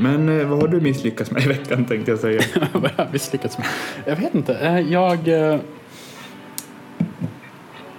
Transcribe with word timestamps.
Men 0.00 0.40
eh, 0.40 0.46
vad 0.46 0.60
har 0.60 0.68
du 0.68 0.80
misslyckats 0.80 1.30
med 1.30 1.42
i 1.42 1.48
veckan 1.48 1.84
tänkte 1.84 2.10
jag 2.10 2.20
säga? 2.20 2.42
Vad 2.72 2.90
jag 2.96 3.04
har 3.04 3.12
misslyckats 3.12 3.58
med? 3.58 3.66
Jag 4.04 4.16
vet 4.16 4.34
inte. 4.34 4.54
Eh, 4.54 4.80
Jag... 4.80 5.28
eh, 5.28 5.58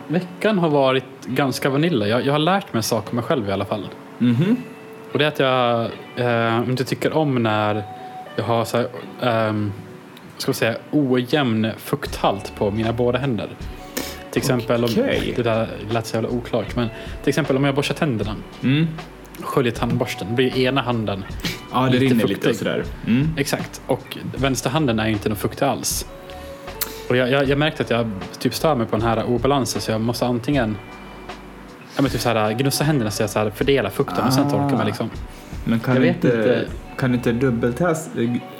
Veckan 0.07 0.57
har 0.59 0.69
varit 0.69 1.03
ganska 1.25 1.69
vanilla. 1.69 2.07
Jag, 2.07 2.25
jag 2.25 2.31
har 2.31 2.39
lärt 2.39 2.73
mig 2.73 2.83
saker 2.83 3.09
om 3.09 3.15
mig 3.15 3.23
själv 3.25 3.49
i 3.49 3.51
alla 3.51 3.65
fall. 3.65 3.87
Mhm. 4.17 4.55
Och 5.11 5.19
det 5.19 5.25
är 5.25 5.27
att 5.27 5.39
jag 5.39 5.81
eh, 6.15 6.69
inte 6.69 6.83
tycker 6.85 7.13
om 7.13 7.43
när 7.43 7.83
jag 8.35 8.43
har 8.43 8.65
så 8.65 8.77
här, 8.77 8.87
ehm, 9.21 9.71
ska 10.37 10.53
säga, 10.53 10.75
ojämn 10.91 11.67
fukthalt 11.77 12.53
på 12.57 12.71
mina 12.71 12.93
båda 12.93 13.19
händer. 13.19 13.47
Till 14.31 14.39
exempel, 14.39 14.83
Okej. 14.83 15.23
om, 15.27 15.33
det 15.35 15.43
där 15.43 15.67
lät 15.91 16.05
så 16.05 16.15
jävla 16.15 16.29
oklart, 16.29 16.75
men 16.75 16.87
till 17.23 17.29
exempel 17.29 17.55
om 17.57 17.63
jag 17.63 17.75
borstar 17.75 17.95
tänderna, 17.95 18.35
Mm. 18.63 18.87
sköljer 19.41 19.71
tandborsten, 19.73 20.35
blir 20.35 20.57
ena 20.57 20.81
handen 20.81 21.23
Ja, 21.71 21.79
det 21.83 21.89
Lite 21.91 22.03
rinner 22.05 22.15
fuktig. 22.15 22.35
lite 22.35 22.49
och 22.49 22.55
sådär. 22.55 22.83
Mm. 23.07 23.27
Exakt, 23.37 23.81
och 23.87 24.17
vänsterhanden 24.37 24.99
är 24.99 25.07
inte 25.07 25.29
någon 25.29 25.35
fuktig 25.37 25.65
alls. 25.65 26.05
Och 27.09 27.15
jag, 27.17 27.31
jag, 27.31 27.49
jag 27.49 27.57
märkte 27.57 27.83
att 27.83 27.89
jag 27.89 28.11
typ 28.39 28.53
stör 28.53 28.75
mig 28.75 28.87
på 28.87 28.95
den 28.97 29.05
här 29.05 29.23
obalansen 29.25 29.81
så 29.81 29.91
jag 29.91 30.01
måste 30.01 30.25
antingen 30.25 30.77
ja, 31.95 32.01
men 32.01 32.11
typ 32.11 32.21
så 32.21 32.29
här, 32.29 32.51
gnussa 32.53 32.83
händerna 32.83 33.11
så 33.11 33.23
jag 33.23 33.29
så 33.29 33.39
här 33.39 33.49
fördelar 33.49 33.89
fukten 33.89 34.27
och 34.27 34.33
sen 34.33 34.45
Ah. 34.47 34.49
torkar 34.49 34.77
mig 34.77 34.85
liksom. 34.85 35.09
Men 35.65 35.79
kan 35.79 35.93
Jag 35.95 36.01
vet 36.01 36.15
inte, 36.15 36.27
inte. 36.37 36.65
kan 36.97 37.13
inte 37.13 37.31
dubbeltaska, 37.31 38.11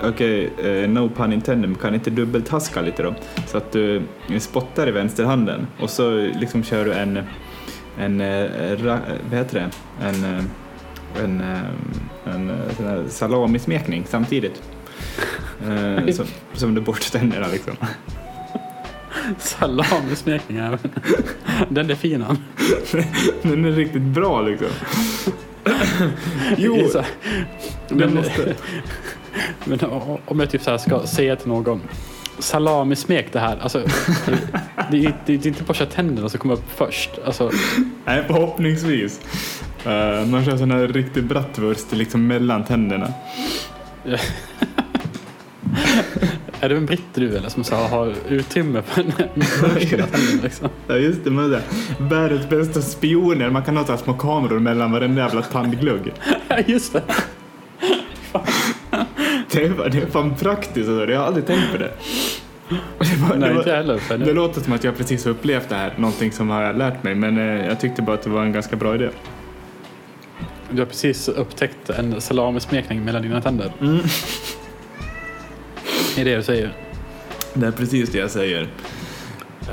okej, 0.03 0.49
eh, 0.63 0.89
no 0.89 1.09
pun 1.09 1.33
intended, 1.33 1.69
men 1.69 1.79
kan 1.79 1.93
inte 1.93 2.09
dubbeltaska 2.09 2.81
lite 2.81 3.03
då? 3.03 3.15
Så 3.47 3.57
att 3.57 3.71
du 3.71 4.03
spottar 4.39 4.87
i 4.87 4.91
vänsterhanden 4.91 5.67
och 5.79 5.89
så 5.89 6.11
liksom 6.15 6.63
kör 6.63 6.85
du 6.85 6.93
en, 6.93 7.19
en, 7.99 8.21
eh, 8.21 8.43
ra, 8.83 8.99
vad 9.29 9.39
heter 9.39 9.59
det, 9.59 9.69
en, 10.07 10.35
eh, 10.37 10.43
en, 11.23 11.41
eh, 11.41 12.33
en 12.35 12.49
eh, 12.49 12.75
sån 12.77 12.85
här 12.85 13.03
salamismekning 13.09 14.05
samtidigt. 14.09 14.61
Eh, 15.67 16.13
som, 16.13 16.25
som 16.53 16.75
du 16.75 16.81
borstar 16.81 17.19
tänderna 17.19 17.47
liksom. 17.47 17.73
Salamismekning. 19.39 20.57
Den 21.69 21.89
är 21.89 21.95
fin 21.95 22.21
han. 22.21 22.37
Den 23.41 23.65
är 23.65 23.71
riktigt 23.71 24.01
bra 24.01 24.41
liksom. 24.41 24.67
Jo, 26.57 26.87
så 26.91 27.03
men, 27.89 28.13
måste... 28.15 28.55
men 29.65 29.79
om 30.25 30.39
jag 30.39 30.49
typ 30.49 30.61
så 30.61 30.71
här 30.71 30.77
ska 30.77 31.07
säga 31.07 31.35
till 31.35 31.47
någon 31.47 31.81
salamismek 32.39 33.33
det 33.33 33.39
här. 33.39 33.57
Alltså, 33.61 33.79
det, 34.91 34.97
det, 34.97 35.05
är- 35.05 35.13
det 35.25 35.33
är 35.33 35.47
inte 35.47 35.63
borsta 35.63 35.85
tänderna 35.85 36.29
som 36.29 36.39
kommer 36.39 36.53
upp 36.53 36.71
först. 36.75 37.09
Alltså, 37.25 37.51
Nej, 38.05 38.23
förhoppningsvis. 38.27 39.21
Eh, 39.85 40.25
man 40.25 40.45
kör 40.45 40.57
sån 40.57 40.71
här 40.71 40.87
riktig 40.87 41.23
bratwurst 41.23 41.91
liksom 41.91 42.27
mellan 42.27 42.63
tänderna. 42.63 43.13
är 46.59 46.69
du 46.69 46.77
en 46.77 46.85
britt 46.85 47.03
du 47.13 47.37
eller 47.37 47.49
som 47.49 47.63
så 47.63 47.75
har 47.75 48.13
utrymme 48.29 48.81
för 48.81 49.01
en 49.01 49.11
liksom? 50.43 50.69
Ja 50.87 50.95
just 50.95 51.23
det, 51.23 51.31
men 51.31 51.49
det 51.49 51.61
världens 51.99 52.49
bästa 52.49 52.81
spioner. 52.81 53.49
Man 53.49 53.63
kan 53.63 53.77
ha 53.77 53.85
så 53.85 53.97
små 53.97 54.13
kameror 54.13 54.59
mellan 54.59 54.91
varenda 54.91 55.21
jävla 55.21 55.41
tandglugg. 55.41 56.13
Ja, 56.47 56.57
Just 56.67 56.93
det. 56.93 57.03
Det 59.51 59.63
är, 59.63 59.89
det 59.89 59.97
är 59.97 60.05
fan 60.05 60.35
praktiskt 60.35 60.89
alltså. 60.89 61.11
Jag 61.11 61.19
har 61.19 61.25
aldrig 61.25 61.45
tänkt 61.45 61.71
på 61.71 61.77
det. 61.77 61.91
Det, 62.69 62.75
var, 63.29 63.35
Nej, 63.35 63.49
det, 63.49 63.55
var, 63.55 63.63
heller. 63.63 64.25
Det 64.25 64.33
låter 64.33 64.61
som 64.61 64.73
att 64.73 64.83
jag 64.83 64.97
precis 64.97 65.25
har 65.25 65.31
upplevt 65.31 65.69
det 65.69 65.75
här, 65.75 65.93
någonting 65.97 66.31
som 66.31 66.49
jag 66.49 66.55
har 66.55 66.73
lärt 66.73 67.03
mig, 67.03 67.15
men 67.15 67.37
eh, 67.37 67.65
jag 67.65 67.79
tyckte 67.79 68.01
bara 68.01 68.13
att 68.13 68.21
det 68.21 68.29
var 68.29 68.43
en 68.43 68.51
ganska 68.51 68.75
bra 68.75 68.95
idé. 68.95 69.09
Du 70.71 70.79
har 70.81 70.85
precis 70.85 71.27
upptäckt 71.29 71.89
en 71.89 72.21
salamismekning 72.21 73.05
mellan 73.05 73.21
dina 73.21 73.41
tänder. 73.41 73.71
Mm. 73.81 73.99
Det 76.15 76.21
är 76.21 76.25
det 76.25 76.35
du 76.35 76.43
säger. 76.43 76.73
Det 77.53 77.67
är 77.67 77.71
precis 77.71 78.09
det 78.09 78.17
jag 78.17 78.31
säger. 78.31 78.67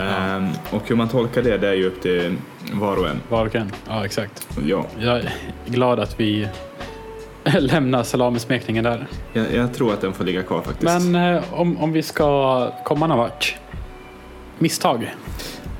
Ehm, 0.01 0.49
och 0.71 0.83
hur 0.89 0.97
man 0.97 1.09
tolkar 1.09 1.43
det, 1.43 1.59
det 1.59 1.69
är 1.69 1.73
ju 1.75 1.87
upp 1.87 2.03
till 2.03 2.37
var 2.73 2.97
och 2.97 3.09
en. 3.09 3.21
Var 3.29 3.47
och 3.47 3.55
en. 3.55 3.73
Ja, 3.89 4.05
exakt. 4.05 4.49
Ja, 4.67 4.87
Jag 5.01 5.17
är 5.19 5.33
glad 5.67 6.01
att 6.01 6.21
vi 6.21 6.49
lämnar 7.59 8.03
salamismekningen 8.03 8.85
där. 8.85 9.07
jag, 9.33 9.55
jag 9.55 9.75
tror 9.75 9.93
att 9.93 10.01
den 10.01 10.13
får 10.13 10.25
ligga 10.25 10.43
kvar 10.43 10.63
faktiskt. 10.63 10.83
Men 11.05 11.35
eh, 11.37 11.43
om, 11.55 11.79
om 11.79 11.93
vi 11.93 12.03
ska 12.03 12.71
komma 12.85 13.07
någon 13.07 13.19
vart. 13.19 13.57
Misstag. 14.59 15.15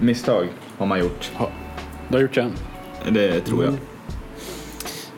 Misstag 0.01 0.49
har 0.79 0.87
man 0.87 0.99
gjort. 1.01 1.31
Du 2.09 2.15
har 2.17 2.23
gjort 2.23 2.35
det. 2.35 2.51
Det 3.11 3.41
tror 3.41 3.65
jag. 3.65 3.75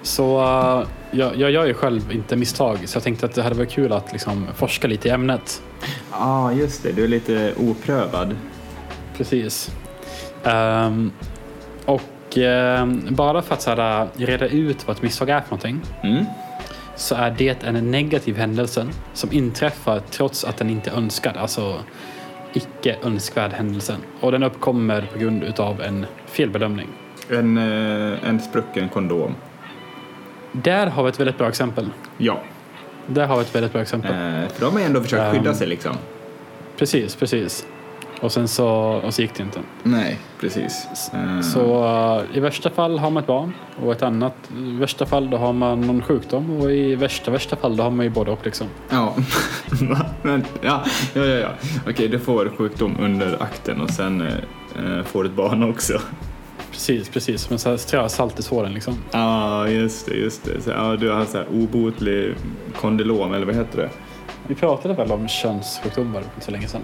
Så 0.08 0.40
eh, 0.40 0.88
jag, 1.10 1.36
jag 1.36 1.50
gör 1.50 1.66
ju 1.66 1.74
själv 1.74 2.12
inte 2.12 2.36
misstag. 2.36 2.78
Så 2.88 2.96
jag 2.96 3.02
tänkte 3.02 3.26
att 3.26 3.34
det 3.34 3.42
hade 3.42 3.54
varit 3.54 3.70
kul 3.70 3.92
att 3.92 4.12
liksom 4.12 4.46
forska 4.54 4.88
lite 4.88 5.08
i 5.08 5.10
ämnet. 5.10 5.62
Ja, 6.10 6.18
ah, 6.18 6.52
just 6.52 6.82
det. 6.82 6.92
Du 6.92 7.04
är 7.04 7.08
lite 7.08 7.54
oprövad. 7.56 8.36
Precis. 9.16 9.70
Ehm, 10.44 11.12
och 11.84 12.38
ehm, 12.38 13.02
bara 13.10 13.42
för 13.42 13.54
att 13.54 13.62
så 13.62 13.70
här, 13.70 14.08
reda 14.16 14.46
ut 14.46 14.86
vad 14.86 14.96
ett 14.96 15.02
misstag 15.02 15.28
är 15.30 15.40
för 15.40 15.50
någonting. 15.50 15.80
Mm. 16.02 16.24
Så 16.96 17.14
är 17.14 17.30
det 17.30 17.64
en 17.64 17.90
negativ 17.90 18.36
händelse 18.36 18.86
som 19.14 19.32
inträffar 19.32 20.02
trots 20.10 20.44
att 20.44 20.56
den 20.56 20.70
inte 20.70 20.90
är 20.90 20.94
önskad. 20.94 21.36
Alltså 21.36 21.74
icke 22.52 22.96
önskvärd 23.02 23.52
händelse. 23.52 23.96
Och 24.20 24.32
den 24.32 24.42
uppkommer 24.42 25.08
på 25.12 25.18
grund 25.18 25.42
utav 25.42 25.80
en 25.82 26.06
felbedömning. 26.26 26.88
En, 27.30 27.58
eh, 27.58 28.28
en 28.28 28.40
sprucken 28.40 28.88
kondom. 28.88 29.34
Där 30.62 30.86
har 30.86 31.02
vi 31.02 31.08
ett 31.08 31.20
väldigt 31.20 31.38
bra 31.38 31.48
exempel. 31.48 31.90
Ja, 32.18 32.40
Där 33.06 33.26
har 33.26 33.36
vi 33.36 33.42
ett 33.42 33.54
väldigt 33.54 33.72
bra 33.72 33.82
exempel. 33.82 34.10
eh, 34.10 34.48
för 34.48 34.60
de 34.64 34.72
har 34.74 34.80
ändå 34.80 35.00
försökt 35.00 35.32
skydda 35.32 35.50
Ehm. 35.50 35.54
sig 35.56 35.66
liksom. 35.66 35.92
Precis, 36.78 37.16
precis. 37.16 37.66
Och 38.20 38.32
sen 38.32 38.48
så, 38.48 38.68
och 39.04 39.14
så 39.14 39.22
gick 39.22 39.34
det 39.34 39.42
inte. 39.42 39.60
Nej, 39.82 40.18
precis. 40.40 40.86
Eh, 41.14 41.40
Så 41.40 41.84
eh, 42.30 42.36
i 42.36 42.40
värsta 42.40 42.70
fall 42.70 42.98
har 42.98 43.10
man 43.10 43.20
ett 43.22 43.26
barn 43.26 43.54
och 43.82 43.92
ett 43.92 44.02
annat 44.02 44.34
i 44.58 44.76
värsta 44.76 45.06
fall 45.06 45.30
då 45.30 45.36
har 45.36 45.52
man 45.52 45.80
någon 45.80 46.02
sjukdom 46.02 46.60
och 46.60 46.70
i 46.72 46.94
värsta 46.94 47.30
värsta 47.30 47.56
fall 47.56 47.76
då 47.76 47.82
har 47.82 47.90
man 47.90 48.04
ju 48.06 48.10
både 48.10 48.30
och 48.30 48.40
liksom. 48.44 48.66
Ja? 48.90 49.14
Men, 50.22 50.44
ja, 50.60 50.84
ja, 51.14 51.24
ja. 51.24 51.34
ja. 51.38 51.48
Okej, 51.88 52.08
du 52.08 52.18
får 52.18 52.52
sjukdom 52.58 52.96
under 53.00 53.42
akten 53.42 53.80
och 53.80 53.90
sen 53.90 54.20
eh, 54.20 55.04
får 55.04 55.22
du 55.24 55.28
ett 55.30 55.36
barn 55.36 55.62
också. 55.70 56.00
Precis, 56.78 57.08
precis. 57.08 57.50
Men 57.50 57.58
så 57.58 57.70
här 57.70 57.76
strö 57.76 58.08
salt 58.08 58.38
i 58.38 58.42
såren 58.42 58.72
liksom. 58.74 58.94
Ja, 59.10 59.68
just 59.68 60.06
det, 60.06 60.14
just 60.14 60.44
det. 60.44 60.60
Så, 60.60 60.70
ja, 60.70 60.96
du 60.96 61.10
har 61.10 61.24
så 61.24 61.38
här 61.38 61.46
obotlig 61.52 62.34
kondylom, 62.80 63.34
eller 63.34 63.46
vad 63.46 63.54
heter 63.54 63.78
det? 63.78 63.90
Vi 64.46 64.54
pratade 64.54 64.94
väl 64.94 65.12
om 65.12 65.28
könssjukdomar 65.28 66.20
för 66.20 66.28
inte 66.34 66.44
så 66.46 66.50
länge 66.50 66.68
sedan. 66.68 66.80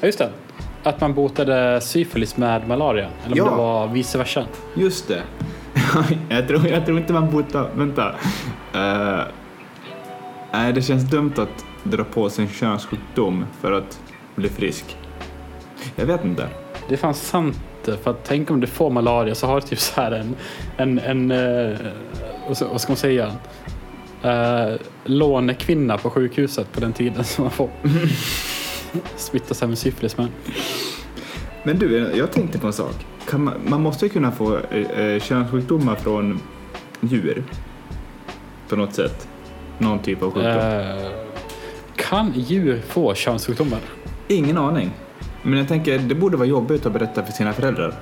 Ja, 0.00 0.06
just 0.06 0.18
det. 0.18 0.30
Att 0.82 1.00
man 1.00 1.14
botade 1.14 1.80
syfilis 1.80 2.36
med 2.36 2.68
malaria. 2.68 3.08
Eller 3.26 3.32
om 3.42 3.46
Ja. 3.46 3.50
det 3.50 3.56
var 3.56 3.86
vice 3.88 4.18
versa. 4.18 4.46
Just 4.74 5.08
det. 5.08 5.22
jag, 6.28 6.48
tror, 6.48 6.66
jag 6.68 6.86
tror 6.86 6.98
inte 6.98 7.12
man 7.12 7.30
botar... 7.30 7.70
Vänta. 7.74 8.14
Eh, 8.74 9.20
nej, 10.52 10.72
det 10.72 10.82
känns 10.82 11.10
dumt 11.10 11.32
att 11.36 11.64
dra 11.82 12.04
på 12.04 12.30
sig 12.30 12.44
en 12.44 12.50
könssjukdom 12.50 13.44
för 13.60 13.72
att 13.72 14.00
bli 14.34 14.48
frisk. 14.48 14.96
Jag 15.96 16.06
vet 16.06 16.24
inte. 16.24 16.48
Det 16.88 16.94
är 16.94 16.98
fan 16.98 17.14
sant. 17.14 17.60
För 18.02 18.10
att 18.10 18.24
tänk 18.24 18.50
om 18.50 18.60
du 18.60 18.66
får 18.66 18.90
malaria 18.90 19.34
så 19.34 19.46
har 19.46 19.60
du 19.60 19.66
typ 19.66 19.78
så 19.78 20.00
här 20.00 20.12
en, 20.12 20.36
en, 20.76 20.98
en 20.98 21.30
eh, 21.30 21.78
vad 22.48 22.56
ska- 22.56 22.88
man 22.88 22.96
säga? 22.96 23.32
Uh, 24.24 24.76
lånekvinna 25.04 25.98
på 25.98 26.10
sjukhuset 26.10 26.72
på 26.72 26.80
den 26.80 26.92
tiden 26.92 27.24
som 27.24 27.44
man 27.44 27.50
får 27.50 27.68
smitta 29.16 29.54
sig 29.54 29.68
med 29.68 29.78
syfilis 29.78 30.16
med. 30.16 30.26
Men 31.62 31.78
du, 31.78 32.12
jag 32.16 32.32
tänkte 32.32 32.58
på 32.58 32.66
en 32.66 32.72
sak. 32.72 32.94
Man, 33.32 33.54
man 33.66 33.82
måste 33.82 34.06
ju 34.06 34.10
kunna 34.12 34.32
få 34.32 34.58
eh, 34.58 35.20
könssjukdomar 35.20 35.94
från 35.94 36.40
djur. 37.00 37.44
På 38.68 38.76
något 38.76 38.94
sätt. 38.94 39.28
Någon 39.78 39.98
typ 39.98 40.22
av 40.22 40.30
sjukdom. 40.30 40.52
Eh, 40.52 41.10
kan 41.96 42.32
djur 42.36 42.82
få 42.88 43.14
könssjukdomar? 43.14 43.78
Ingen 44.28 44.58
aning. 44.58 44.90
Men 45.46 45.58
jag 45.58 45.68
tänker, 45.68 45.98
det 45.98 46.14
borde 46.14 46.36
vara 46.36 46.48
jobbigt 46.48 46.86
att 46.86 46.92
berätta 46.92 47.22
för 47.24 47.32
sina 47.32 47.52
föräldrar. 47.52 47.94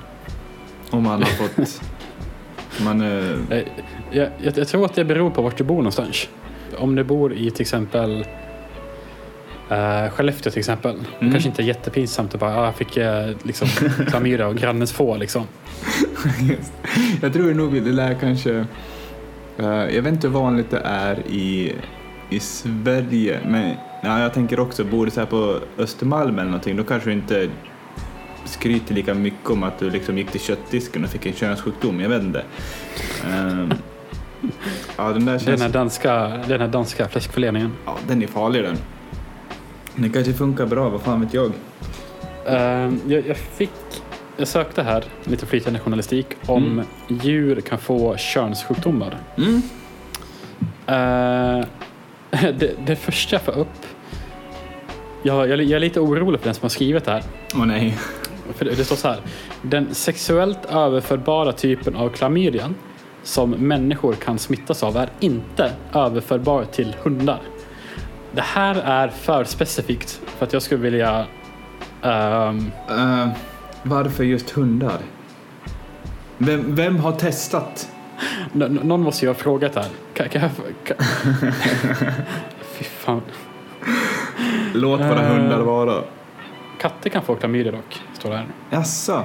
Om 0.89 1.03
man 1.03 1.23
har 1.23 1.29
fått... 1.29 1.81
man, 2.85 3.01
eh, 3.01 3.57
Eh, 3.57 3.63
jag, 4.11 4.29
jag, 4.41 4.57
jag 4.57 4.67
tror 4.67 4.85
att 4.85 4.95
det 4.95 5.05
beror 5.05 5.29
på 5.29 5.41
vart 5.41 5.57
du 5.57 5.63
bor 5.63 5.75
någonstans. 5.77 6.27
Om 6.77 6.95
du 6.95 7.03
bor 7.03 7.33
i 7.33 7.51
till 7.51 7.61
exempel 7.61 8.25
uh, 9.71 10.09
Skellefteå 10.09 10.51
till 10.51 10.59
exempel. 10.59 10.95
Det 10.95 11.19
Mm. 11.19 11.31
kanske 11.33 11.49
inte 11.49 11.61
är 11.61 11.65
jättepinsamt 11.65 12.33
att 12.33 12.39
bara, 12.39 12.57
ah, 12.59 12.65
jag 12.65 12.75
fick 12.75 12.97
uh, 12.97 13.03
liksom 13.43 13.67
klamydia 14.07 14.47
och 14.47 14.55
grannens 14.55 14.91
få 14.91 15.17
liksom. 15.17 15.43
Just. 16.41 16.73
Jag 17.21 17.33
tror 17.33 17.53
nog 17.53 17.73
det 17.83 17.91
lär 17.91 18.13
kanske... 18.19 18.65
eh, 19.57 19.65
jag 19.67 20.01
vet 20.01 20.13
inte 20.13 20.27
hur 20.27 20.33
vanligt 20.33 20.71
det 20.71 20.81
är 20.85 21.19
i, 21.27 21.73
i 22.29 22.39
Sverige, 22.39 23.39
men 23.45 23.75
ja, 24.03 24.19
jag 24.19 24.33
tänker 24.33 24.59
också, 24.59 24.83
bor 24.83 25.05
du 25.05 25.11
så 25.11 25.19
här 25.19 25.27
på 25.27 25.59
Östermalm 25.77 26.39
eller 26.39 26.49
någonting, 26.49 26.77
då 26.77 26.83
kanske 26.83 27.09
du 27.09 27.13
inte 27.13 27.49
skryter 28.45 28.95
lika 28.95 29.13
mycket 29.13 29.49
om 29.49 29.63
att 29.63 29.79
du 29.79 29.89
liksom 29.89 30.17
gick 30.17 30.31
till 30.31 30.41
köttdisken 30.41 31.03
och 31.03 31.09
fick 31.09 31.25
en 31.25 31.33
könssjukdom, 31.33 31.99
jag 31.99 32.09
vet 32.09 32.21
inte. 32.23 32.43
Ehm, 33.33 33.73
Ja, 34.97 35.03
den 35.09 35.25
där 35.25 35.31
Den 35.33 35.39
känns... 35.39 35.61
här 35.61 35.69
danska, 35.69 36.13
den 36.47 36.61
här 36.61 36.67
danska 36.67 37.07
fläskförläningen. 37.07 37.71
Ja, 37.85 37.97
den 38.07 38.23
är 38.23 38.27
farlig 38.27 38.63
den. 38.63 38.77
Den 39.95 40.09
kanske 40.11 40.33
funkar 40.33 40.65
bra, 40.65 40.89
vad 40.89 41.01
fan 41.01 41.21
vet 41.21 41.33
jag. 41.33 41.45
Uh, 42.49 42.93
jag, 43.07 43.27
jag 43.27 43.37
fick, 43.37 43.69
jag 44.37 44.47
sökte 44.47 44.83
här, 44.83 45.03
lite 45.23 45.45
flytande 45.45 45.79
journalistik, 45.79 46.27
om 46.45 46.63
Mm. 46.63 46.85
djur 47.07 47.61
kan 47.61 47.77
få 47.79 48.17
könssjukdomar. 48.17 49.17
Mm. 49.37 49.61
Eh, 50.87 51.65
det, 52.59 52.73
det 52.85 52.95
första 52.95 53.35
jag 53.35 53.41
får 53.41 53.57
upp, 53.57 53.85
jag, 55.23 55.49
jag, 55.49 55.61
jag 55.63 55.71
är 55.71 55.79
lite 55.79 55.99
orolig 55.99 56.39
för 56.39 56.45
den 56.47 56.55
som 56.55 56.61
har 56.61 56.69
skrivit 56.69 57.05
det 57.05 57.11
här. 57.11 57.23
Åh 57.55 57.65
nej. 57.65 57.97
För 58.55 58.65
det, 58.65 58.71
det 58.75 58.85
står 58.85 58.95
så 58.95 59.07
här. 59.07 59.19
Den 59.61 59.95
sexuellt 59.95 60.65
överförbara 60.65 61.51
typen 61.51 61.95
av 61.95 62.09
klamydian 62.09 62.75
som 63.23 63.49
människor 63.51 64.13
kan 64.13 64.39
smittas 64.39 64.83
av 64.83 64.97
är 64.97 65.09
inte 65.19 65.71
överförbar 65.93 66.63
till 66.65 66.95
hundar. 67.03 67.39
Det 68.31 68.41
här 68.41 68.75
är 68.75 69.07
för 69.07 69.43
specifikt 69.43 70.21
för 70.25 70.45
att 70.45 70.53
jag 70.53 70.61
skulle 70.61 70.81
vilja 70.81 71.25
ehm, 72.01 72.71
Eh, 72.89 73.27
varför 73.83 74.23
just 74.23 74.49
hundar? 74.49 74.97
Vem, 76.37 76.75
vem 76.75 76.97
har 76.97 77.11
testat? 77.11 77.89
N- 78.55 78.79
någon 78.83 79.01
måste 79.01 79.25
ju 79.25 79.29
ha 79.29 79.35
frågat 79.35 79.75
här. 79.75 79.85
Kan, 80.13 80.29
kan 80.29 80.41
jag... 80.41 80.51
Kan... 80.83 80.97
Fy 82.77 82.83
fan. 82.83 83.21
Låt 84.73 84.99
våra 84.99 85.21
Eh. 85.21 85.27
hundar 85.37 85.59
vara. 85.59 86.03
Katter 86.79 87.09
kan 87.09 87.21
få 87.23 87.35
klamydia 87.35 87.71
dock, 87.71 88.01
står 88.13 88.29
det 88.29 88.35
här. 88.37 88.45
Jaså? 88.69 89.23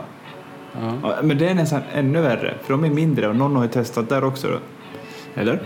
Ja. 0.81 0.93
Ja, 1.03 1.15
men 1.23 1.39
det 1.39 1.49
är 1.49 1.55
nästan 1.55 1.81
ännu 1.95 2.21
värre, 2.21 2.55
för 2.63 2.73
de 2.73 2.85
är 2.85 2.91
mindre 2.91 3.29
och 3.29 3.37
någon 3.37 3.57
har 3.57 3.63
ju 3.63 3.69
testat 3.71 4.09
där 4.09 4.25
också 4.25 4.49
då. 4.49 4.59
Eller? 5.41 5.61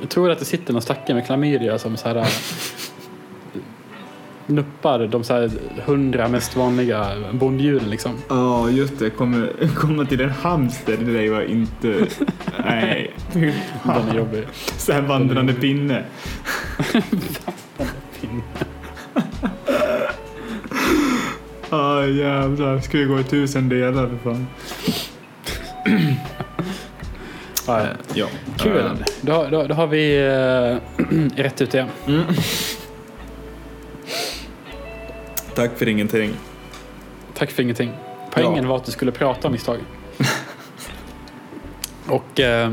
Jag 0.00 0.08
tror 0.08 0.30
att 0.30 0.38
det 0.38 0.44
sitter 0.44 0.72
någon 0.72 0.82
stackare 0.82 1.14
med 1.16 1.26
klamydia 1.26 1.78
som 1.78 1.96
så 1.96 2.08
här 2.08 2.16
äh, 2.16 2.26
nuppar 4.46 5.06
de 5.06 5.24
så 5.24 5.34
här 5.34 5.50
hundra 5.86 6.28
mest 6.28 6.56
vanliga 6.56 7.06
bonddjuren 7.32 7.90
liksom. 7.90 8.12
Ja, 8.28 8.70
just 8.70 8.98
det. 8.98 9.10
Komma, 9.10 9.46
komma 9.76 10.04
till 10.04 10.20
en 10.20 10.30
hamster, 10.30 10.96
det 10.96 11.12
där 11.12 11.30
var 11.30 11.42
inte... 11.42 12.06
Nej. 12.64 13.12
Den 13.32 14.08
är 14.10 14.14
jobbig. 14.16 14.44
Så 14.76 14.92
här 14.92 15.00
vandrande 15.02 15.52
pinne. 15.52 16.04
Ja, 21.70 22.06
jävlar. 22.06 22.80
Ska 22.80 22.98
vi 22.98 23.04
gå 23.04 23.20
i 23.20 23.24
tusen 23.24 23.68
delar 23.68 24.06
för 24.08 24.16
fan. 24.16 24.46
Ja, 27.66 27.86
ja. 28.14 28.26
Kul. 28.58 28.84
Då, 29.20 29.32
har- 29.32 29.50
då, 29.50 29.66
då 29.66 29.74
har 29.74 29.86
vi 29.86 30.16
äh, 30.18 31.06
rätt 31.36 31.60
ut 31.62 31.70
det. 31.70 31.86
Mm. 32.06 32.22
Tack 35.54 35.70
för 35.78 35.88
ingenting. 35.88 36.32
Tack 37.34 37.50
för 37.50 37.62
ingenting. 37.62 37.92
Poängen 38.30 38.62
Ja. 38.64 38.68
var 38.68 38.76
att 38.76 38.84
du 38.84 38.92
skulle 38.92 39.12
prata 39.12 39.48
om 39.48 39.52
misstag. 39.52 39.78
Och 42.08 42.40
eh, 42.40 42.72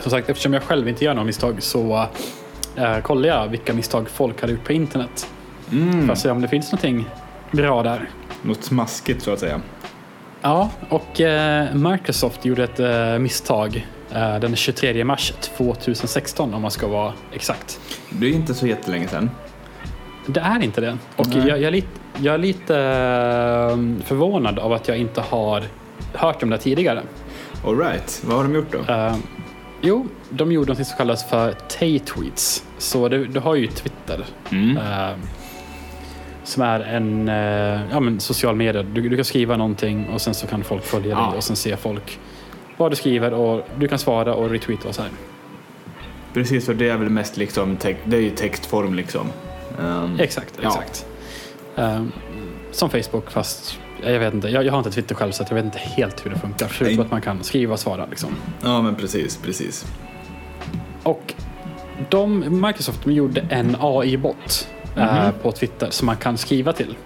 som 0.00 0.10
sagt, 0.10 0.28
eftersom 0.28 0.52
jag 0.54 0.62
själv 0.62 0.88
inte 0.88 1.04
gör 1.04 1.14
några 1.14 1.26
misstag 1.26 1.62
så 1.62 2.06
eh, 2.80 3.00
kollar 3.00 3.28
jag 3.28 3.48
vilka 3.48 3.74
misstag 3.74 4.10
folk 4.10 4.42
har 4.42 4.48
gjort 4.48 4.64
på 4.64 4.72
internet. 4.72 5.30
Mm. 5.72 6.06
För 6.06 6.12
att 6.12 6.18
se 6.18 6.30
om 6.30 6.40
det 6.40 6.48
finns 6.48 6.72
någonting 6.72 7.06
bra 7.50 7.82
där. 7.82 8.08
Något 8.42 8.64
smaskigt 8.64 9.22
så 9.22 9.32
att 9.32 9.38
säga. 9.38 9.60
Ja, 10.42 10.70
och 10.88 11.20
eh, 11.20 11.74
Microsoft 11.74 12.44
gjorde 12.44 12.64
ett 12.64 12.80
eh, 12.80 13.18
misstag 13.18 13.86
eh, 14.12 14.38
den 14.38 14.56
23 14.56 15.04
mars 15.04 15.32
2016 15.56 16.54
om 16.54 16.62
man 16.62 16.70
ska 16.70 16.88
vara 16.88 17.12
exakt. 17.32 17.80
Det 18.10 18.26
är 18.26 18.30
inte 18.30 18.54
så 18.54 18.66
jättelänge 18.66 19.08
sedan. 19.08 19.30
Det 20.26 20.40
är 20.40 20.62
inte 20.62 20.80
det. 20.80 20.98
Och 21.16 21.26
jag, 21.26 21.46
jag 21.46 21.62
är 21.62 21.70
lite, 21.70 21.88
jag 22.16 22.34
är 22.34 22.38
lite 22.38 22.76
eh, 22.76 24.04
förvånad 24.04 24.58
av 24.58 24.72
att 24.72 24.88
jag 24.88 24.98
inte 24.98 25.20
har 25.20 25.62
hört 26.14 26.42
om 26.42 26.50
det 26.50 26.58
tidigare. 26.58 27.02
All 27.66 27.78
right. 27.78 28.22
vad 28.24 28.36
har 28.36 28.44
de 28.44 28.54
gjort 28.54 28.72
då? 28.72 28.78
Jo, 29.80 30.06
de 30.30 30.52
gjorde 30.52 30.72
något 30.74 30.86
som 30.86 30.96
kallas 30.96 31.28
för 31.30 31.52
Tay-tweets. 31.52 32.64
Så 32.78 33.08
du, 33.08 33.26
du 33.26 33.40
har 33.40 33.54
ju 33.54 33.66
Twitter. 33.66 34.24
Mm. 34.50 34.76
eh, 34.76 35.10
som 36.44 36.62
är 36.62 36.80
en 36.80 37.28
eh, 37.28 37.80
ja, 37.90 38.00
men 38.00 38.20
social 38.20 38.56
media. 38.56 38.82
Du, 38.82 39.08
du 39.08 39.16
kan 39.16 39.24
skriva 39.24 39.56
någonting 39.56 40.08
och 40.08 40.20
sen 40.20 40.34
så 40.34 40.46
kan 40.46 40.64
folk 40.64 40.84
följa 40.84 41.10
Ja. 41.10 41.26
dig 41.28 41.36
och 41.36 41.44
sen 41.44 41.56
ser 41.56 41.76
folk 41.76 42.18
vad 42.76 42.92
du 42.92 42.96
skriver 42.96 43.34
och 43.34 43.66
du 43.78 43.88
kan 43.88 43.98
svara 43.98 44.34
och 44.34 44.50
retweeta 44.50 44.88
och 44.88 44.94
så 44.94 45.02
här. 45.02 45.10
Precis, 46.34 46.66
för 46.66 46.74
det 46.74 46.88
är 46.88 46.96
väl 46.96 47.08
mest 47.10 47.36
liksom, 47.36 47.76
det 48.04 48.16
är 48.16 48.20
ju 48.20 48.30
textform 48.30 48.94
liksom. 48.94 49.26
Ehm, 49.80 50.20
Exakt, 50.20 50.58
Ja. 50.62 50.68
exakt. 50.68 51.06
Eh, 51.76 52.04
som 52.72 52.90
Facebook 52.90 53.30
fast 53.30 53.78
jag 54.04 54.20
vet 54.20 54.34
inte. 54.34 54.48
Jag, 54.48 54.64
jag 54.64 54.72
har 54.72 54.78
inte 54.78 54.90
Twitter 54.90 55.14
själv 55.14 55.32
så 55.32 55.44
jag 55.48 55.54
vet 55.54 55.64
inte 55.64 55.78
helt 55.78 56.26
hur 56.26 56.30
det 56.30 56.38
funkar. 56.38 56.66
Förutom 56.68 57.00
att 57.04 57.10
man 57.10 57.20
kan 57.20 57.42
skriva 57.44 57.72
och 57.72 57.80
svara 57.80 58.06
liksom. 58.10 58.30
Ja, 58.62 58.82
men 58.82 58.94
precis, 58.94 59.36
precis. 59.36 59.86
Och 61.02 61.34
de, 62.08 62.44
Microsoft 62.66 63.04
de 63.04 63.12
gjorde 63.12 63.40
en 63.50 63.76
AI-bot 63.80 64.68
eh, 64.96 65.22
Mhm. 65.24 65.32
på 65.42 65.52
Twitter 65.52 65.90
som 65.90 66.06
man 66.06 66.16
kan 66.16 66.38
skriva 66.38 66.72
till. 66.72 66.96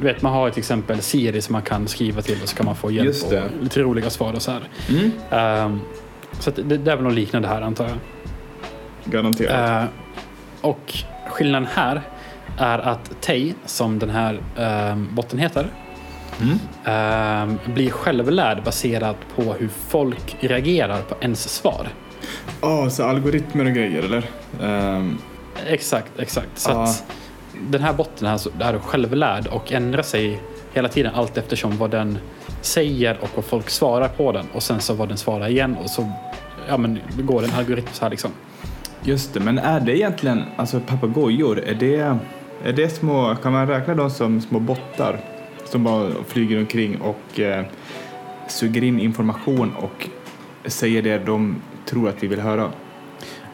Du 0.00 0.06
vet, 0.06 0.22
man 0.22 0.32
har 0.32 0.50
till 0.50 0.58
exempel 0.58 1.00
Siri 1.02 1.40
som 1.42 1.52
man 1.52 1.62
kan 1.62 1.88
skriva 1.88 2.22
till 2.22 2.42
och 2.42 2.48
så 2.48 2.56
kan 2.56 2.66
man 2.66 2.76
få 2.76 2.90
hjälp 2.90 3.14
och 3.26 3.62
lite 3.62 3.80
roliga 3.80 4.10
svar 4.10 4.32
och 4.32 4.42
så 4.42 4.50
här. 4.50 4.68
Mm. 4.90 5.10
Ehm, 5.30 5.80
så 6.40 6.50
det, 6.50 6.62
det 6.76 6.92
är 6.92 6.96
väl 6.96 7.04
något 7.04 7.14
liknande 7.14 7.48
här 7.48 7.62
antar 7.62 7.84
jag. 7.88 7.96
Garanterat. 9.04 9.82
Eh, 9.82 9.88
och 10.60 10.94
skillnaden 11.30 11.68
här 11.74 12.02
är 12.58 12.78
att 12.78 13.10
Tay, 13.20 13.54
som 13.66 13.98
den 13.98 14.10
här 14.10 14.40
um, 14.92 15.08
botten 15.14 15.38
heter, 15.38 15.66
Mm. 16.40 16.58
ehm, 16.84 17.58
blir 17.74 17.90
självlärd 17.90 18.62
baserat 18.64 19.16
på 19.36 19.42
hur 19.42 19.68
folk 19.88 20.36
reagerar 20.40 21.02
på 21.02 21.14
ens 21.20 21.48
svar. 21.54 21.88
Ja, 22.60 22.90
så 22.90 23.04
algoritmer 23.04 23.64
och 23.64 23.72
grejer 23.72 24.02
eller? 24.02 24.24
Ehm, 24.62 25.18
Exakt, 25.66 26.12
exakt. 26.18 26.48
Så 26.54 26.70
att 26.70 27.04
den 27.70 27.82
här 27.82 27.92
botten 27.92 28.28
här 28.28 28.74
är 28.74 28.78
självlärd 28.78 29.46
och 29.46 29.72
ändrar 29.72 30.02
sig 30.02 30.40
hela 30.72 30.88
tiden 30.88 31.14
allt 31.14 31.36
eftersom 31.38 31.78
vad 31.78 31.90
den 31.90 32.18
säger 32.60 33.18
och 33.20 33.28
vad 33.34 33.44
folk 33.44 33.70
svarar 33.70 34.08
på 34.08 34.32
den 34.32 34.46
och 34.54 34.62
sen 34.62 34.80
så 34.80 34.94
vad 34.94 35.08
den 35.08 35.16
svarar 35.16 35.48
igen 35.48 35.76
och 35.84 35.90
så 35.90 36.12
ja, 36.68 36.76
men, 36.76 36.98
går 37.18 37.44
en 37.44 37.52
algoritm 37.52 37.88
så 37.92 38.04
här 38.04 38.10
liksom. 38.10 38.30
just 39.02 39.34
det, 39.34 39.40
men 39.40 39.58
är 39.58 39.80
det 39.80 39.98
egentligen, 39.98 40.42
alltså 40.56 40.80
papegojor, 40.80 41.58
är 41.58 41.74
det, 41.74 42.16
är 42.64 42.72
det 42.72 42.88
små, 42.88 43.36
kan 43.42 43.52
man 43.52 43.66
räkna 43.66 43.94
dem 43.94 44.10
som 44.10 44.40
små 44.40 44.60
bottar? 44.60 45.20
Som 45.64 45.84
bara 45.84 46.08
flyger 46.26 46.58
omkring 46.58 47.00
och 47.00 47.40
eh, 47.40 47.64
suger 48.48 48.84
in 48.84 49.00
information 49.00 49.72
och 49.76 50.08
säger 50.64 51.02
det 51.02 51.18
de 51.18 51.62
tror 51.86 52.08
att 52.08 52.22
vi 52.22 52.26
vill 52.26 52.40
höra? 52.40 52.70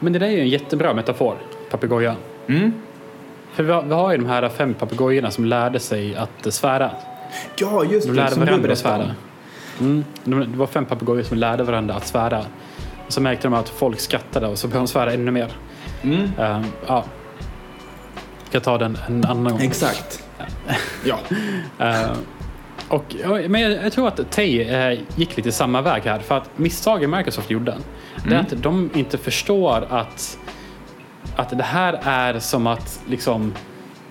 Men 0.00 0.12
det 0.12 0.18
där 0.18 0.26
är 0.26 0.30
ju 0.30 0.40
en 0.40 0.48
jättebra 0.48 0.94
metafor, 0.94 1.34
papegoja. 1.70 2.16
Mm. 2.46 2.72
För 3.52 3.62
vi 3.62 3.72
har, 3.72 3.82
vi 3.82 3.94
har 3.94 4.12
ju 4.12 4.18
de 4.18 4.26
här 4.26 4.48
fem 4.48 4.74
papegojorna 4.74 5.30
som 5.30 5.44
lärde 5.44 5.80
sig 5.80 6.16
att 6.16 6.52
svära. 6.54 6.90
Ja, 7.56 7.84
just 7.84 8.06
De 8.06 8.12
det. 8.12 8.16
lärde 8.16 8.30
som 8.34 8.40
du 8.40 8.46
varandra 8.46 8.72
att 8.72 8.78
svära. 8.78 9.10
Mm. 9.80 10.04
De- 10.24 10.40
Det 10.52 10.58
var 10.58 10.66
fem 10.66 10.84
papegojor 10.84 11.22
som 11.22 11.38
lärde 11.38 11.62
varandra 11.64 11.94
att 11.94 12.06
svära. 12.06 12.38
Och 13.06 13.12
så 13.12 13.20
märkte 13.20 13.48
de 13.48 13.54
att 13.54 13.68
folk 13.68 14.00
skrattade 14.00 14.46
och 14.46 14.58
så 14.58 14.68
började 14.68 14.86
de 14.86 14.88
svära 14.88 15.12
ännu 15.12 15.30
mer. 15.30 15.52
Mm. 16.02 16.20
Uh, 16.20 16.66
ja. 16.86 17.04
Ska 18.56 18.60
ta 18.60 18.78
den 18.78 18.98
en 19.06 19.24
annan 19.24 19.52
gång. 19.52 19.62
Exakt. 19.62 20.24
Ja. 21.04 21.18
Eh, 21.78 22.10
och, 22.88 23.14
men 23.48 23.60
jag, 23.60 23.72
jag 23.72 23.92
tror 23.92 24.08
att 24.08 24.30
Tay 24.30 24.60
eh, 24.60 24.98
gick 25.16 25.36
lite 25.36 25.52
samma 25.52 25.82
väg 25.82 26.02
här. 26.02 26.18
För 26.18 26.36
att 26.36 26.58
misstaget 26.58 27.10
Microsoft 27.10 27.50
gjorde, 27.50 27.74
det 28.24 28.28
är 28.28 28.32
Mm. 28.32 28.40
att 28.40 28.62
de 28.62 28.90
inte 28.94 29.18
förstår 29.18 29.86
att, 29.90 30.38
att 31.36 31.58
det 31.58 31.62
här 31.64 32.00
är 32.02 32.38
som 32.38 32.66
att 32.66 33.00
liksom, 33.08 33.54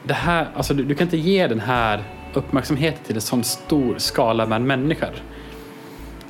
det 0.04 0.14
här, 0.14 0.48
alltså 0.56 0.74
du, 0.74 0.84
du 0.84 0.96
kan 0.96 1.08
inte 1.08 1.18
ge 1.18 1.48
den 1.48 1.60
här 1.60 2.04
uppmärksamheten 2.34 3.04
till 3.06 3.16
en 3.16 3.22
sån 3.22 3.44
stor 3.44 3.96
skala 3.98 4.46
med 4.46 4.62
människor. 4.62 5.14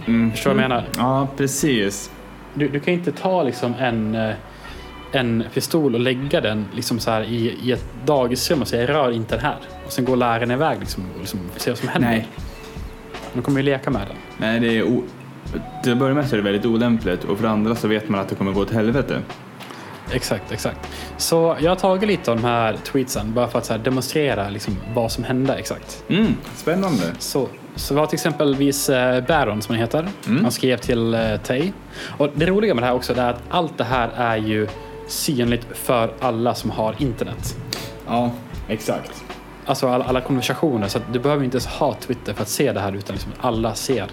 Mm. 0.05 0.31
Förstår 0.31 0.49
du 0.51 0.55
vad 0.55 0.63
jag 0.63 0.69
menar? 0.69 0.85
Ja, 0.97 1.27
precis. 1.37 2.11
Du, 2.53 2.67
du 2.67 2.79
kan 2.79 2.93
inte 2.93 3.11
ta 3.11 3.43
liksom 3.43 3.73
en, 3.79 4.15
eh, 4.15 4.35
en 5.15 5.43
pistol 5.53 5.95
och 5.95 6.01
lägga 6.01 6.41
den 6.41 6.65
liksom 6.75 6.99
så 6.99 7.11
här 7.11 7.21
i, 7.21 7.57
i 7.63 7.71
ett 7.71 7.85
dagisrum 8.05 8.61
och 8.61 8.67
säga 8.67 8.87
rör 8.87 9.11
inte 9.11 9.35
den 9.35 9.45
här. 9.45 9.57
Och 9.85 9.91
sen 9.91 10.05
går 10.05 10.15
läraren 10.15 10.51
iväg 10.51 10.79
liksom, 10.79 11.03
och 11.13 11.19
liksom 11.19 11.39
se 11.57 11.71
vad 11.71 11.77
som 11.77 11.87
händer. 11.87 12.09
Nej. 12.09 12.27
De 13.33 13.41
kommer 13.41 13.59
ju 13.59 13.63
leka 13.63 13.89
med 13.89 14.01
den. 14.07 14.17
Nej, 14.37 14.59
det 14.59 14.77
är 14.77 14.83
o... 14.83 15.03
Till 15.83 15.91
att 15.91 15.97
börja 15.97 16.13
med 16.13 16.27
så 16.27 16.35
är 16.35 16.37
det 16.37 16.43
väldigt 16.43 16.65
olämpligt 16.65 17.23
och 17.23 17.37
för 17.37 17.43
det 17.43 17.51
andra 17.51 17.75
så 17.75 17.87
vet 17.87 18.09
man 18.09 18.19
att 18.21 18.29
det 18.29 18.35
kommer 18.35 18.51
gå 18.51 18.61
åt 18.61 18.71
helvete. 18.71 19.21
Exakt, 20.11 20.51
exakt. 20.51 20.79
Så 21.17 21.57
jag 21.59 21.71
har 21.71 21.75
tagit 21.75 22.07
lite 22.07 22.31
av 22.31 22.37
de 22.37 22.43
här 22.43 22.77
tweetsen 22.83 23.33
bara 23.33 23.47
för 23.47 23.59
att 23.59 23.67
här 23.67 23.77
demonstrera 23.77 24.49
liksom 24.49 24.77
vad 24.93 25.11
som 25.11 25.23
hände 25.23 25.53
exakt. 25.53 26.03
Mm, 26.07 26.35
spännande. 26.55 27.03
Så 27.19 27.47
Så 27.75 27.93
vi 27.93 27.99
har 27.99 28.07
till 28.07 28.15
exempelvis 28.15 28.89
eh, 28.89 29.23
Baron 29.27 29.61
som 29.61 29.75
han 29.75 29.81
heter. 29.81 30.07
Mm. 30.27 30.43
Han 30.43 30.51
skrev 30.51 30.77
till 30.77 31.13
eh, 31.13 31.37
Tay. 31.37 31.71
Och 32.17 32.29
det 32.35 32.45
roliga 32.45 32.73
med 32.73 32.83
det 32.83 32.87
här 32.87 32.93
också 32.93 33.13
är 33.13 33.29
att 33.29 33.41
allt 33.49 33.77
det 33.77 33.83
här 33.83 34.09
är 34.15 34.37
ju 34.37 34.67
synligt 35.07 35.67
för 35.73 36.13
alla 36.19 36.55
som 36.55 36.69
har 36.71 36.95
internet. 36.97 37.57
Ja, 38.07 38.31
exakt. 38.67 39.23
Alltså 39.65 39.87
alla, 39.87 40.03
alla 40.05 40.21
konversationer. 40.21 40.87
Så 40.87 40.99
du 41.13 41.19
behöver 41.19 41.43
inte 41.43 41.55
ens 41.55 41.67
ha 41.67 41.93
Twitter 41.93 42.33
för 42.33 42.41
att 42.41 42.49
se 42.49 42.71
det 42.71 42.79
här 42.79 42.95
utan 42.95 43.15
liksom 43.15 43.31
alla 43.41 43.75
ser. 43.75 44.07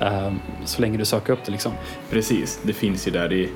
Ehm, 0.00 0.38
så 0.64 0.80
länge 0.82 0.98
du 0.98 1.04
söker 1.04 1.32
upp 1.32 1.44
det 1.46 1.52
liksom. 1.52 1.72
Precis, 2.10 2.60
det 2.62 2.72
finns 2.72 3.08
ju 3.08 3.10
där 3.12 3.32
i 3.32 3.48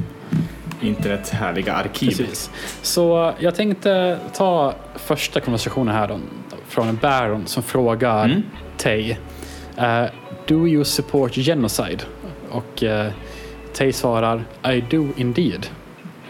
internets 0.81 1.31
härliga 1.31 1.73
arkiv. 1.73 2.09
Precis. 2.09 2.51
Så 2.83 3.33
jag 3.39 3.55
tänkte 3.55 4.19
ta 4.35 4.75
första 4.97 5.41
konversationen 5.41 5.95
här 5.95 6.09
då, 6.09 6.19
från 6.69 6.89
en 6.89 6.97
Baron 7.03 7.47
som 7.47 7.63
frågar 7.63 8.25
Mm. 8.25 8.43
Tay. 8.77 9.17
eh, 9.77 10.05
do 10.47 10.67
you 10.69 10.85
support 10.85 11.35
genocide? 11.35 11.99
Och 12.51 12.83
uh, 12.83 13.07
Tay 13.75 13.93
svarar 13.93 14.45
I 14.75 14.81
do 14.91 15.09
indeed. 15.17 15.67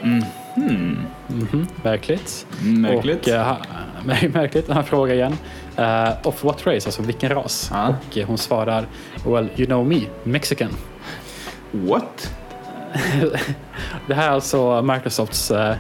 Mm. 0.03 0.25
Hmm. 0.55 0.97
Mhm, 1.29 1.67
Märkligt. 1.85 2.47
Märkligt. 2.63 3.27
Och, 3.29 3.35
han- 3.35 3.57
märkligt. 4.33 4.69
Han 4.69 4.85
frågar 4.85 5.15
igen. 5.15 5.37
Uh, 5.79 6.27
of 6.29 6.45
what 6.45 6.67
race? 6.67 6.89
Alltså 6.89 7.03
vilken 7.03 7.31
ras? 7.31 7.71
Ja. 7.73 7.95
Och 8.11 8.19
eh, 8.19 8.27
hon 8.27 8.39
svarar 8.39 8.87
Well, 9.27 9.49
you 9.57 9.67
know 9.67 9.87
me, 9.87 10.01
Mexican. 10.25 10.69
What? 11.73 12.35
Det 14.07 14.15
här 14.15 14.27
är 14.29 14.31
alltså 14.31 14.83
Microsofts 14.83 15.51
eh, 15.51 15.75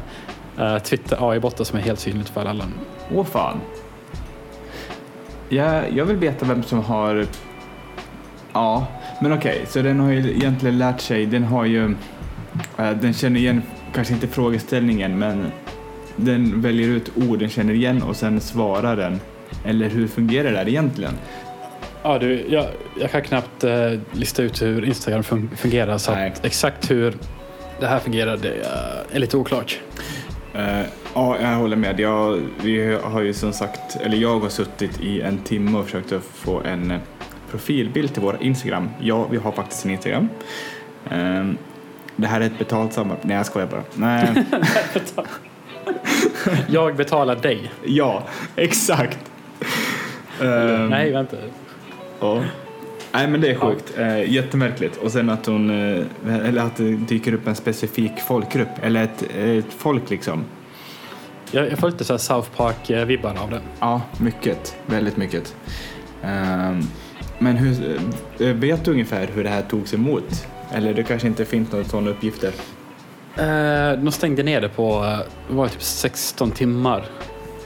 Twitter 0.84 1.30
AI-bottar 1.30 1.64
som 1.64 1.78
är 1.78 1.82
helt 1.82 2.00
synligt 2.00 2.28
för 2.28 2.46
alla. 2.46 2.64
Åh 3.14 3.24
fan. 3.24 3.60
Jag, 5.48 5.92
jag 5.96 6.04
vill 6.04 6.16
veta 6.16 6.46
vem 6.46 6.62
som 6.62 6.84
har... 6.84 7.26
Ja, 8.52 8.86
men 9.20 9.32
okej, 9.32 9.64
så 9.68 9.82
den 9.82 10.00
har 10.00 10.10
ju 10.10 10.30
egentligen 10.34 10.78
lärt 10.78 11.00
sig, 11.00 11.26
den 11.26 11.44
har 11.44 11.64
ju... 11.64 11.94
den 12.76 13.12
känner 13.12 13.40
igen, 13.40 13.62
kanske 13.94 14.14
inte 14.14 14.28
frågeställningen, 14.28 15.18
men 15.18 15.52
den 16.16 16.60
väljer 16.60 16.88
ut 16.88 17.12
ord 17.16 17.38
den 17.38 17.48
känner 17.48 17.74
igen 17.74 18.02
och 18.02 18.16
sen 18.16 18.40
svarar 18.40 18.96
den. 18.96 19.20
Eller 19.64 19.88
hur 19.88 20.08
fungerar 20.08 20.50
det 20.50 20.58
här 20.58 20.68
egentligen? 20.68 21.12
Ja, 22.02 22.18
du, 22.18 22.44
jag, 22.48 22.66
jag 23.00 23.10
kan 23.10 23.22
knappt 23.22 23.64
eh, 23.64 23.92
lista 24.12 24.42
ut 24.42 24.62
hur 24.62 24.84
Instagram 24.84 25.22
fun- 25.22 25.56
fungerar 25.56 25.98
så 25.98 26.12
exakt 26.42 26.90
hur 26.90 27.14
det 27.80 27.86
här 27.86 27.98
fungerar 27.98 28.36
det 28.36 28.48
eh, 28.48 29.16
är 29.16 29.18
lite 29.18 29.36
oklart. 29.36 29.80
Eh, 30.54 30.80
ja, 31.14 31.36
jag 31.40 31.56
håller 31.56 31.76
med. 31.76 32.00
Jag, 32.00 32.40
vi 32.62 32.96
har 33.02 33.20
ju 33.20 33.32
som 33.32 33.52
sagt, 33.52 33.96
eller 34.00 34.16
jag 34.16 34.40
har 34.40 34.48
suttit 34.48 35.00
i 35.00 35.20
en 35.20 35.38
timme 35.38 35.78
och 35.78 35.84
försökt 35.84 36.12
att 36.12 36.24
få 36.24 36.60
en 36.60 36.94
profilbild 37.50 38.12
till 38.12 38.22
vår 38.22 38.36
Instagram. 38.40 38.88
Ja, 39.00 39.26
vi 39.30 39.36
har 39.36 39.52
faktiskt 39.52 39.84
en 39.84 39.90
Instagram. 39.90 40.28
Eh, 41.10 41.46
det 42.20 42.26
här 42.26 42.40
är 42.40 42.46
ett 42.46 42.58
betalt 42.58 42.92
samarbete. 42.92 43.28
Nej, 43.28 43.36
jag 43.36 43.46
skojar 43.46 43.66
bara. 43.66 43.82
Nej. 43.94 44.28
Jag 46.68 46.96
betalar 46.96 47.36
dig. 47.36 47.72
ja, 47.84 48.22
exakt. 48.56 49.18
Eh, 50.40 50.80
Nej, 50.80 51.12
vänta. 51.12 51.36
Ja. 52.20 52.42
Nej 53.12 53.28
men 53.28 53.40
det 53.40 53.50
är 53.50 53.54
sjukt, 53.54 53.98
eh, 53.98 54.32
jättemärkligt. 54.32 54.96
Och 54.96 55.12
sen 55.12 55.30
att 55.30 55.46
hon, 55.46 55.70
eh, 55.70 56.04
eller 56.46 56.62
att 56.62 56.76
det 56.76 56.84
dyker 56.96 57.32
upp 57.32 57.46
en 57.46 57.54
specifik 57.54 58.12
folkgrupp, 58.28 58.68
eller 58.82 59.02
ett, 59.04 59.22
ett 59.36 59.72
folk 59.78 60.10
liksom. 60.10 60.44
Jag, 61.50 61.70
jag 61.70 61.78
får 61.78 61.90
lite 61.90 62.04
så 62.04 62.18
South 62.18 62.48
Park-vibbar 62.56 63.34
av 63.42 63.50
det. 63.50 63.60
Ja, 63.80 64.02
mycket. 64.20 64.76
Väldigt 64.86 65.16
mycket. 65.16 65.54
Ehm, 66.22 66.80
men 67.38 67.56
hur, 67.56 67.98
eh, 68.38 68.46
vet 68.54 68.84
du 68.84 68.90
ungefär 68.90 69.28
hur 69.34 69.44
det 69.44 69.50
här 69.50 69.62
togs 69.62 69.94
emot? 69.94 70.46
Eller 70.72 70.94
det 70.94 71.02
kanske 71.02 71.28
inte 71.28 71.44
finns 71.44 71.72
några 71.72 71.84
sådana 71.84 72.10
uppgifter? 72.10 72.52
Eh, 73.36 73.98
de 73.98 74.12
stängde 74.12 74.42
ner 74.42 74.60
det 74.60 74.68
på 74.68 75.04
eh, 75.04 75.18
det 75.48 75.54
var 75.54 75.68
typ 75.68 75.82
16 75.82 76.50
timmar 76.50 77.04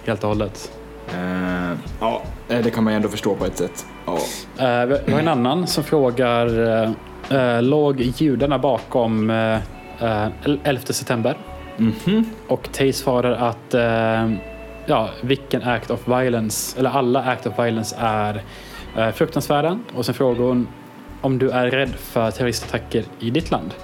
helt 0.06 0.22
och 0.22 0.28
hållet. 0.28 0.72
Ehm, 1.14 1.78
ja, 2.00 2.22
eh, 2.48 2.58
det 2.64 2.70
kan 2.70 2.84
man 2.84 2.92
ju 2.92 2.96
ändå 2.96 3.08
förstå 3.08 3.34
på 3.34 3.44
ett 3.44 3.56
sätt. 3.56 3.86
Ja. 4.06 4.18
Eh, 4.58 4.98
vi 5.06 5.12
har 5.12 5.20
en 5.20 5.28
annan 5.28 5.66
som 5.66 5.84
frågar 5.84 6.68
eh, 6.82 6.90
eh, 7.38 7.62
låg 7.62 8.00
judarna 8.00 8.58
bakom 8.58 9.30
eh, 9.30 9.54
eh, 10.00 10.28
11 10.64 10.80
september? 10.84 11.36
Mhm. 11.76 12.24
Och 12.48 12.68
Tay 12.72 12.92
svarar 12.92 13.32
att 13.32 13.74
eh, 13.74 14.32
ja, 14.86 15.08
vilken 15.20 15.62
act 15.62 15.90
of 15.90 16.08
violence, 16.08 16.78
eller 16.78 16.90
alla 16.90 17.22
act 17.22 17.46
of 17.46 17.58
violence 17.58 17.96
är 17.98 18.42
eh, 18.96 19.10
fruktansvärda. 19.10 19.78
Och 19.94 20.06
sen 20.06 20.14
frågar 20.14 20.44
hon 20.44 20.68
om 21.24 21.38
du 21.38 21.50
är 21.50 21.70
rädd 21.70 21.94
för 21.94 22.30
terroristattacker 22.30 23.04
i 23.20 23.30
ditt 23.30 23.50
land. 23.50 23.74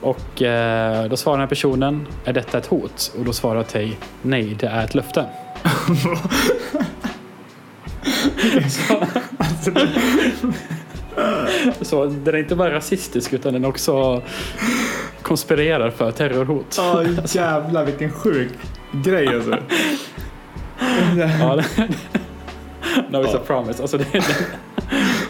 Och 0.00 0.42
eh, 0.42 1.04
då 1.08 1.16
svarar 1.16 1.36
den 1.36 1.40
här 1.40 1.48
personen, 1.48 2.06
är 2.24 2.32
detta 2.32 2.58
ett 2.58 2.66
hot? 2.66 3.12
Och 3.18 3.24
då 3.24 3.32
svarar 3.32 3.62
Tay, 3.62 3.92
nej 4.22 4.56
det 4.60 4.66
är 4.66 4.84
ett 4.84 4.94
löfte. 4.94 5.26
så, 8.68 9.06
så 11.84 12.04
den 12.04 12.34
är 12.34 12.38
inte 12.38 12.56
bara 12.56 12.74
rasistisk 12.74 13.32
utan 13.32 13.52
den 13.52 13.64
också 13.64 14.22
konspirerar 15.22 15.90
för 15.90 16.10
terrorhot. 16.10 16.74
Ja, 16.78 17.04
jävlar 17.26 17.84
vilken 17.84 18.10
sjuk 18.12 18.52
grej 18.92 19.28
alltså. 19.28 19.58
Ja, 21.16 21.54
no 23.10 23.22
it's 23.22 23.36
a 23.36 23.40
promise. 23.46 23.82
Alltså 23.82 23.98
det, 23.98 24.06
det, 24.12 24.22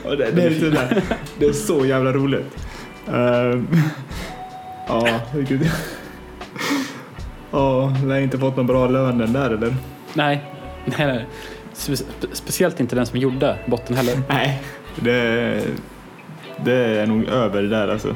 Ja, 0.08 0.16
det, 0.16 0.30
det, 0.30 0.42
är 0.42 0.50
lite 0.50 0.70
där. 0.70 1.02
det 1.38 1.46
är 1.46 1.52
så 1.52 1.86
jävla 1.86 2.12
roligt. 2.12 2.56
Ehm, 3.12 3.68
Ja, 4.88 5.20
gud. 5.32 5.70
Ja, 7.50 7.92
jag 8.02 8.08
har 8.08 8.18
inte 8.18 8.38
fått 8.38 8.56
någon 8.56 8.66
bra 8.66 8.86
lön 8.88 9.18
den 9.18 9.32
där 9.32 9.50
eller? 9.50 9.74
nej, 10.14 10.44
nej, 10.84 11.06
nej. 11.06 11.26
Spe, 11.72 11.96
speciellt 12.32 12.80
inte 12.80 12.96
den 12.96 13.06
som 13.06 13.18
gjorde 13.18 13.58
botten 13.66 13.96
heller. 13.96 14.22
Nej. 14.28 14.62
Det, 14.96 15.64
det 16.64 17.00
är 17.00 17.06
nog 17.06 17.24
över 17.24 17.62
det 17.62 17.68
där 17.68 17.88
alltså. 17.88 18.14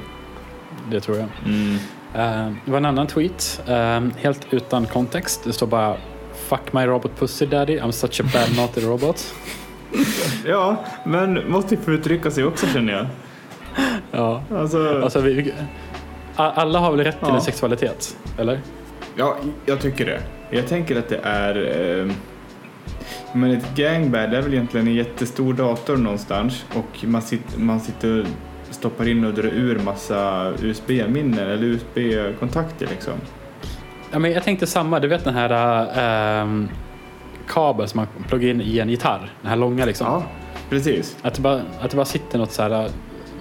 Det 0.90 1.00
tror 1.00 1.16
jag. 1.16 1.28
Mm. 1.44 1.75
Eh, 2.14 2.54
det 2.64 2.70
var 2.70 2.78
en 2.78 2.84
annan 2.84 3.06
tweet, 3.06 3.62
eh, 3.68 4.00
helt 4.16 4.46
utan 4.50 4.87
kontext. 4.87 5.44
Det 5.44 5.52
står 5.52 5.66
bara 5.66 5.96
Fuck 6.49 6.72
my 6.72 6.87
robot 6.87 7.18
pussy 7.18 7.46
daddy, 7.46 7.78
I'm 7.78 7.90
such 7.90 8.20
a 8.20 8.25
bad 8.32 8.56
naughty 8.56 8.80
robot. 8.80 9.34
Ja, 10.46 10.76
men 11.04 11.50
måste 11.50 11.75
ju 11.75 11.80
få 11.80 11.90
uttrycka 11.90 12.30
sig 12.30 12.44
också 12.44 12.66
känner 12.66 12.92
jag. 12.92 13.06
Ja, 14.11 14.42
Alltså, 14.54 15.00
alltså 15.02 15.20
vi, 15.20 15.52
alla 16.37 16.78
har 16.78 16.90
väl 16.90 17.04
rätt 17.04 17.18
till 17.18 17.28
Ja. 17.28 17.34
en 17.34 17.40
sexualitet? 17.40 18.16
Eller? 18.38 18.61
ja, 19.16 19.37
jag 19.66 19.80
tycker 19.80 20.06
det. 20.06 20.20
Jag 20.50 20.66
tänker 20.68 20.99
att 20.99 21.08
det 21.08 21.20
är... 21.22 21.56
Eh, 22.00 22.12
men 23.32 23.50
ett 23.50 23.75
gangbang 23.76 24.30
det 24.30 24.37
är 24.37 24.42
väl 24.42 24.54
egentligen 24.54 24.88
en 24.88 24.94
jättestor 24.94 25.54
dator 25.54 25.96
någonstans 25.96 26.64
och 26.75 27.04
man, 27.04 27.22
sitter, 27.22 27.58
man 27.61 27.80
sitter 27.80 28.20
och 28.20 28.26
stoppar 28.75 29.08
in 29.08 29.25
och 29.25 29.34
drar 29.34 29.44
ur 29.44 29.78
massa 29.78 30.52
USB-minnen 30.62 31.38
eller 31.38 31.62
USB-kontakter 31.64 32.87
liksom. 32.90 33.12
Ja, 34.11 34.18
men 34.18 34.32
jag 34.32 34.42
tänkte 34.44 34.66
samma, 34.66 35.00
du 35.00 35.08
vet 35.08 35.25
den 35.25 35.34
här 35.34 35.87
ehm, 36.42 36.68
kabeln 37.52 37.88
som 37.88 37.99
man 37.99 38.06
pluggar 38.28 38.49
in 38.49 38.61
i 38.61 38.78
en 38.78 38.88
gitarr. 38.88 39.32
Den 39.40 39.50
här 39.50 39.56
långa 39.56 39.85
liksom. 39.85 40.06
Ja, 40.06 40.23
precis. 40.71 41.16
Att, 41.23 41.35
det 41.35 41.40
bara, 41.40 41.62
att 41.80 41.90
det 41.90 41.97
bara 41.97 42.06
sitter 42.06 42.38
något 42.38 42.52
så 42.52 42.62
här, 42.62 42.90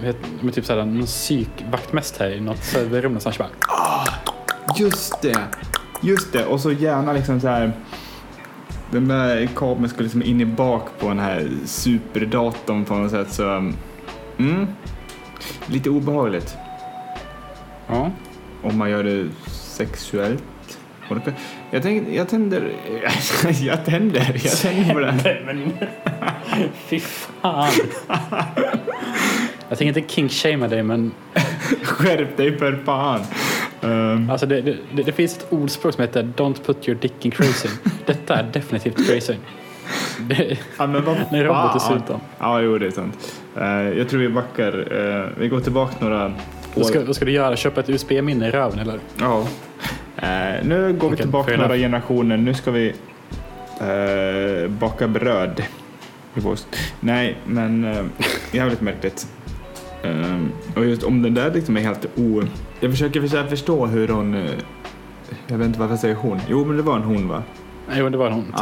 vet, 0.00 0.16
med 0.40 0.54
typ 0.54 0.64
så 0.64 0.74
här, 0.74 0.84
någon 0.84 1.06
psykvaktmästare 1.06 2.34
i 2.34 2.40
något 2.40 2.64
serverrum 2.64 3.12
någonstans. 3.12 3.38
Bara, 3.38 3.48
Just 4.76 5.22
det! 5.22 5.38
Just 6.00 6.32
det, 6.32 6.46
och 6.46 6.60
så 6.60 6.72
gärna 6.72 7.12
liksom 7.12 7.40
så 7.40 7.48
här. 7.48 7.72
Den 8.90 9.08
där 9.08 9.48
kabeln 9.56 9.88
skulle 9.88 10.02
liksom 10.02 10.22
in 10.22 10.40
i 10.40 10.44
bak 10.44 10.88
på 10.98 11.08
den 11.08 11.18
här 11.18 11.50
superdatorn 11.64 12.84
på 12.84 12.94
något 12.94 13.10
sätt 13.10 13.32
så... 13.32 13.72
Mm. 14.38 14.66
Lite 15.66 15.90
obehagligt 15.90 16.56
ja. 17.88 18.10
om 18.62 18.78
man 18.78 18.90
gör 18.90 19.04
det 19.04 19.28
sexuellt. 19.46 20.44
Kan- 21.20 21.34
Jag, 21.70 21.82
tänker, 21.82 22.12
jag 22.12 22.28
tänder... 22.28 22.72
Jag 23.60 23.84
tänder, 23.84 24.40
jag 24.44 24.52
tänder 24.52 24.92
på 24.94 25.00
det 25.00 25.12
här. 25.12 25.42
Men, 25.46 25.72
fy 26.88 27.00
fan. 27.00 27.72
Jag 29.68 29.78
tänker 29.78 30.00
inte 30.00 30.14
king-shamea 30.14 30.68
dig 30.68 30.82
men 30.82 31.12
Skärp 31.82 32.36
dig 32.36 32.58
för 32.58 32.82
fan! 32.84 33.20
Um, 33.80 34.30
alltså 34.30 34.46
det, 34.46 34.60
det, 34.60 35.02
det, 35.02 35.12
finns 35.12 35.36
ett 35.36 35.46
ordspråk 35.52 35.94
som 35.94 36.02
heter 36.02 36.32
Don't 36.36 36.64
put 36.64 36.88
your 36.88 37.00
dick 37.00 37.24
in 37.24 37.30
crazy. 37.30 37.68
Detta 38.06 38.34
är 38.34 38.42
definitivt 38.52 39.08
crazy. 39.08 39.34
Det, 40.20 40.58
ja, 40.78 40.86
men 40.86 41.04
vad 41.04 41.16
en 41.30 41.44
robot 41.44 41.72
dessutom. 41.74 42.20
Ja, 42.38 42.60
jo 42.60 42.78
det 42.78 42.86
är 42.86 42.90
sant. 42.90 43.42
Eh, 43.56 43.98
jag 43.98 44.08
tror 44.08 44.20
vi 44.20 44.28
backar. 44.28 44.72
eh, 45.22 45.28
vi 45.38 45.48
går 45.48 45.60
tillbaka 45.60 45.94
några 46.00 46.32
Vad 46.74 46.86
ska, 46.86 47.04
vad 47.04 47.16
ska 47.16 47.24
du 47.24 47.32
göra? 47.32 47.56
Köpa 47.56 47.80
ett 47.80 47.90
USB-minne 47.90 48.48
i 48.48 48.50
röven 48.50 48.78
eller? 48.78 49.00
Ja. 49.20 49.46
Eh, 50.22 50.64
nu 50.64 50.92
går 50.92 51.08
vi 51.08 51.14
Okej, 51.14 51.16
tillbaka 51.16 51.56
några 51.56 51.76
generationer. 51.76 52.36
Nu 52.36 52.54
ska 52.54 52.70
vi 52.70 52.94
eh, 53.80 54.70
baka 54.70 55.08
bröd. 55.08 55.62
Nej, 57.00 57.36
men 57.46 57.84
uh, 57.84 58.04
jävligt 58.52 58.80
märkligt. 58.80 59.26
Um, 60.04 60.52
och 60.76 60.84
just 60.84 61.02
om 61.02 61.22
den 61.22 61.34
där 61.34 61.54
liksom 61.54 61.76
är 61.76 61.80
helt 61.80 62.06
o... 62.16 62.42
Jag 62.80 62.90
försöker 62.90 63.48
förstå 63.48 63.86
hur 63.86 64.08
hon... 64.08 64.34
Uh, 64.34 64.50
jag 65.46 65.58
vet 65.58 65.66
inte 65.66 65.80
varför 65.80 65.92
jag 65.92 66.00
säger 66.00 66.14
hon. 66.14 66.40
Jo, 66.48 66.64
men 66.64 66.76
det 66.76 66.82
var 66.82 66.96
en 66.96 67.02
hon 67.02 67.28
va? 67.28 67.42
Jo, 67.92 68.08
det 68.08 68.18
var 68.18 68.26
en 68.26 68.32
hon. 68.32 68.54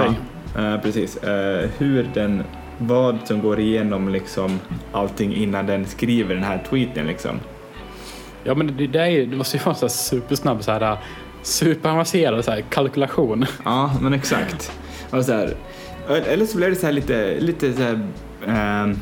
Ja, 0.57 0.75
uh, 0.75 0.81
precis. 0.81 1.19
Uh, 1.25 1.69
hur 1.79 2.11
den... 2.15 2.43
Vad 2.79 3.19
som 3.25 3.41
går 3.41 3.61
igenom 3.61 4.09
liksom 4.09 4.61
allting 4.93 5.35
innan 5.35 5.67
den 5.67 5.87
skriver 5.87 6.35
den 6.35 6.45
här 6.45 6.63
tweeten 6.71 7.07
liksom. 7.07 7.41
Ja, 8.45 8.55
men 8.55 8.77
det, 8.77 8.87
det, 8.87 8.99
är, 8.99 9.27
det 9.27 9.37
måste 9.37 9.57
ju 9.57 9.63
vara 9.63 9.77
en 9.83 9.91
supersnabb 9.91 10.65
så 10.65 10.73
här 10.73 10.99
superavancerad 11.43 12.45
så 12.45 12.51
här, 12.51 12.61
kalkulation. 12.61 13.47
Ja, 13.65 13.93
men 14.01 14.13
exakt. 14.13 14.73
Och 15.11 15.25
så 15.25 15.33
här, 15.33 15.55
eller 16.09 16.47
så 16.47 16.57
blev 16.57 16.71
det 16.71 16.77
så 16.77 16.87
här 16.87 16.93
lite, 16.93 17.41
lite 17.41 17.73
så 17.73 17.83
här, 17.83 18.01
eh, 18.47 18.97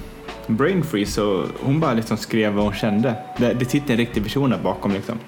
brain 0.46 0.82
freeze 0.82 1.22
och 1.22 1.46
hon 1.60 1.80
bara 1.80 1.92
liksom 1.94 2.16
skrev 2.16 2.52
vad 2.52 2.64
hon 2.64 2.74
kände. 2.74 3.14
Det, 3.36 3.54
det 3.54 3.64
sitter 3.64 3.90
en 3.90 3.96
riktig 3.96 4.22
person 4.22 4.50
där 4.50 4.58
bakom 4.58 4.92
liksom. 4.92 5.18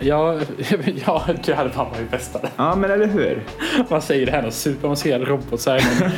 Ja, 0.00 0.40
ja 1.06 1.24
det 1.44 1.54
hade 1.54 1.70
fan 1.70 1.90
varit 1.90 2.10
bästa. 2.10 2.40
Ja, 2.56 2.76
men 2.76 2.90
eller 2.90 3.06
hur? 3.06 3.42
Man 3.90 4.02
säger 4.02 4.26
det 4.26 4.32
här, 4.32 4.42
någon 4.42 4.52
superavancerad 4.52 5.28
robot 5.28 5.60
så 5.60 5.70
är 5.70 5.74
någon 5.74 6.10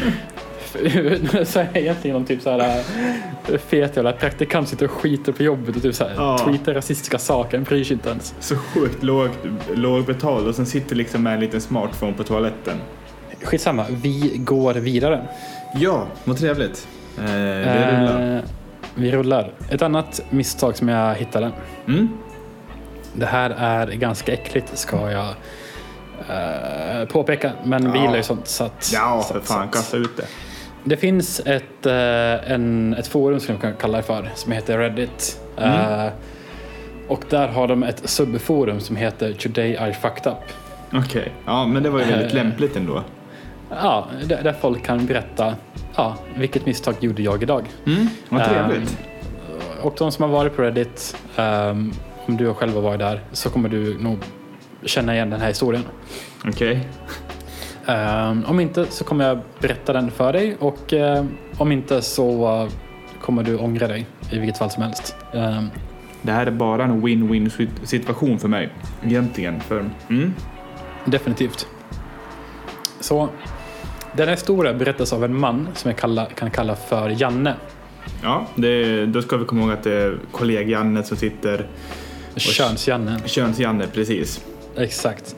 så 1.44 1.58
är 1.58 1.68
egentligen 1.76 2.16
någon 2.16 2.26
typ 2.26 2.42
så 2.42 2.50
här 2.50 2.78
äh, 3.48 3.58
fet 3.58 3.96
jävla 3.96 4.12
praktikant 4.12 4.68
sitter 4.68 4.84
och 4.84 4.90
skiter 4.90 5.32
på 5.32 5.42
jobbet 5.42 5.76
och 5.76 5.82
typ 5.82 5.94
så 5.94 6.04
här, 6.04 6.14
ja. 6.16 6.38
tweetar 6.38 6.74
rasistiska 6.74 7.18
saker, 7.18 7.58
bryr 7.58 7.84
sig 7.84 7.94
inte 7.94 8.08
ens. 8.08 8.34
Så 8.40 8.56
sjukt 8.56 9.02
låg, 9.02 9.30
låg 9.74 10.04
betald 10.04 10.48
och 10.48 10.54
sen 10.54 10.66
sitter 10.66 10.96
liksom 10.96 11.22
med 11.22 11.34
en 11.34 11.40
liten 11.40 11.60
smartphone 11.60 12.12
på 12.12 12.24
toaletten. 12.24 12.76
Skitsamma, 13.42 13.86
vi 13.88 14.32
går 14.36 14.74
vidare. 14.74 15.28
Ja, 15.74 16.06
vad 16.24 16.38
trevligt. 16.38 16.88
Eh, 17.18 17.24
vi 17.24 17.86
rullar. 17.90 18.36
Eh, 18.36 18.42
vi 18.94 19.12
rullar. 19.12 19.52
Ett 19.70 19.82
annat 19.82 20.20
misstag 20.30 20.76
som 20.76 20.88
jag 20.88 21.14
hittade. 21.14 21.52
Mm. 21.88 22.08
Det 23.12 23.26
här 23.26 23.50
är 23.50 23.86
ganska 23.86 24.32
äckligt 24.32 24.78
ska 24.78 25.10
jag 25.10 25.34
eh, 26.28 27.08
påpeka, 27.08 27.52
men 27.64 27.84
ja. 27.84 27.90
vi 27.90 27.98
gillar 27.98 28.16
ju 28.16 28.22
sånt. 28.22 28.48
Så 28.48 28.64
att, 28.64 28.90
ja, 28.94 29.26
för 29.32 29.40
fan, 29.40 29.68
kasta 29.68 29.96
ut 29.96 30.16
det. 30.16 30.26
Det 30.88 30.96
finns 30.96 31.40
ett, 31.40 31.86
eh, 31.86 32.52
en, 32.52 32.94
ett 32.94 33.06
forum 33.06 33.40
som 33.40 33.54
jag 33.54 33.62
kan 33.62 33.74
kalla 33.74 33.96
det 33.96 34.02
för 34.02 34.30
som 34.34 34.52
heter 34.52 34.78
Reddit. 34.78 35.40
Mm. 35.56 36.04
Uh, 36.06 36.12
och 37.08 37.24
där 37.30 37.48
har 37.48 37.68
de 37.68 37.82
ett 37.82 38.08
subforum 38.08 38.80
som 38.80 38.96
heter 38.96 39.32
Today 39.32 39.70
I 39.70 39.92
fucked 39.92 40.32
up. 40.32 40.38
Okej, 40.88 41.00
okay. 41.00 41.32
ja 41.46 41.66
men 41.66 41.82
det 41.82 41.90
var 41.90 41.98
ju 41.98 42.04
väldigt 42.04 42.34
uh, 42.34 42.34
lämpligt 42.34 42.76
ändå. 42.76 43.02
Ja, 43.70 44.06
där, 44.26 44.54
folk 44.60 44.84
kan 44.84 45.06
berätta 45.06 45.54
ja, 45.96 46.16
vilket 46.36 46.66
misstag 46.66 46.94
gjorde 47.00 47.22
jag 47.22 47.42
idag. 47.42 47.64
Mm, 47.86 48.08
vad 48.28 48.44
trevligt. 48.44 48.98
Och 49.82 49.94
de 49.98 50.12
som 50.12 50.22
har 50.22 50.30
varit 50.30 50.56
på 50.56 50.62
Reddit, 50.62 51.16
om 52.26 52.36
du 52.36 52.54
själv 52.54 52.74
har 52.74 52.82
varit 52.82 52.98
där, 52.98 53.20
så 53.32 53.50
kommer 53.50 53.68
du 53.68 53.98
nog 53.98 54.18
känna 54.84 55.14
igen 55.14 55.30
den 55.30 55.40
här 55.40 55.48
historien. 55.48 55.82
Okej. 56.44 56.70
Okay. 56.70 56.80
Um, 57.88 58.44
om 58.44 58.60
inte 58.60 58.86
så 58.86 59.04
kommer 59.04 59.28
jag 59.28 59.38
berätta 59.60 59.92
den 59.92 60.10
för 60.10 60.32
dig 60.32 60.56
och 60.58 60.92
uh, 60.92 61.24
om 61.58 61.72
inte 61.72 62.02
så 62.02 62.68
kommer 63.20 63.42
du 63.42 63.56
ångra 63.56 63.88
dig 63.88 64.06
i 64.30 64.38
vilket 64.38 64.58
fall 64.58 64.70
som 64.70 64.82
helst. 64.82 65.16
Um, 65.32 65.70
det 66.22 66.32
här 66.32 66.46
är 66.46 66.50
bara 66.50 66.84
en 66.84 67.06
win-win 67.06 67.68
situation 67.84 68.38
för 68.38 68.48
mig 68.48 68.68
egentligen. 69.04 69.60
För, 69.60 69.90
mm. 70.08 70.34
Definitivt. 71.04 71.66
Så 73.00 73.28
den 74.12 74.28
här 74.28 74.34
historien 74.34 74.78
berättas 74.78 75.12
av 75.12 75.24
en 75.24 75.38
man 75.38 75.68
som 75.74 75.90
jag 75.90 75.98
kalla, 75.98 76.26
kan 76.26 76.50
kalla 76.50 76.76
för 76.76 77.22
Janne. 77.22 77.54
Ja, 78.22 78.46
det, 78.54 79.06
då 79.06 79.22
ska 79.22 79.36
vi 79.36 79.44
komma 79.44 79.62
ihåg 79.62 79.72
att 79.72 79.82
det 79.82 79.92
är 79.92 80.18
kollega 80.32 80.68
Janne 80.68 81.02
som 81.02 81.16
sitter... 81.16 81.66
Köns-Janne. 82.36 83.20
Köns-Janne, 83.26 83.86
precis. 83.86 84.44
Exakt. 84.76 85.36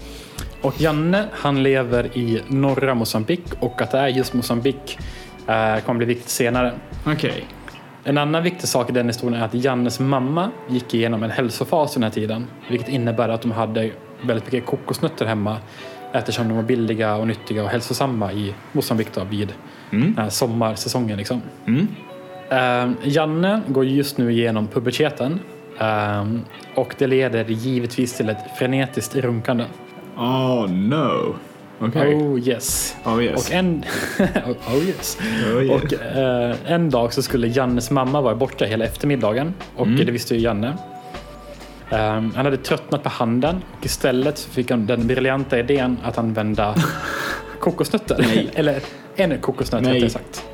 Och 0.62 0.80
Janne 0.80 1.24
han 1.32 1.62
lever 1.62 2.18
i 2.18 2.42
norra 2.48 2.94
Mosambik 2.94 3.44
och 3.60 3.82
att 3.82 3.90
det 3.90 3.98
är 3.98 4.08
just 4.08 4.34
Mosambik 4.34 4.98
eh, 5.46 5.84
kommer 5.84 5.98
bli 5.98 6.06
viktigt 6.06 6.28
senare. 6.28 6.72
Okej. 7.06 7.30
Okay. 7.30 7.42
En 8.04 8.18
annan 8.18 8.42
viktig 8.42 8.68
sak 8.68 8.90
i 8.90 8.92
den 8.92 9.06
historien 9.06 9.42
är 9.42 9.44
att 9.44 9.54
Jannes 9.54 10.00
mamma 10.00 10.50
gick 10.68 10.94
igenom 10.94 11.22
en 11.22 11.30
hälsofas 11.30 11.94
den 11.94 12.02
här 12.02 12.10
tiden. 12.10 12.46
Vilket 12.70 12.88
innebär 12.88 13.28
att 13.28 13.42
de 13.42 13.50
hade 13.50 13.90
väldigt 14.22 14.52
mycket 14.52 14.66
kokosnötter 14.66 15.26
hemma 15.26 15.56
eftersom 16.12 16.48
de 16.48 16.56
var 16.56 16.62
billiga 16.62 17.16
och 17.16 17.26
nyttiga 17.26 17.62
och 17.62 17.68
hälsosamma 17.68 18.32
i 18.32 18.54
Mosambik 18.72 19.08
då, 19.14 19.24
vid 19.24 19.52
mm. 19.90 20.30
sommarsäsongen. 20.30 21.18
Liksom. 21.18 21.42
Mm. 21.66 21.88
Uh, 22.52 22.96
Janne 23.02 23.60
går 23.68 23.84
just 23.84 24.18
nu 24.18 24.32
igenom 24.32 24.66
puberteten 24.66 25.40
uh, 25.80 26.38
och 26.74 26.94
det 26.98 27.06
leder 27.06 27.44
givetvis 27.44 28.16
till 28.16 28.28
ett 28.28 28.58
frenetiskt 28.58 29.16
runkande. 29.16 29.64
Oh 30.18 30.66
no. 30.66 31.36
Okay. 31.80 32.14
Oh 32.14 32.38
yes. 32.38 32.96
Oh 33.04 33.22
yes. 33.22 33.46
Och 33.46 33.54
en, 33.54 33.84
oh, 34.68 34.84
yes. 34.84 35.18
Oh, 35.54 35.62
yes. 35.62 35.82
Och 35.82 35.92
uh, 35.92 36.72
en 36.72 36.90
dag 36.90 37.12
så 37.12 37.22
skulle 37.22 37.46
Jannes 37.46 37.90
mamma 37.90 38.20
vara 38.20 38.34
borta 38.34 38.64
hela 38.64 38.84
eftermiddagen 38.84 39.54
och 39.76 39.86
mm. 39.86 40.06
det 40.06 40.12
visste 40.12 40.34
ju 40.34 40.40
Janne. 40.40 40.68
Um, 41.90 42.32
han 42.34 42.44
hade 42.44 42.56
tröttnat 42.56 43.02
på 43.02 43.08
handen 43.08 43.64
och 43.78 43.86
istället 43.86 44.40
fick 44.40 44.70
han 44.70 44.86
den 44.86 45.06
briljanta 45.06 45.58
idén 45.58 45.98
att 46.04 46.18
använda 46.18 46.74
kokosnötter. 47.60 48.26
Eller 48.54 48.80
en 49.16 49.38
kokosnöt 49.40 49.86
rättare 49.86 50.10
sagt. 50.10 50.44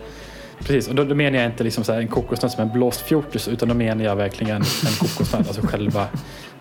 Precis, 0.58 0.88
och 0.88 0.94
då, 0.94 1.04
då, 1.04 1.14
menar 1.14 1.38
jag 1.38 1.46
inte 1.46 1.64
liksom 1.64 1.84
så 1.84 1.92
en 1.92 2.08
kokosnöt 2.08 2.52
som 2.52 2.62
en 2.62 2.72
blåst 2.72 3.00
fjortis 3.00 3.48
utan 3.48 3.68
då 3.68 3.74
menar 3.74 4.04
jag 4.04 4.16
verkligen 4.16 4.56
en 4.56 4.92
kokosnöt, 5.00 5.48
alltså 5.48 5.66
själva 5.66 6.06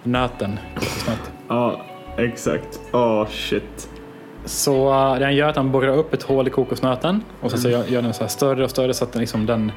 nöten 0.04 0.60
kokosnöt. 0.76 1.32
Ja, 1.48 1.82
exakt. 2.18 2.80
Åh, 2.92 3.02
oh, 3.02 3.28
shit. 3.30 3.90
Så 4.46 4.90
uh, 4.90 5.20
det 5.20 5.26
han 5.26 5.36
gör 5.36 5.46
är 5.46 5.50
att 5.50 5.56
han 5.56 5.72
borrar 5.72 5.98
upp 5.98 6.14
ett 6.14 6.24
hål 6.24 6.48
i 6.48 6.50
kokosnöten 6.50 7.24
och 7.42 7.52
sen 7.52 7.60
så 7.60 7.68
mm. 7.68 7.80
gör, 7.80 7.88
gör 7.88 8.02
den 8.02 8.14
så 8.14 8.28
större 8.28 8.64
och 8.64 8.70
större 8.70 8.94
så 8.94 9.04
att 9.04 9.14
den, 9.14 9.20
liksom, 9.20 9.46
den 9.46 9.72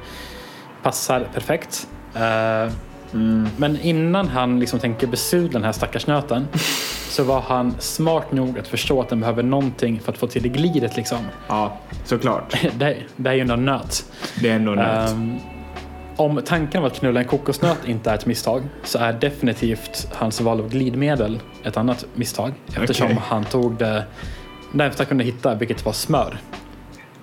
passar 0.82 1.28
perfekt. 1.34 1.88
Uh, 2.16 2.72
Mm. 3.12 3.48
Men 3.56 3.80
innan 3.80 4.28
han 4.28 4.60
liksom 4.60 4.78
tänker 4.78 5.06
besudla 5.06 5.52
den 5.52 5.64
här 5.64 5.72
stackars 5.72 6.06
nöten 6.06 6.48
så 7.08 7.24
var 7.24 7.40
han 7.40 7.74
smart 7.78 8.32
nog 8.32 8.58
att 8.58 8.68
förstå 8.68 9.00
att 9.00 9.08
den 9.08 9.20
behöver 9.20 9.42
någonting 9.42 10.00
för 10.00 10.12
att 10.12 10.18
få 10.18 10.26
till 10.26 10.42
det 10.42 10.48
glidet. 10.48 10.96
Liksom. 10.96 11.18
Ja, 11.48 11.78
såklart. 12.04 12.56
det, 12.78 12.96
det 13.16 13.30
är 13.30 13.34
ju 13.34 13.40
ändå 13.40 13.54
en 13.54 13.64
nöt. 13.64 14.04
Det 14.40 14.48
är 14.48 14.56
ändå 14.56 14.72
en 14.72 14.78
nöt. 14.78 15.12
Um, 15.12 15.38
om 16.16 16.40
tanken 16.44 16.80
av 16.80 16.86
att 16.86 16.98
knulla 16.98 17.20
en 17.20 17.26
kokosnöt 17.26 17.78
inte 17.86 18.10
är 18.10 18.14
ett 18.14 18.26
misstag 18.26 18.62
så 18.82 18.98
är 18.98 19.12
definitivt 19.12 20.08
hans 20.12 20.40
val 20.40 20.60
av 20.60 20.68
glidmedel 20.68 21.40
ett 21.64 21.76
annat 21.76 22.06
misstag. 22.14 22.52
Eftersom 22.76 23.06
okay. 23.06 23.18
han 23.22 23.44
tog 23.44 23.78
det 23.78 24.04
närmsta 24.72 25.02
han 25.02 25.08
kunde 25.08 25.24
hitta, 25.24 25.54
vilket 25.54 25.84
var 25.84 25.92
smör. 25.92 26.38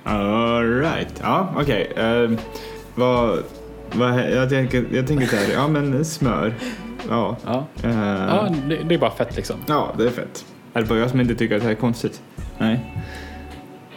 Alright, 0.03 1.13
ja 1.21 1.53
okej. 1.57 1.91
Okay. 1.91 2.05
Uh, 2.05 2.31
ehm, 2.31 2.37
vad 2.95 3.43
jag, 4.31 4.49
tänker, 4.49 4.85
jag 4.91 5.07
tänker 5.07 5.27
så 5.27 5.35
här, 5.35 5.53
ja 5.53 5.67
men 5.67 6.05
smör. 6.05 6.53
Ja. 7.09 7.37
Ja, 7.45 7.65
uh, 7.85 7.99
ja 8.29 8.49
det, 8.67 8.75
det, 8.75 8.95
är 8.95 8.99
bara 8.99 9.11
fett 9.11 9.35
liksom. 9.35 9.55
Ja, 9.67 9.93
det 9.97 10.03
är 10.03 10.09
fett. 10.09 10.45
Är 10.73 10.81
det 10.81 10.87
bara 10.87 10.99
jag 10.99 11.09
som 11.09 11.21
inte 11.21 11.35
tycker 11.35 11.55
att 11.55 11.61
det 11.61 11.67
här 11.67 11.75
är 11.75 11.79
konstigt? 11.79 12.21
Nej. 12.57 12.79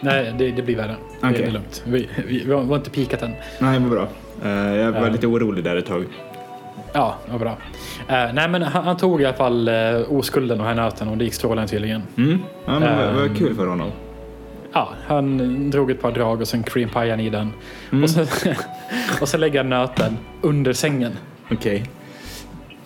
Nej, 0.00 0.34
det, 0.38 0.50
det 0.50 0.62
blir 0.62 0.76
värre. 0.76 0.96
Okay. 1.18 1.32
Det 1.32 1.44
är 1.44 1.50
lugnt. 1.50 1.82
Vi, 1.86 2.08
vi, 2.26 2.44
vi 2.44 2.52
har 2.52 2.76
inte 2.76 2.90
pikat 2.90 3.22
än. 3.22 3.34
Nej, 3.60 3.80
men 3.80 3.90
bra. 3.90 4.08
Uh, 4.44 4.76
jag 4.76 4.92
var 4.92 5.06
uh, 5.06 5.12
lite 5.12 5.26
orolig 5.26 5.64
där 5.64 5.76
ett 5.76 5.86
tag. 5.86 6.04
Ja, 6.92 7.14
vad 7.30 7.40
bra. 7.40 7.50
Uh, 7.50 8.34
nej, 8.34 8.48
men 8.48 8.62
han, 8.62 8.84
han, 8.84 8.96
tog 8.96 9.22
i 9.22 9.24
alla 9.24 9.36
fall 9.36 9.68
uh, 9.68 10.12
oskulden 10.12 10.60
och 10.60 10.66
här 10.66 10.74
nöten 10.74 11.08
och 11.08 11.16
det 11.16 11.24
gick 11.24 11.34
strålande 11.34 11.68
tydligen. 11.68 12.02
Mm. 12.16 12.38
Ja, 12.66 12.78
men 12.80 13.16
vad 13.16 13.36
kul 13.36 13.54
för 13.54 13.66
honom 13.66 13.90
ja, 14.76 14.88
han 15.06 15.70
drog 15.70 15.90
ett 15.90 16.02
par 16.02 16.12
drag 16.12 16.40
och 16.40 16.48
sen 16.48 16.62
cream 16.62 16.90
pie 16.90 17.20
i 17.20 17.30
den. 17.30 17.52
Mm. 17.92 18.04
Och, 18.04 18.10
sen, 18.10 18.26
och 19.20 19.28
sen 19.28 19.40
lägger 19.40 19.58
han 19.58 19.70
nöten 19.70 20.18
under 20.42 20.72
sängen. 20.72 21.12
Okej. 21.50 21.56
Okay. 21.56 21.86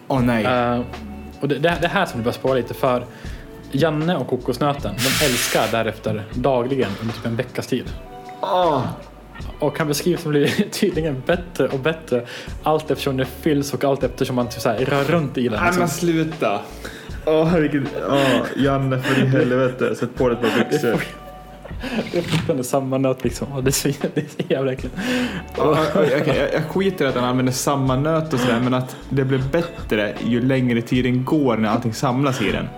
Åh 0.08 0.18
oh, 0.18 0.22
nej. 0.22 0.44
Uh, 0.44 0.84
och 1.40 1.48
det, 1.48 1.58
det, 1.58 1.78
det 1.80 1.88
här 1.88 2.06
som 2.06 2.18
du 2.18 2.24
börjar 2.24 2.34
spåra 2.34 2.54
lite 2.54 2.74
för. 2.74 3.04
Janne 3.72 4.16
och 4.16 4.26
kokosnöten, 4.26 4.94
de 4.96 5.24
älskar 5.26 5.68
därefter 5.72 6.24
dagligen 6.34 6.90
under 7.00 7.14
typ 7.14 7.26
en 7.26 7.36
veckas 7.36 7.66
tid. 7.66 7.84
Oh. 8.40 8.86
Och 9.58 9.78
han 9.78 9.88
beskrivs 9.88 10.22
som 10.22 10.30
blir 10.30 10.46
tydligen 10.70 11.22
bättre 11.26 11.68
och 11.68 11.78
bättre 11.78 12.26
allt 12.62 12.90
eftersom 12.90 13.16
det 13.16 13.26
fylls 13.26 13.74
och 13.74 13.84
allt 13.84 14.02
eftersom 14.02 14.36
man 14.36 14.48
typ 14.48 14.60
så 14.60 14.68
här 14.68 14.78
rör 14.78 15.04
runt 15.04 15.38
i 15.38 15.48
den. 15.48 15.52
Nej 15.52 15.62
liksom. 15.62 15.80
men 15.80 15.88
sluta! 15.88 16.60
Åh 17.26 17.34
oh, 17.34 17.46
herregud. 17.46 17.86
Oh, 18.08 18.46
Janne 18.56 18.98
för 18.98 19.22
i 19.22 19.26
helvete, 19.26 19.94
sätt 19.94 20.10
på 20.16 20.28
dig 20.28 20.38
ett 20.42 20.42
par 20.42 20.70
byxor. 20.70 21.04
Det 22.12 22.18
är 22.18 22.22
fortfarande 22.22 22.64
samma 22.64 22.98
nöt 22.98 23.24
liksom. 23.24 23.52
Och 23.52 23.64
det 23.64 23.70
är 23.70 23.72
så, 23.72 23.88
det 24.14 24.20
är 24.20 24.42
så 24.42 24.42
jävla 24.48 24.72
äckligt. 24.72 24.96
Ja, 25.56 25.86
okay, 25.94 26.10
jag, 26.10 26.54
jag 26.54 26.64
skiter 26.64 27.04
i 27.04 27.08
att 27.08 27.14
han 27.14 27.24
använder 27.24 27.52
samma 27.52 27.96
nöt 27.96 28.32
och 28.32 28.40
sådär 28.40 28.60
men 28.60 28.74
att 28.74 28.96
det 29.08 29.24
blir 29.24 29.42
bättre 29.52 30.14
ju 30.26 30.42
längre 30.42 30.82
tiden 30.82 31.24
går 31.24 31.56
när 31.56 31.68
allting 31.68 31.94
samlas 31.94 32.42
i 32.42 32.52
den. 32.52 32.68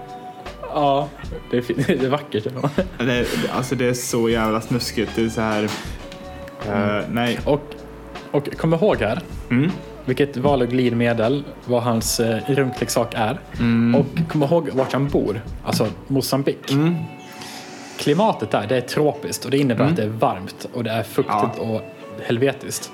Ja, 0.75 1.09
det 1.51 1.57
är, 1.57 1.65
det 1.87 2.07
är 2.07 2.11
vackert. 2.11 2.45
Det, 2.99 3.27
alltså 3.53 3.75
det 3.75 3.89
är 3.89 3.95
så 3.95 4.29
jävla 4.29 4.61
snuskigt. 4.61 5.13
Det 5.17 5.23
är 5.23 5.29
så 5.29 5.41
här... 5.41 5.69
Eh, 6.69 7.05
nej. 7.11 7.39
Och, 7.45 7.61
och 8.31 8.57
kom 8.57 8.75
ihåg 8.75 8.97
här, 8.97 9.21
Mm. 9.51 9.71
vilket 10.05 10.37
val 10.37 10.63
och 10.63 10.69
glidmedel 10.69 11.45
vad 11.65 11.83
hans 11.83 12.21
eh, 12.21 12.39
runkleksak 12.49 13.15
är. 13.17 13.39
Mm. 13.59 13.95
Och 14.01 14.07
kom 14.33 14.43
ihåg 14.43 14.69
vart 14.73 14.93
han 14.93 15.09
bor, 15.09 15.41
alltså 15.65 15.87
Mosambik. 16.07 16.71
Mm. 16.73 16.95
Klimatet 17.99 18.51
där, 18.51 18.67
det 18.69 18.77
är 18.77 18.81
tropiskt 18.81 19.45
och 19.45 19.51
det 19.51 19.59
innebär 19.59 19.85
att 19.85 19.97
det 19.97 20.03
är 20.03 20.09
varmt 20.09 20.69
och 20.75 20.85
det 20.85 20.91
är 20.91 21.03
fuktigt 21.03 21.55
Ja. 21.59 21.63
och 21.63 21.81
helvetiskt. 22.27 22.91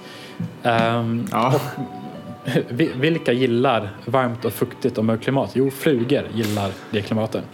Ehm, 0.63 1.27
Ja. 1.33 1.55
vi- 2.69 2.91
vilka 2.97 3.33
gillar 3.33 3.91
varmt 4.05 4.45
och 4.45 4.53
fuktigt 4.53 4.99
och 4.99 5.05
mörkt 5.05 5.23
klimat? 5.25 5.51
Jo, 5.55 5.71
flugor 5.71 6.23
gillar 6.35 6.71
det 6.91 7.03
klimatet. 7.03 7.45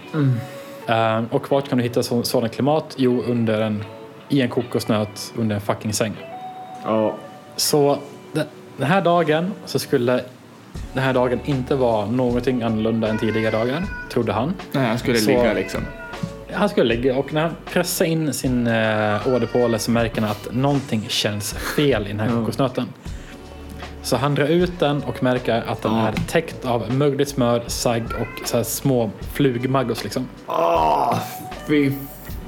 Ehm, 0.87 1.27
och 1.31 1.51
vart 1.51 1.69
kan 1.69 1.79
du 1.79 1.85
hitta 1.85 2.03
så, 2.03 2.23
sådant 2.23 2.53
klimat? 2.55 2.95
Jo, 2.97 3.23
under 3.27 3.61
en, 3.61 3.85
i 4.29 4.41
en 4.43 4.49
kokosnöt 4.49 5.33
under 5.37 5.55
en 5.57 5.61
fucking 5.63 5.93
säng. 5.93 6.13
ja. 6.85 7.15
Så 7.57 7.99
den, 8.33 8.47
här 8.87 9.01
dagen 9.03 9.53
så 9.67 9.79
skulle 9.79 10.21
den 10.93 11.03
här 11.05 11.13
dagen 11.13 11.41
inte 11.45 11.75
vara 11.75 12.07
någonting 12.07 12.63
annorlunda 12.63 13.09
än 13.09 13.19
tidigare 13.19 13.51
dagar, 13.57 13.83
trodde 14.13 14.33
han. 14.33 14.55
Nej, 14.73 14.87
han 14.87 14.99
skulle 14.99 15.19
Så- 15.19 15.31
ligga 15.31 15.53
liksom. 15.53 15.81
Han 16.53 16.69
skulle 16.69 16.95
ligga 16.95 17.17
och 17.19 17.33
när 17.33 17.43
han 17.43 17.57
pressar 17.65 18.05
in 18.05 18.33
sin 18.35 18.67
eh, 18.67 19.29
åderpåle 19.29 19.79
så 19.79 19.91
märker 19.91 20.21
han 20.21 20.31
att 20.31 20.49
någonting 20.53 21.05
känns 21.09 21.53
fel 21.53 22.05
i 22.07 22.09
den 22.09 22.21
här 22.21 22.29
kokosnöten. 22.29 22.87
Så 24.03 24.17
han 24.17 24.35
drar 24.35 24.47
ut 24.47 24.81
den 24.81 25.03
och 25.03 25.23
märker 25.23 25.63
att 25.69 25.83
den 25.83 25.95
är 25.95 26.13
täckt 26.29 26.65
av 26.65 26.93
mögligt 26.95 27.29
smör, 27.29 27.63
sagg 27.67 28.03
och 28.21 28.49
så 28.49 28.65
små 28.65 29.11
flugmaggos 29.33 30.05
liksom. 30.05 30.29
Åh, 30.47 31.19
fy 31.67 31.93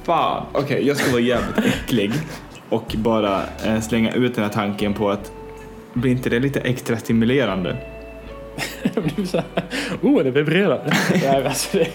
fan. 0.06 0.46
Okej, 0.52 0.86
jag 0.86 0.96
ska 0.96 1.10
vara 1.12 1.20
jävligt 1.20 1.58
äcklig 1.58 2.12
och 2.68 2.94
bara 2.96 3.42
eh, 3.64 3.80
slänga 3.80 4.12
ut 4.12 4.34
den 4.34 4.44
här 4.44 4.50
tanken 4.50 4.94
på 4.94 5.10
att 5.10 5.32
blir 5.92 6.10
inte 6.10 6.30
det 6.30 6.38
lite 6.38 6.60
extra 6.60 6.96
stimulerande? 6.96 7.76
oh 10.02 10.22
det 10.22 10.30
vibrerar. 10.30 10.92
Nej, 11.10 11.46
alltså, 11.46 11.78
det, 11.78 11.88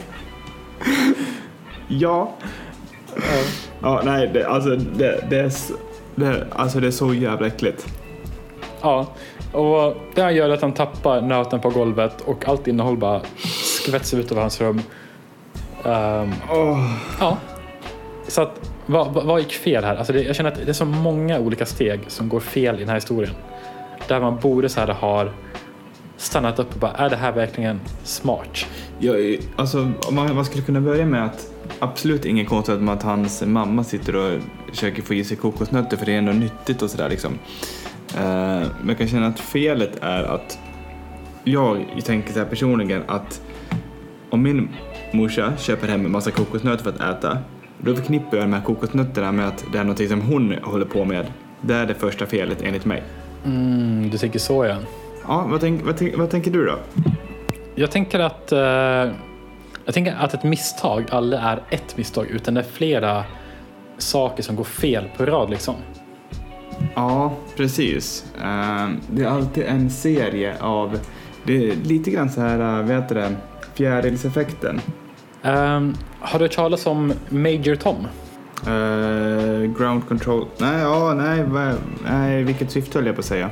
Ja. 1.87 2.31
Ja, 3.81 4.01
nej, 4.05 4.29
det, 4.33 4.47
alltså 4.47 4.69
det, 4.75 5.25
det, 5.29 5.39
är, 5.39 5.51
det, 6.15 6.47
alltså 6.51 6.79
det 6.79 6.87
är 6.87 6.91
så 6.91 7.13
jävla 7.13 7.47
äckligt. 7.47 7.87
ja, 8.81 9.07
och 9.51 9.97
det 10.15 10.21
här 10.21 10.31
gör 10.31 10.49
att 10.49 10.61
han 10.61 10.73
tappar 10.73 11.21
nöten 11.21 11.59
på 11.59 11.69
golvet 11.69 12.21
och 12.21 12.47
allt 12.47 12.67
innehåll 12.67 12.97
bara 12.97 13.21
skvätts 13.63 14.13
ut 14.13 14.31
över 14.31 14.41
hans 14.41 14.61
rum. 14.61 14.81
Ehm, 15.85 16.33
Åh. 16.49 16.95
Ja. 17.19 17.37
Så 18.31 18.41
att, 18.41 18.71
vad, 18.85 19.13
vad, 19.13 19.39
gick 19.39 19.51
fel 19.51 19.83
här? 19.83 19.95
Alltså 19.95 20.13
det, 20.13 20.23
jag 20.23 20.35
känner 20.35 20.51
att 20.51 20.65
det 20.65 20.71
är 20.71 20.73
så 20.73 20.85
många 20.85 21.39
olika 21.39 21.65
steg 21.65 21.99
som 22.07 22.29
går 22.29 22.39
fel 22.39 22.75
i 22.75 22.79
den 22.79 22.87
här 22.87 22.95
historien. 22.95 23.33
Där 24.07 24.19
man 24.19 24.39
borde 24.39 24.69
så 24.69 24.79
här 24.79 24.87
ha 24.87 25.29
stannat 26.17 26.59
upp 26.59 26.73
och 26.73 26.79
bara, 26.79 26.91
är 26.91 27.09
det 27.09 27.15
här 27.15 27.31
verkligen 27.31 27.79
smart? 28.03 28.65
Ja, 28.99 29.13
alltså, 29.55 29.91
man, 30.11 30.35
man 30.35 30.45
skulle 30.45 30.63
kunna 30.63 30.81
börja 30.81 31.05
med 31.05 31.25
att 31.25 31.51
absolut 31.79 32.25
ingen 32.25 32.45
konstigt 32.45 32.81
med 32.81 32.93
att 32.93 33.03
hans 33.03 33.43
mamma 33.45 33.83
sitter 33.83 34.15
och 34.15 34.39
försöker 34.69 35.01
få 35.01 35.13
i 35.13 35.23
sig 35.23 35.37
kokosnötter 35.37 35.97
för 35.97 36.05
det 36.05 36.13
är 36.13 36.17
ändå 36.17 36.31
nyttigt 36.31 36.81
och 36.81 36.89
sådär 36.89 37.09
liksom. 37.09 37.33
Uh, 37.33 38.19
men 38.79 38.87
jag 38.87 38.97
kan 38.97 39.07
känna 39.07 39.27
att 39.27 39.39
felet 39.39 39.97
är 40.01 40.23
att 40.23 40.59
jag 41.43 41.85
tänker 42.05 42.33
så 42.33 42.39
här 42.39 42.45
personligen 42.45 43.03
att 43.07 43.41
om 44.29 44.41
min 44.41 44.69
morsa 45.11 45.53
köper 45.57 45.87
hem 45.87 46.05
en 46.05 46.11
massa 46.11 46.31
kokosnötter 46.31 46.83
för 46.83 46.89
att 46.89 47.17
äta 47.17 47.37
då 47.85 47.95
förknippar 47.95 48.37
jag 48.37 48.43
de 48.43 48.53
här 48.53 48.61
kokosnötterna 48.61 49.31
med 49.31 49.47
att 49.47 49.65
det 49.71 49.79
är 49.79 49.83
något 49.83 50.09
som 50.09 50.21
hon 50.21 50.55
håller 50.63 50.85
på 50.85 51.05
med. 51.05 51.25
Det 51.61 51.73
är 51.73 51.85
det 51.85 51.93
första 51.93 52.25
felet 52.25 52.61
enligt 52.61 52.85
mig. 52.85 53.03
Mm, 53.45 54.09
du 54.09 54.17
tänker 54.17 54.39
så 54.39 54.65
ja. 54.65 54.75
Ja, 55.27 55.47
vad, 55.49 55.61
tänk, 55.61 55.85
vad, 55.85 55.97
tänk, 55.97 56.17
vad 56.17 56.29
tänker 56.29 56.51
du 56.51 56.65
då? 56.65 56.79
Jag 57.75 57.91
tänker 57.91 58.19
att, 58.19 58.51
eh, 58.51 58.59
jag 59.85 59.93
tänker 59.93 60.15
att 60.19 60.33
ett 60.33 60.43
misstag 60.43 61.05
aldrig 61.09 61.41
är 61.41 61.63
ett 61.69 61.97
misstag 61.97 62.27
utan 62.27 62.53
det 62.53 62.61
är 62.61 62.65
flera 62.65 63.23
saker 63.97 64.43
som 64.43 64.55
går 64.55 64.63
fel 64.63 65.09
på 65.17 65.25
rad 65.25 65.49
liksom. 65.49 65.75
Ja, 66.95 67.33
precis. 67.57 68.25
Ehm, 68.43 68.99
det 69.07 69.23
är 69.23 69.27
alltid 69.27 69.63
en 69.63 69.89
serie 69.89 70.55
av, 70.59 70.99
det 71.43 71.69
är 71.69 71.75
lite 71.75 72.11
grann 72.11 72.29
så 72.29 72.41
här, 72.41 72.59
äh, 72.59 72.85
vad 72.85 72.95
heter 72.95 73.15
det, 73.15 73.35
fjärilseffekten. 73.73 74.81
Ehm, 75.43 75.93
har 76.19 76.39
du 76.39 76.45
hört 76.45 76.51
talas 76.55 76.85
om 76.85 77.13
Major 77.29 77.75
Tom? 77.75 78.07
Eh, 78.67 79.71
ground 79.77 80.07
control, 80.07 80.45
nej, 80.57 80.81
ja, 80.81 81.13
nej, 81.13 81.43
nej, 82.03 82.43
vilket 82.43 82.71
syfte 82.71 82.97
höll 82.97 83.05
jag 83.05 83.15
på 83.15 83.19
att 83.19 83.25
säga? 83.25 83.49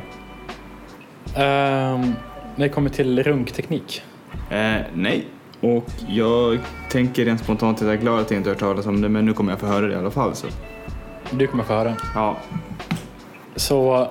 Um, 1.36 2.14
när 2.56 2.66
det 2.66 2.70
kommer 2.70 2.90
till 2.90 3.24
runkteknik. 3.24 4.02
Eh, 4.50 4.76
nej, 4.94 5.28
och 5.62 5.86
jag 6.08 6.60
tänker 6.90 7.26
rent 7.26 7.40
spontant 7.44 7.78
att 7.78 7.88
jag 7.88 7.94
är 7.94 7.98
glad 7.98 8.20
att 8.20 8.32
jag 8.32 8.40
inte 8.40 8.50
hört 8.50 8.60
talas 8.60 8.86
om 8.86 9.02
det, 9.02 9.10
men 9.10 9.26
nu 9.26 9.34
kommer 9.34 9.52
jag 9.52 9.60
få 9.60 9.66
höra 9.66 9.88
det 9.88 9.94
i 9.94 9.98
alla 9.98 10.12
fall. 10.12 10.36
Så. 10.36 10.48
Du 11.32 11.48
kommer 11.48 11.64
få 11.64 11.74
höra. 11.74 11.96
Ja, 12.16 12.38
Så 13.56 14.08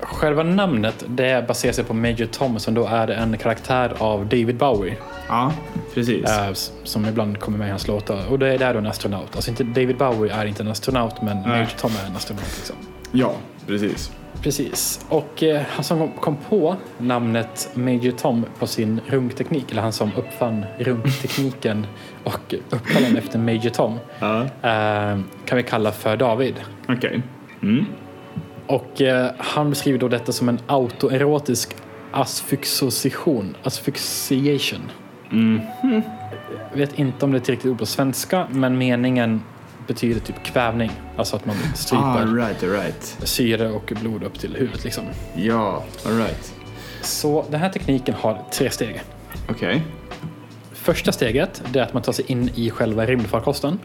själva 0.00 0.42
namnet 0.42 1.04
det 1.06 1.48
baserar 1.48 1.72
sig 1.72 1.84
på 1.84 1.94
Major 1.94 2.26
Tom 2.26 2.58
som 2.58 2.74
då 2.74 2.86
är 2.86 3.08
en 3.08 3.38
karaktär 3.38 3.92
av 3.98 4.26
David 4.26 4.56
Bowie. 4.56 4.96
ja 5.28 5.52
precis. 5.94 6.24
s- 6.52 6.72
som 6.84 7.06
ibland 7.06 7.38
kommer 7.38 7.58
med 7.58 7.66
i 7.66 7.70
hans 7.70 7.86
låtar. 7.88 8.26
Och 8.30 8.38
det 8.38 8.48
är 8.54 8.58
där 8.58 8.72
då 8.72 8.78
en 8.78 8.86
astronaut. 8.86 9.36
Alltså 9.36 9.50
inte, 9.50 9.64
David 9.64 9.96
Bowie 9.96 10.32
är 10.34 10.46
inte 10.46 10.62
en 10.62 10.68
astronaut 10.68 11.22
men 11.22 11.36
Major 11.48 11.66
Tom 11.80 11.90
är 12.04 12.06
en 12.10 12.16
astronaut. 12.16 12.54
Liksom. 12.56 12.76
Ja, 13.12 13.32
precis. 13.66 14.10
Precis. 14.42 15.06
Och 15.08 15.42
eh, 15.42 15.62
han 15.70 15.84
som 15.84 16.08
kom- 16.12 16.36
på 16.48 16.76
namnet 16.98 17.70
Major 17.74 18.10
Tom 18.10 18.44
på 18.58 18.66
sin 18.66 19.00
runkteknik, 19.06 19.70
eller 19.72 19.82
han 19.82 19.92
som 19.92 20.10
uppfann 20.16 20.64
runktekniken 20.78 21.86
och 22.24 22.54
uppkallade 22.70 23.06
den 23.06 23.16
efter 23.16 23.38
Major 23.38 23.70
Tom, 23.70 23.98
Ja, 24.20 24.40
eh, 24.42 25.18
kan 25.44 25.56
vi 25.56 25.62
kalla 25.62 25.92
för 25.92 26.16
David. 26.16 26.54
okej. 26.88 27.22
Mm. 27.62 27.84
Och 28.66 29.00
eh, 29.02 29.30
han 29.38 29.70
beskriver 29.70 29.98
då 29.98 30.08
detta 30.08 30.32
som 30.32 30.48
en 30.48 30.58
autoerotisk 30.66 31.76
asfyxiation, 32.12 33.56
asphyxiation. 33.62 34.90
Mm. 35.32 35.60
Jag 36.70 36.78
vet 36.78 36.98
inte 36.98 37.24
om 37.24 37.32
det 37.32 37.48
är 37.48 37.52
riktigt 37.52 37.70
ord 37.70 37.78
på 37.78 37.86
svenska, 37.86 38.46
men 38.50 38.78
meningen 38.78 39.42
betyder 39.86 40.20
typ 40.20 40.42
kvävning. 40.42 40.90
Alltså 41.16 41.36
att 41.36 41.46
man 41.46 41.56
stryper 41.74 42.04
All 42.04 42.34
right, 42.34 42.62
right. 42.62 43.16
syre 43.22 43.70
och 43.70 43.92
blod 44.00 44.22
upp 44.22 44.38
till 44.38 44.54
huvudet 44.56 44.84
liksom. 44.84 45.04
Ja, 45.34 45.84
all 46.06 46.16
right. 46.18 46.54
Så 47.02 47.44
den 47.50 47.60
här 47.60 47.68
tekniken 47.68 48.14
har 48.14 48.42
tre 48.52 48.70
steg. 48.70 49.02
Okej. 49.50 49.82
Första 50.72 51.12
steget 51.12 51.62
är 51.74 51.82
att 51.82 51.94
man 51.94 52.02
tar 52.02 52.12
sig 52.12 52.24
in 52.28 52.50
i 52.54 52.70
själva 52.70 53.06
rymdfarkosten. 53.06 53.78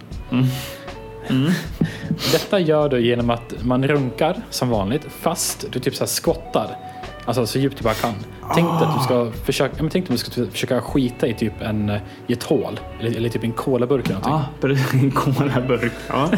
Detta 2.32 2.60
gör 2.60 2.90
du 2.90 3.06
genom 3.06 3.30
att 3.30 3.64
man 3.64 3.88
runkar 3.88 4.42
som 4.50 4.70
vanligt 4.70 5.08
fast 5.20 5.66
du 5.72 5.80
typ 5.80 5.96
så 5.96 6.04
här 6.04 6.08
skottar. 6.08 6.78
Alltså 7.26 7.46
så 7.48 7.60
djupt 7.60 7.78
du 7.78 7.84
bara 7.84 7.94
kan. 7.94 8.14
Tänk 8.56 8.68
dig 8.68 8.88
att 8.88 8.98
du 8.98 9.04
ska 9.04 9.32
försöka, 9.46 9.74
ja, 9.78 9.84
men 9.84 9.92
tänk 9.92 10.06
att 10.06 10.12
du 10.12 10.18
ska 10.18 10.46
försöka 10.52 10.82
skita 10.82 11.28
i 11.28 11.34
typ 11.34 11.54
en, 11.62 11.90
eh, 11.90 12.02
i 12.28 12.34
ett 12.34 12.44
hål. 12.44 12.80
Eller, 13.00 13.18
eller 13.18 13.30
typ 13.30 13.44
en 13.44 13.52
colaburk 13.52 14.06
eller 14.10 14.20
någonting. 14.20 14.34
Ah, 14.34 14.44
precis. 14.62 14.94
En 14.94 15.12
colaburk. 15.12 15.92
Ja. 16.10 16.30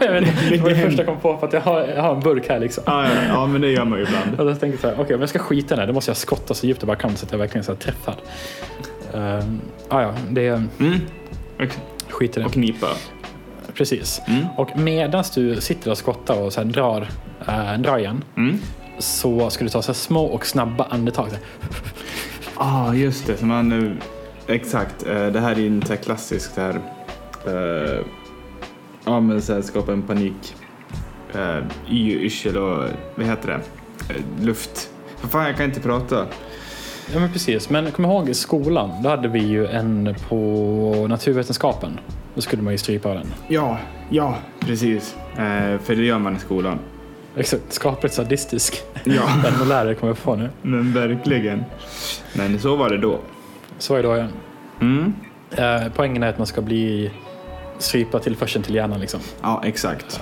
jag 0.00 0.12
vet, 0.12 0.22
inte, 0.28 0.50
det 0.50 0.56
var 0.62 0.70
det 0.70 0.76
första 0.76 1.02
jag 1.02 1.06
kom 1.06 1.20
på 1.20 1.38
för 1.38 1.46
att 1.46 1.52
jag 1.52 1.60
har, 1.60 1.80
jag 1.80 2.02
har 2.02 2.14
en 2.14 2.20
burk 2.20 2.48
här 2.48 2.58
liksom. 2.58 2.84
Ah, 2.86 3.04
ja, 3.04 3.10
ja, 3.28 3.46
men 3.46 3.60
det 3.60 3.70
gör 3.70 3.84
man 3.84 3.98
ju 3.98 4.04
ibland. 4.04 4.40
Och 4.40 4.46
då 4.46 4.50
tänkte 4.54 4.66
jag 4.66 4.80
så 4.80 4.88
här, 4.88 5.04
okej 5.04 5.14
om 5.14 5.20
jag 5.20 5.30
ska 5.30 5.38
skita 5.38 5.66
i 5.66 5.68
den 5.68 5.78
här 5.78 5.86
då 5.86 5.92
måste 5.92 6.10
jag 6.10 6.16
skotta 6.16 6.54
så 6.54 6.66
djupt 6.66 6.82
jag 6.82 6.86
bara 6.86 6.96
kan 6.96 7.16
så 7.16 7.26
att 7.26 7.32
jag 7.32 7.38
verkligen 7.38 7.64
så 7.64 7.72
här 7.72 7.78
träffar. 7.78 8.14
Um, 9.12 9.60
ah, 9.88 10.02
ja, 10.02 10.14
det 10.30 10.46
är 10.46 10.62
Mm. 10.80 11.00
Och, 11.60 11.76
skit 12.12 12.36
i 12.36 12.40
det. 12.40 12.46
och 12.46 12.52
knipa. 12.52 12.86
Precis. 13.74 14.20
Mm. 14.26 14.46
Och 14.56 14.78
medan 14.78 15.24
du 15.34 15.60
sitter 15.60 15.90
och 15.90 15.98
skottar 15.98 16.42
och 16.42 16.52
så 16.52 16.62
drar, 16.64 17.08
äh, 17.48 17.78
drar 17.78 17.98
igen 17.98 18.24
Mm. 18.36 18.58
Så 18.98 19.50
ska 19.50 19.64
du 19.64 19.70
ta 19.70 19.82
så 19.82 19.94
små 19.94 20.24
och 20.24 20.46
snabba 20.46 20.84
andetag. 20.90 21.26
Här. 21.26 21.38
Ah, 22.54 22.94
just 22.94 23.26
det. 23.26 23.42
Man, 23.42 23.72
eh, 23.72 23.92
exakt. 24.46 25.06
eh, 25.06 25.26
Det 25.26 25.40
här 25.40 25.58
är 25.58 25.66
en 25.66 25.82
så 26.54 26.60
här 26.60 26.80
eh, 27.46 28.00
ja, 29.04 29.20
men 29.20 29.42
så 29.42 29.54
här, 29.54 29.62
skapa 29.62 29.92
en 29.92 30.02
panik. 30.02 30.54
Uh, 31.34 31.64
yrsel 31.90 32.56
och 32.56 32.84
vad 33.14 33.26
heter 33.26 33.48
det? 33.48 33.60
Luft. 34.44 34.90
För 35.16 35.28
fan, 35.28 35.46
jag 35.46 35.56
kan 35.56 35.64
inte 35.66 35.80
prata. 35.80 36.26
Ja 37.12 37.20
men 37.20 37.32
precis. 37.32 37.70
Men 37.70 37.90
kom 37.90 38.04
ihåg 38.04 38.28
i 38.28 38.34
skolan, 38.34 39.02
då 39.02 39.08
hade 39.08 39.28
vi 39.28 39.38
ju 39.38 39.66
en 39.66 40.14
på 40.28 41.06
naturvetenskapen. 41.08 42.00
Då 42.34 42.40
skulle 42.40 42.62
man 42.62 42.72
ju 42.72 42.78
strypa 42.78 43.14
den. 43.14 43.26
Ja, 43.48 43.78
ja, 44.10 44.34
precis. 44.60 45.16
För 45.84 45.96
det 45.96 46.04
gör 46.04 46.18
man 46.18 46.36
i 46.36 46.38
skolan. 46.38 46.78
Exakt, 47.36 47.62
skapligt 47.72 48.14
sadistisk. 48.14 48.82
Ja, 49.04 49.22
Den 49.60 49.68
lärare 49.68 49.94
kommer 49.94 50.10
jag 50.10 50.22
på 50.22 50.36
nu. 50.36 50.50
men 50.62 50.92
verkligen. 50.92 51.64
Men 52.32 52.58
så 52.60 52.76
var 52.76 52.90
det 52.90 52.98
då. 52.98 53.18
Så 53.78 53.94
är 53.94 54.02
det 54.02 54.08
då 54.08 54.16
igen. 54.16 54.32
Mm. 54.80 55.14
Eh, 55.50 55.92
poängen 55.96 56.22
är 56.22 56.28
att 56.28 56.38
man 56.38 56.46
ska 56.46 56.60
bli 56.60 57.10
strypa 57.78 58.18
tillförseln 58.18 58.64
till 58.64 58.74
hjärnan 58.74 59.00
liksom. 59.00 59.20
Ja, 59.42 59.62
exakt. 59.64 60.20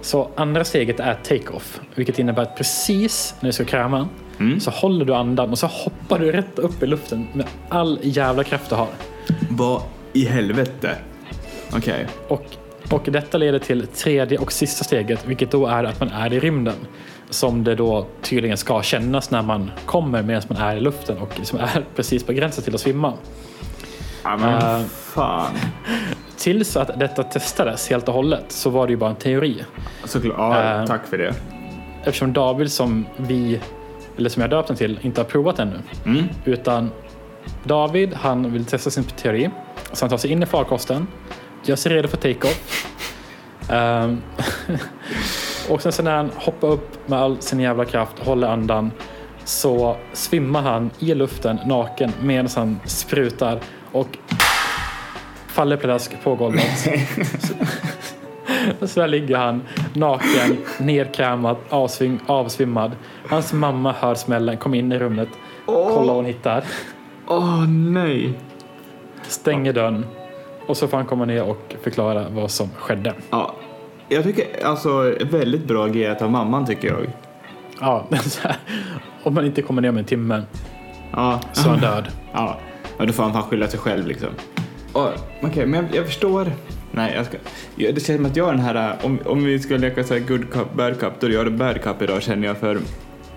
Så 0.00 0.30
andra 0.36 0.64
steget 0.64 1.00
är 1.00 1.14
take-off, 1.24 1.80
vilket 1.94 2.18
innebär 2.18 2.42
att 2.42 2.56
precis 2.56 3.34
när 3.40 3.48
du 3.48 3.52
ska 3.52 3.64
kräma 3.64 4.08
Mm. 4.38 4.60
så 4.60 4.70
håller 4.70 5.04
du 5.04 5.14
andan 5.14 5.50
och 5.50 5.58
så 5.58 5.66
hoppar 5.66 6.18
du 6.18 6.32
rätt 6.32 6.58
upp 6.58 6.82
i 6.82 6.86
luften 6.86 7.26
med 7.32 7.46
all 7.68 7.98
jävla 8.02 8.44
kraft 8.44 8.68
du 8.70 8.74
har. 8.74 8.88
Vad 9.50 9.82
i 10.12 10.24
helvete? 10.24 10.96
Okej. 11.76 12.06
Och, 12.28 12.44
och 12.92 13.02
detta 13.04 13.38
leder 13.38 13.58
till 13.58 13.86
tredje 13.86 14.38
och 14.38 14.52
sista 14.52 14.84
steget, 14.84 15.26
vilket 15.26 15.50
då 15.50 15.66
är 15.66 15.84
att 15.84 16.00
man 16.00 16.08
är 16.08 16.32
i 16.32 16.40
rymden. 16.40 16.74
Som 17.30 17.64
det 17.64 17.74
då 17.74 18.06
tydligen 18.22 18.56
ska 18.56 18.82
kännas 18.82 19.30
när 19.30 19.42
man 19.42 19.70
kommer 19.86 20.22
medan 20.22 20.42
man 20.48 20.58
är 20.58 20.76
i 20.76 20.80
luften 20.80 21.18
och 21.18 21.40
som 21.42 21.58
är 21.58 21.84
precis 21.96 22.24
på 22.24 22.32
gränsen 22.32 22.64
till 22.64 22.74
att 22.74 22.80
svimma. 22.80 23.12
Ja, 24.24 24.36
men 24.36 24.80
Eh. 24.80 24.86
fan. 24.86 25.50
Tills 26.36 26.76
att 26.76 26.98
detta 26.98 27.22
testades 27.22 27.90
helt 27.90 28.08
och 28.08 28.14
hållet 28.14 28.44
så 28.48 28.70
var 28.70 28.86
det 28.86 28.90
ju 28.90 28.96
bara 28.96 29.10
en 29.10 29.16
teori. 29.16 29.64
Såklart. 30.04 30.34
Ja, 30.38 30.80
Eh. 30.80 30.86
tack 30.86 31.06
för 31.06 31.18
det. 31.18 31.34
Eftersom 32.04 32.32
David 32.32 32.72
som 32.72 33.06
vi, 33.16 33.60
eller 34.18 34.30
som 34.30 34.40
jag 34.40 34.50
döpt 34.50 34.68
den 34.68 34.76
till, 34.76 34.98
inte 35.02 35.20
har 35.20 35.26
provat 35.26 35.58
ännu. 35.58 35.78
Mm. 36.06 36.24
Utan 36.44 36.90
David, 37.64 38.14
han 38.14 38.52
vill 38.52 38.64
testa 38.64 38.90
sin 38.90 39.04
teori. 39.04 39.50
Så 39.92 40.04
han 40.04 40.10
tar 40.10 40.16
sig 40.16 40.30
in 40.30 40.42
i 40.42 40.46
farkosten, 40.46 41.06
gör 41.62 41.76
sig 41.76 41.92
redo 41.92 42.08
för 42.08 42.16
take-off. 42.16 42.86
Ehm, 43.68 44.22
och 45.70 45.82
sen 45.82 45.92
så 45.92 46.02
när 46.02 46.16
han 46.16 46.30
hoppar 46.36 46.68
upp 46.68 47.08
med 47.08 47.18
all 47.18 47.42
sin 47.42 47.60
jävla 47.60 47.84
kraft, 47.84 48.18
håller 48.18 48.48
andan, 48.48 48.90
så 49.44 49.96
svimmar 50.12 50.62
han 50.62 50.90
i 50.98 51.14
luften 51.14 51.58
naken 51.66 52.12
medan 52.22 52.48
han 52.56 52.80
sprutar 52.84 53.60
och 53.92 54.18
faller 55.46 55.76
pladask 55.76 56.22
på 56.22 56.34
golvet. 56.34 56.78
så, 58.78 58.86
så 58.86 59.00
där 59.00 59.08
ligger 59.08 59.36
han 59.36 59.62
naken, 59.94 60.56
nerkrämad, 60.78 61.56
avsvim, 61.68 62.18
avsvimmad. 62.26 62.92
Hans 63.28 63.52
mamma 63.52 63.92
hör 63.92 64.14
smällen, 64.14 64.56
kommer 64.56 64.78
in 64.78 64.92
i 64.92 64.98
rummet, 64.98 65.28
kollar 65.66 66.06
vad 66.06 66.16
hon 66.16 66.24
hittar, 66.24 66.64
Åh 67.26 67.68
nej. 67.68 68.32
stänger 69.22 69.72
dörren 69.72 70.06
och 70.66 70.76
så 70.76 70.88
får 70.88 70.96
han 70.96 71.06
komma 71.06 71.24
ner 71.24 71.42
och 71.42 71.74
förklara 71.82 72.28
vad 72.28 72.50
som 72.50 72.68
skedde. 72.78 73.14
Ja. 73.30 73.54
Jag 74.08 74.24
tycker 74.24 74.66
alltså 74.66 75.14
väldigt 75.30 75.64
bra 75.64 75.86
agerat 75.86 76.22
av 76.22 76.30
mamman 76.30 76.66
tycker 76.66 76.88
jag. 76.88 77.06
Ja, 77.80 78.06
om 79.22 79.34
man 79.34 79.46
inte 79.46 79.62
kommer 79.62 79.82
ner 79.82 79.88
om 79.88 79.96
en 79.96 80.04
timme 80.04 80.42
Ja. 81.12 81.40
så 81.52 81.68
är 81.68 81.70
han 81.70 81.80
död. 81.80 82.08
Ja, 82.32 82.58
ja 82.98 83.06
då 83.06 83.12
får 83.12 83.22
han 83.22 83.32
fan 83.32 83.42
skylla 83.42 83.68
sig 83.68 83.80
själv 83.80 84.06
liksom. 84.06 84.28
Okej, 85.42 85.66
men 85.66 85.84
jag, 85.84 85.96
jag 85.96 86.06
förstår. 86.06 86.52
Nej, 86.90 87.12
jag 87.16 87.26
ska... 87.26 87.36
Det 87.76 88.06
känns 88.06 88.16
som 88.16 88.26
att 88.26 88.36
jag 88.36 88.48
är 88.48 88.52
den 88.52 88.60
här, 88.60 88.96
om, 89.02 89.18
om 89.24 89.44
vi 89.44 89.58
ska 89.58 89.76
leka 89.76 90.04
så 90.04 90.14
här 90.14 90.20
good 90.20 90.50
cup, 90.52 90.74
bad 90.74 91.00
cup, 91.00 91.12
då 91.20 91.26
är 91.26 91.30
jag 91.30 91.52
bad 91.52 91.82
cup 91.82 92.02
idag 92.02 92.22
känner 92.22 92.48
jag 92.48 92.56
för 92.56 92.78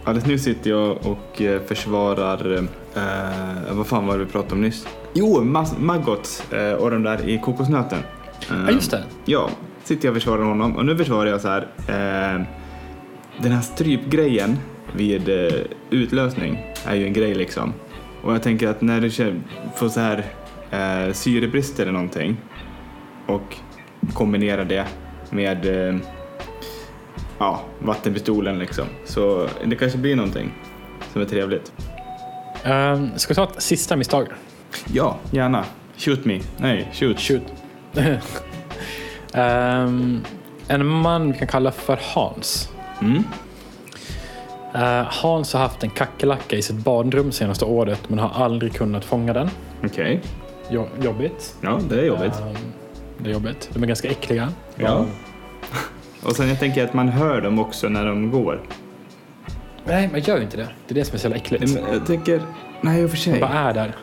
alldeles 0.03 0.27
nu 0.27 0.39
sitter 0.39 0.69
jag 0.69 0.97
och 1.05 1.41
eh, 1.41 1.61
försvarar, 1.61 2.67
eh, 2.95 3.73
vad 3.75 3.87
fan 3.87 4.07
var 4.07 4.17
det 4.17 4.25
vi 4.25 4.31
pratade 4.31 4.53
om 4.55 4.61
nyss? 4.61 4.87
Jo, 5.13 5.43
Maggot 5.77 6.43
eh, 6.51 6.71
och 6.71 6.91
de 6.91 7.03
där 7.03 7.29
i 7.29 7.37
kokosnöten. 7.39 7.99
Eh, 8.51 8.55
Ja, 8.65 8.71
just 8.71 8.91
det. 8.91 9.03
Ja, 9.25 9.49
sitter 9.83 10.05
jag 10.07 10.11
och 10.11 10.15
försvarar 10.21 10.43
honom 10.43 10.75
och 10.75 10.85
nu 10.85 10.97
försvarar 10.97 11.29
jag 11.29 11.41
så 11.41 11.47
här. 11.47 11.61
Eh, 11.87 12.41
den 13.41 13.51
här 13.51 13.61
strypgrejen 13.61 14.57
vid 14.95 15.29
eh, 15.29 15.53
utlösning 15.89 16.73
är 16.85 16.95
ju 16.95 17.05
en 17.07 17.13
grej 17.13 17.35
liksom. 17.35 17.73
Och 18.23 18.33
jag 18.33 18.43
tänker 18.43 18.67
att 18.67 18.81
när 18.81 19.01
du 19.01 19.09
får 19.75 19.89
så 19.89 19.99
här 19.99 20.25
eh, 20.71 21.13
syrebrist 21.13 21.79
eller 21.79 21.91
någonting 21.91 22.37
och 23.27 23.55
kombinerar 24.13 24.65
det 24.65 24.85
med 25.29 25.89
eh, 25.89 25.95
ja, 27.37 27.61
vattenpistolen 27.79 28.59
liksom. 28.59 28.85
Så 29.05 29.47
det 29.65 29.75
kanske 29.75 29.97
blir 29.97 30.15
någonting 30.15 30.51
som 31.13 31.21
är 31.21 31.25
trevligt. 31.25 31.73
Um, 32.65 33.11
ska 33.15 33.31
vi 33.31 33.35
ta 33.35 33.43
ett 33.43 33.61
sista 33.61 33.95
misstag? 33.95 34.27
Ja, 34.93 35.17
gärna. 35.31 35.65
Shoot 35.97 36.25
me. 36.25 36.39
Nej, 36.57 36.89
shoot. 36.93 37.19
Shoot. 37.19 37.43
Ehm, 39.33 40.23
en 40.67 40.85
man 40.85 41.31
vi 41.31 41.37
kan 41.37 41.47
kalla 41.47 41.71
för 41.71 41.99
Hans. 42.01 42.69
Mm. 43.01 43.23
Eh, 44.75 45.07
Hans 45.09 45.53
har 45.53 45.59
haft 45.59 45.83
en 45.83 45.89
kackerlacka 45.89 46.55
i 46.55 46.61
sitt 46.61 46.75
badrum 46.75 47.31
senaste 47.31 47.65
året 47.65 48.09
men 48.09 48.19
har 48.19 48.43
aldrig 48.45 48.73
kunnat 48.73 49.05
fånga 49.05 49.33
den. 49.33 49.49
Okej. 49.83 50.21
Jo- 50.69 50.87
jobbigt. 51.01 51.55
Ja, 51.61 51.79
det 51.89 51.99
är 51.99 52.05
jobbigt. 52.05 52.39
Ehm, 52.39 52.55
det 53.17 53.29
är 53.29 53.33
jobbigt. 53.33 53.69
De 53.73 53.83
är 53.83 53.87
ganska 53.87 54.09
äckliga. 54.09 54.49
Ja. 54.75 55.05
Och 56.23 56.35
sen 56.35 56.47
jag 56.49 56.59
tänker 56.59 56.83
att 56.85 56.93
man 56.93 57.07
hör 57.09 57.41
dem 57.41 57.59
också 57.59 57.89
när 57.89 58.05
de 58.05 58.31
går. 58.31 58.61
Nej, 59.85 60.09
man 60.11 60.19
gör 60.21 60.37
ju 60.37 60.43
inte 60.43 60.57
det. 60.57 60.67
Det 60.87 60.93
är 60.93 60.95
det 60.95 61.05
som 61.05 61.15
är 61.15 61.19
så 61.19 61.25
jävla 61.25 61.37
äckligt. 61.37 61.73
Men 61.73 61.93
Jag 61.93 62.05
tänker, 62.05 62.41
nej 62.81 63.01
i 63.01 63.05
och 63.05 63.09
för 63.09 63.17
sig. 63.17 63.39
bara 63.39 63.49
är 63.53 63.73
där. 63.73 63.95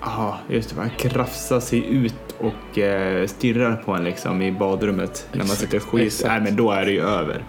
Ja, 0.00 0.38
just 0.48 0.70
det. 0.70 0.76
Man 0.76 0.90
krafsar 0.90 1.60
sig 1.60 1.86
ut 1.94 2.14
och 2.40 2.78
eh, 2.78 3.26
stirrar 3.26 3.76
på 3.76 3.92
en 3.92 4.04
liksom 4.04 4.42
i 4.42 4.52
badrummet 4.52 5.28
när 5.32 5.38
man 5.38 5.44
Exakt, 5.46 5.60
sitter 5.60 5.76
och 5.76 5.82
skit. 5.82 6.06
exakt. 6.06 6.28
Nej, 6.28 6.40
men 6.40 6.56
då 6.56 6.70
är 6.70 6.84
det 6.84 6.92
ju 6.92 7.00
över. 7.02 7.44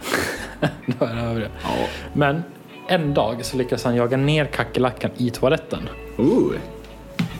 Då 0.86 1.06
är 1.06 1.15
det 1.15 1.21
över 1.21 1.39
det. 1.41 1.49
Ja. 1.63 1.69
Men 2.13 2.43
en 2.88 3.13
dag 3.13 3.45
så 3.45 3.58
lyckas 3.58 3.84
han 3.84 3.95
jaga 3.95 4.17
ner 4.17 4.45
kackerlackan 4.45 5.12
i 5.17 5.30
toaletten. 5.30 5.89
Ooh. 6.17 6.53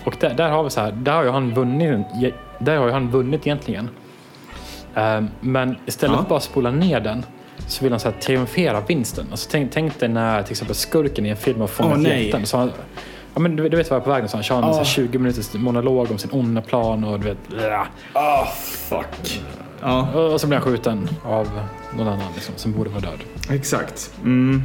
Och 0.04 0.16
där, 0.20 0.34
där 0.34 0.50
har 0.50 0.64
vi 0.64 0.70
så 0.70 0.82
här, 0.82 0.92
där 0.92 1.12
har 1.14 1.24
ju 1.24 1.30
han 1.30 1.54
vunnit, 1.54 2.06
där 2.60 2.78
har 2.78 2.86
ju 2.86 2.92
han 2.92 3.10
vunnit 3.12 3.48
egentligen. 3.48 3.90
Ehm, 4.96 5.28
men 5.40 5.76
istället 5.86 6.12
Ja. 6.12 6.16
för 6.18 6.24
att 6.24 6.30
bara 6.30 6.40
spola 6.40 6.72
ner 6.72 7.00
den 7.00 7.26
så 7.68 7.84
vill 7.84 7.94
han 7.94 8.00
så 8.00 8.10
här 8.10 8.20
triumfera 8.20 8.82
vinsten. 8.82 9.28
Alltså 9.32 9.50
tänk, 9.52 9.72
tänk 9.74 10.00
dig 10.00 10.10
när 10.10 10.44
till 10.44 10.52
exempel 10.52 10.76
skurken 10.76 11.26
i 11.26 11.30
en 11.30 11.38
film 11.38 11.60
har 11.60 11.68
fångat 11.68 12.00
nej. 12.00 12.24
hjälten. 12.24 12.46
Så 12.46 12.58
han, 12.58 12.72
ja, 13.34 13.40
men 13.40 13.56
du, 13.56 13.70
du 13.70 13.78
vet 13.78 13.90
vad 13.90 13.96
jag 13.96 14.02
är 14.02 14.06
på 14.06 14.10
väg. 14.12 14.30
Så 14.30 14.38
han 14.38 14.64
en 14.64 14.74
så 14.74 14.78
här 14.78 14.80
Åh. 14.80 14.84
20 14.84 15.18
minuters 15.18 15.54
monolog 15.54 16.12
om 16.12 16.18
sin 16.18 16.32
onda 16.32 16.62
plan 16.62 17.04
och 17.04 17.20
du 17.20 17.26
vet. 17.26 17.38
Ah, 18.14 18.46
fuck. 18.90 19.42
Ja, 19.82 20.12
Och 20.34 20.42
så 20.42 20.48
blir 20.48 20.58
han 20.58 20.66
skjuten 20.72 21.10
av 21.26 21.48
någon 21.98 22.08
annan 22.08 22.34
liksom, 22.36 22.54
som 22.58 22.72
borde 22.72 22.90
vara 22.90 23.02
död. 23.02 23.20
exakt. 23.52 24.12
Mm. 24.24 24.64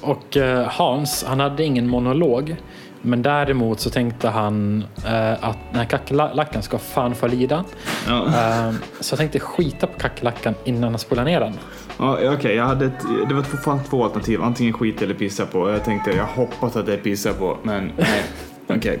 Och 0.00 0.36
eh, 0.36 0.68
Hans, 0.68 1.24
han 1.28 1.40
hade 1.40 1.64
ingen 1.64 1.88
monolog. 1.88 2.56
Men 3.02 3.22
däremot 3.22 3.80
så 3.80 3.90
tänkte 3.90 4.28
han 4.28 4.84
eh, 5.06 5.32
att 5.32 5.58
den 5.70 5.78
här 5.78 5.84
kackerlackan 5.84 6.62
ska 6.62 6.78
fan 6.78 7.14
få 7.14 7.26
lida. 7.26 7.64
Ja. 8.06 8.26
Eh, 8.26 8.72
så 9.00 9.12
jag 9.12 9.18
tänkte 9.18 9.40
skita 9.40 9.86
på 9.86 9.98
kackerlackan 9.98 10.54
innan 10.64 10.90
han 10.90 10.98
spolar 10.98 11.24
ner 11.24 11.40
den. 11.40 11.54
Ja, 11.98 12.32
Okej, 12.32 12.54
jag 12.54 12.64
hade 12.64 12.86
ett, 12.86 13.00
det 13.28 13.34
var 13.34 13.42
fan 13.42 13.80
två 13.90 14.04
alternativ. 14.04 14.42
Antingen 14.42 14.72
skit 14.72 15.02
eller 15.02 15.14
pissa 15.14 15.46
på. 15.46 15.70
Jag 15.70 15.84
tänkte, 15.84 16.10
jag 16.10 16.26
hoppas 16.26 16.76
att 16.76 16.86
det 16.86 16.92
är 16.92 16.96
pissa 16.98 17.32
på, 17.32 17.56
men 17.62 17.92
nej. 17.98 18.22
Okej. 18.76 18.98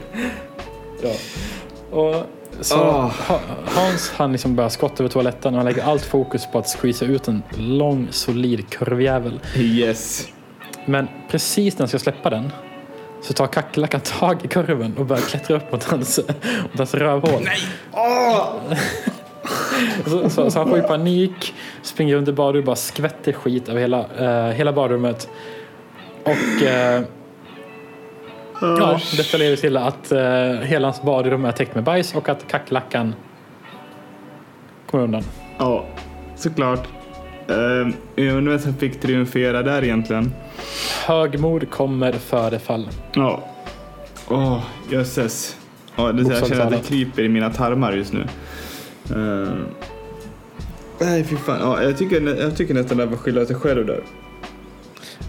Och 1.90 2.14
så. 2.60 2.76
Ha- 2.76 3.40
Hans 3.66 4.12
han 4.16 4.32
liksom 4.32 4.56
börjar 4.56 4.68
skotta 4.70 5.02
över 5.02 5.08
toaletten 5.12 5.54
och 5.54 5.58
han 5.58 5.66
lägger 5.66 5.82
allt 5.84 6.02
fokus 6.04 6.46
på 6.52 6.58
att 6.58 6.66
squeeza 6.80 7.04
ut 7.04 7.28
en 7.28 7.42
lång 7.56 8.08
solid 8.10 8.68
kurvjävel. 8.70 9.40
Yes. 9.56 10.28
Men 10.86 11.08
precis 11.30 11.74
när 11.74 11.80
han 11.80 11.88
ska 11.88 11.98
släppa 11.98 12.30
den 12.30 12.52
så 13.22 13.32
tar 13.32 13.46
kackerlackan 13.46 14.00
tag 14.00 14.44
i 14.44 14.48
kurven 14.48 14.96
och 14.98 15.06
börjar 15.06 15.22
klättra 15.22 15.56
upp 15.56 15.72
mot 15.72 15.84
hans, 15.84 16.20
mot 16.62 16.78
hans 16.78 16.94
rövhål. 16.94 17.42
Nej! 17.44 17.58
Åh! 17.92 18.46
Så, 20.06 20.30
så, 20.30 20.50
så 20.50 20.58
han 20.58 20.68
får 20.68 20.78
ju 20.78 20.82
panik, 20.84 21.54
springer 21.82 22.16
runt 22.16 22.28
i 22.28 22.32
badrummet 22.32 22.62
och 22.62 22.66
bara 22.66 22.76
skvätter 22.76 23.32
skit 23.32 23.68
över 23.68 23.80
hela, 23.80 24.06
eh, 24.18 24.52
hela 24.52 24.72
badrummet. 24.72 25.28
Och 26.22 26.62
eh, 26.62 27.02
ja, 28.60 29.00
detta 29.16 29.36
leder 29.36 29.56
till 29.56 29.76
att 29.76 30.12
eh, 30.12 30.20
hela 30.62 30.86
hans 30.86 31.02
badrum 31.02 31.44
är 31.44 31.52
täckt 31.52 31.74
med 31.74 31.84
bajs 31.84 32.14
och 32.14 32.28
att 32.28 32.48
kackerlackan 32.48 33.14
kommer 34.90 35.04
undan. 35.04 35.22
Ja, 35.58 35.84
såklart. 36.36 36.88
Uh, 37.50 37.88
jag 38.14 38.36
undrar 38.36 38.52
vem 38.52 38.58
som 38.58 38.74
fick 38.74 39.00
triumfera 39.00 39.62
där 39.62 39.84
egentligen. 39.84 40.32
Högmod 41.06 41.70
kommer 41.70 42.12
före 42.12 42.58
fall. 42.58 42.88
Ja. 43.12 43.44
Åh, 44.28 44.60
jösses. 44.90 45.56
Ja, 45.96 46.12
det, 46.12 46.34
jag 46.34 46.48
känner 46.48 46.64
att 46.64 46.70
det 46.70 46.88
kryper 46.88 47.22
i 47.22 47.28
mina 47.28 47.50
tarmar 47.50 47.92
just 47.92 48.12
nu. 48.12 48.26
Eh, 49.10 49.52
nej, 50.98 51.24
fy 51.24 51.36
fan. 51.36 51.58
Ja, 51.60 51.82
jag, 51.82 51.98
tycker, 51.98 52.40
jag 52.40 52.56
tycker 52.56 52.74
nästan 52.74 53.00
att 53.00 53.08
var 53.08 53.16
skylla 53.16 53.46
sig 53.46 53.56
själv 53.56 53.86
där. 53.86 54.00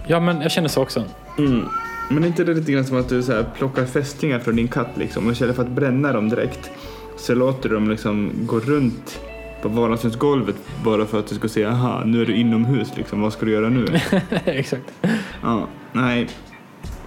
Ja, 0.08 0.20
men 0.20 0.42
jag 0.42 0.52
känner 0.52 0.70
så 0.70 0.82
också. 0.82 1.04
Mm. 1.38 1.66
Men 2.10 2.24
är 2.24 2.28
inte 2.28 2.44
det 2.44 2.54
lite 2.54 2.72
grann 2.72 2.86
som 2.86 2.98
att 2.98 3.10
du 3.10 3.24
så 3.24 3.34
här 3.34 3.46
plockar 3.58 3.86
fästingar 3.86 4.40
från 4.40 4.56
din 4.56 4.68
katt 4.68 4.98
liksom 4.98 5.26
och 5.26 5.32
istället 5.32 5.56
för 5.56 5.64
att 5.64 5.70
bränna 5.70 6.14
dem 6.14 6.30
direkt 6.30 6.72
så 7.18 7.36
låter 7.36 7.70
du 7.70 7.76
dem 7.76 7.90
liksom 7.90 8.32
gå 8.46 8.60
runt 8.60 9.20
på 9.62 9.70
vardagsrumsgolvet 9.70 10.56
bara 10.84 11.06
för 11.06 11.20
att 11.20 11.28
du 11.28 11.36
ska 11.36 11.48
se, 11.48 11.66
aha, 11.66 12.04
nu 12.06 12.22
är 12.22 12.26
du 12.26 12.36
inomhus 12.36 12.88
liksom, 12.96 13.22
vad 13.22 13.34
ska 13.34 13.46
du 13.46 13.52
göra 13.52 13.70
nu? 13.70 13.86
Exakt. 14.46 14.94
Ja, 15.42 15.68
nej. 15.94 16.28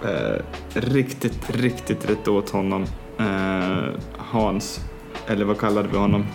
Eh, 0.04 0.42
riktigt, 0.74 1.50
riktigt 1.50 2.10
rätt 2.10 2.28
åt 2.28 2.50
honom. 2.50 2.84
Eh, 3.18 3.84
Hans. 4.16 4.80
Eller 5.26 5.44
vad 5.44 5.58
kallade 5.58 5.88
vi 5.92 5.96
honom? 5.96 6.26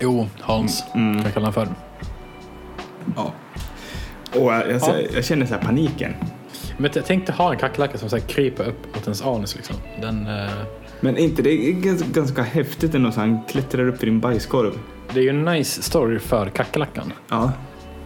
Jo, 0.00 0.28
Hans 0.40 0.84
Mm. 0.94 1.14
kan 1.14 1.24
jag 1.24 1.34
kalla 1.34 1.46
honom 1.46 1.52
för. 1.52 1.68
Ja. 3.16 3.32
Och 4.40 4.52
jag, 4.52 4.70
jag, 4.70 4.80
Ja. 4.82 4.94
jag 5.14 5.24
känner 5.24 5.46
så 5.46 5.54
här 5.54 5.62
paniken. 5.62 6.14
Men 6.78 6.90
jag 6.94 7.04
tänkte 7.06 7.32
ha 7.32 7.52
en 7.52 7.58
kackerlacka 7.58 7.98
som 7.98 8.08
så 8.10 8.16
här 8.16 8.22
kryper 8.28 8.64
upp 8.68 8.94
mot 8.94 9.04
ens 9.04 9.22
anus 9.22 9.56
liksom. 9.56 9.76
Den, 10.00 10.26
eh, 10.26 10.50
Men 11.00 11.16
inte 11.16 11.42
det 11.42 11.50
är 11.68 11.72
ganska, 11.72 12.08
ganska 12.08 12.42
häftigt 12.42 12.94
ändå 12.94 13.12
så 13.12 13.20
han 13.20 13.40
klättrar 13.48 13.88
upp 13.88 14.02
i 14.02 14.06
din 14.06 14.20
bajskorv. 14.20 14.78
det 15.12 15.18
är 15.20 15.24
ju 15.24 15.30
en 15.30 15.44
nice 15.44 15.82
story 15.82 16.18
för 16.18 16.48
kackerlackan. 16.48 17.12
Ja. 17.28 17.36
Ja, 17.36 17.52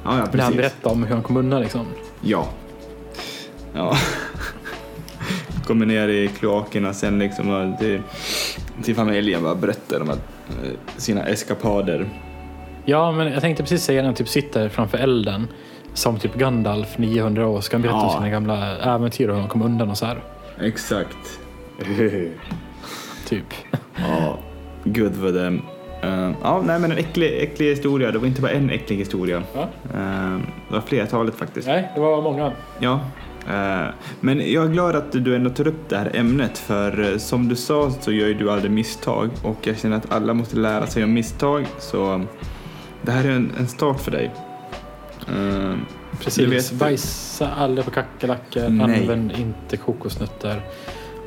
ja 0.04 0.10
När 0.12 0.18
han 0.20 0.30
precis. 0.30 0.56
berättar 0.56 0.90
om 0.90 1.02
hur 1.04 1.14
han 1.14 1.22
kom 1.22 1.36
undan 1.36 1.60
liksom. 1.60 1.86
Ja. 2.20 2.48
Ja. 3.74 3.96
Kommer 5.66 5.86
ner 5.86 6.08
i 6.08 6.28
kloakerna 6.28 6.94
sen 6.94 7.18
liksom 7.18 7.48
och 7.50 7.78
till, 7.78 8.02
till 8.82 8.94
familjen 8.94 9.42
bara 9.42 9.54
berättar 9.54 10.00
om 10.02 10.10
att, 10.10 10.18
eh, 10.48 10.70
sina 10.96 11.24
eskapader. 11.26 12.08
Ja, 12.84 13.12
men 13.12 13.32
jag 13.32 13.40
tänkte 13.40 13.62
precis 13.62 13.82
säga 13.82 14.00
när 14.02 14.06
han 14.08 14.14
typ 14.14 14.28
sitter 14.28 14.68
framför 14.68 14.98
elden 14.98 15.48
som 15.94 16.18
typ 16.18 16.34
Gandalf 16.34 16.98
900 16.98 17.46
år 17.48 17.60
ska 17.60 17.76
han 17.76 17.82
berätta 17.82 17.96
om 17.98 18.04
Ja. 18.06 18.14
sina 18.18 18.28
gamla 18.30 18.76
äventyr 18.78 19.28
och 19.28 19.34
hur 19.34 19.40
han 19.40 19.50
kom 19.50 19.62
undan 19.62 19.90
och 19.90 19.98
så 19.98 20.06
här. 20.06 20.18
Exakt. 20.60 21.40
Typ. 23.26 23.44
ja, 23.96 24.38
good 24.84 25.14
for 25.16 25.32
them. 25.32 25.62
Eh, 26.02 26.30
ja, 26.42 26.62
nej 26.66 26.78
men 26.78 26.92
en 26.92 26.98
äcklig, 26.98 27.42
äcklig 27.42 27.66
historia. 27.70 28.10
Det 28.10 28.18
var 28.18 28.26
inte 28.26 28.42
bara 28.42 28.52
en 28.52 28.70
äcklig 28.70 28.96
historia. 28.96 29.42
Ja. 29.54 29.60
Eh, 29.94 30.38
det 30.68 30.74
var 30.74 30.80
flertalet 30.80 31.34
faktiskt. 31.34 31.68
Nej, 31.68 31.88
det 31.94 32.00
var 32.00 32.22
många. 32.22 32.52
Ja. 32.78 33.00
Eh, 33.48 33.86
men 34.20 34.52
jag 34.52 34.64
är 34.64 34.68
glad 34.68 34.96
att 34.96 35.12
du 35.12 35.36
ändå 35.36 35.50
tar 35.50 35.66
upp 35.66 35.88
det 35.88 35.96
här 35.96 36.10
ämnet 36.16 36.58
för 36.58 37.12
eh, 37.12 37.18
som 37.18 37.48
du 37.48 37.56
sa 37.56 37.90
så 38.00 38.12
gör 38.12 38.26
ju 38.28 38.34
du 38.34 38.50
aldrig 38.50 38.70
misstag 38.70 39.30
och 39.42 39.66
jag 39.66 39.78
känner 39.78 39.96
att 39.96 40.12
alla 40.12 40.34
måste 40.34 40.56
lära 40.56 40.86
sig 40.86 41.04
om 41.04 41.12
misstag 41.12 41.66
så 41.78 42.24
det 43.02 43.10
här 43.12 43.24
är 43.24 43.30
en, 43.30 43.52
en 43.58 43.68
start 43.68 44.00
för 44.00 44.10
dig. 44.10 44.30
Eh, 45.28 45.74
Precis. 46.20 46.44
Du 46.44 46.50
vet- 46.50 46.72
Bajsa 46.72 47.48
aldrig 47.50 47.84
på 47.84 47.90
kackerlackor. 47.90 48.64
Använd 48.64 49.32
inte 49.32 49.76
kokosnötter. 49.76 50.60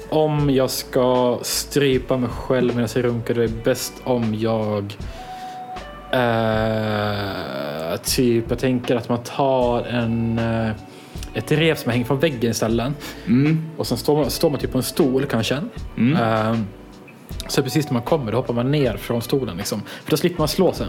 Om 0.09 0.49
jag 0.49 0.69
ska 0.69 1.39
strypa 1.41 2.17
mig 2.17 2.29
själv 2.29 2.75
medan 2.75 2.89
jag 2.95 3.05
runkar, 3.05 3.33
då 3.33 3.41
är 3.41 3.47
det 3.47 3.63
bäst 3.63 3.93
om 4.03 4.35
jag 4.35 4.97
eh, 6.11 7.97
typ, 8.03 8.45
jag 8.49 8.59
tänker 8.59 8.95
att 8.95 9.09
man 9.09 9.23
tar 9.23 9.83
en 9.83 10.39
eh, 10.39 10.71
ett 11.33 11.51
rep 11.51 11.77
som 11.77 11.91
hänger 11.91 12.05
från 12.05 12.19
väggen 12.19 12.51
istället. 12.51 12.93
mm, 13.27 13.65
Och 13.77 13.87
sen 13.87 13.97
står 13.97 14.15
man, 14.17 14.29
står 14.29 14.49
man 14.49 14.59
typ 14.59 14.71
på 14.71 14.77
en 14.77 14.83
stol 14.83 15.25
kanske. 15.25 15.57
mm. 15.97 16.15
Eh, 16.17 16.59
så 17.47 17.63
precis 17.63 17.85
när 17.85 17.93
man 17.93 18.01
kommer 18.01 18.31
då 18.31 18.37
hoppar 18.37 18.53
man 18.53 18.71
ner 18.71 18.97
från 18.97 19.21
stolen 19.21 19.57
liksom. 19.57 19.81
För 20.03 20.11
då 20.11 20.17
slipper 20.17 20.39
man 20.39 20.47
slå 20.47 20.73
sen. 20.73 20.87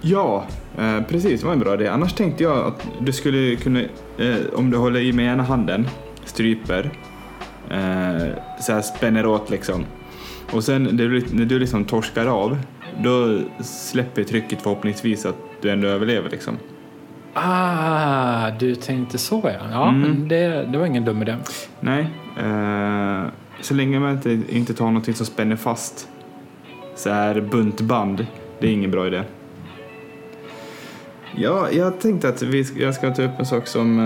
Ja, 0.00 0.44
eh, 0.78 1.00
precis. 1.08 1.40
Det 1.40 1.46
var 1.46 1.52
en 1.52 1.58
bra 1.60 1.74
idé. 1.74 1.86
Annars 1.88 2.12
tänkte 2.12 2.42
jag 2.42 2.66
att 2.66 2.88
du 3.00 3.12
skulle 3.12 3.56
kunna, 3.56 3.80
eh, 4.18 4.36
om 4.54 4.70
du 4.70 4.76
håller 4.76 5.00
i 5.00 5.12
med 5.12 5.32
ena 5.32 5.42
handen, 5.42 5.88
stryper, 6.24 6.90
eh, 7.70 8.26
så 8.60 8.72
här 8.72 8.82
spänner 8.82 9.26
åt 9.26 9.50
liksom. 9.50 9.84
Och 10.52 10.64
sen 10.64 10.82
när 10.84 10.92
du, 11.08 11.24
när 11.32 11.44
du 11.44 11.58
liksom 11.58 11.84
torskar 11.84 12.26
av, 12.26 12.58
då 13.02 13.38
släpper 13.64 14.24
trycket 14.24 14.62
förhoppningsvis 14.62 15.26
att 15.26 15.36
du 15.62 15.70
ändå 15.70 15.88
överlever 15.88 16.30
liksom. 16.30 16.56
Ah, 17.40 18.50
du 18.58 18.74
tänkte 18.74 19.18
så 19.18 19.40
ja. 19.44 19.50
Ja, 19.72 19.88
Mm. 19.88 20.00
men 20.00 20.28
det, 20.28 20.66
det 20.72 20.78
var 20.78 20.86
ingen 20.86 21.04
dum 21.04 21.22
idé. 21.22 21.36
Nej, 21.80 22.06
eh, 22.38 23.22
så 23.60 23.74
länge 23.74 24.00
man 24.00 24.10
inte, 24.12 24.40
inte 24.48 24.74
tar 24.74 24.84
någonting 24.86 25.14
som 25.14 25.26
spänner 25.26 25.56
fast 25.56 26.08
så 26.96 27.10
här 27.10 27.40
buntband, 27.40 28.26
det 28.60 28.66
är 28.68 28.72
ingen 28.72 28.90
bra 28.90 29.06
idé. 29.06 29.22
Ja, 31.36 31.70
jag 31.70 32.00
tänkte 32.00 32.28
att 32.28 32.42
vi, 32.42 32.64
jag 32.76 32.94
ska 32.94 33.14
ta 33.14 33.22
upp 33.22 33.38
en 33.38 33.46
sak 33.46 33.66
som 33.66 33.98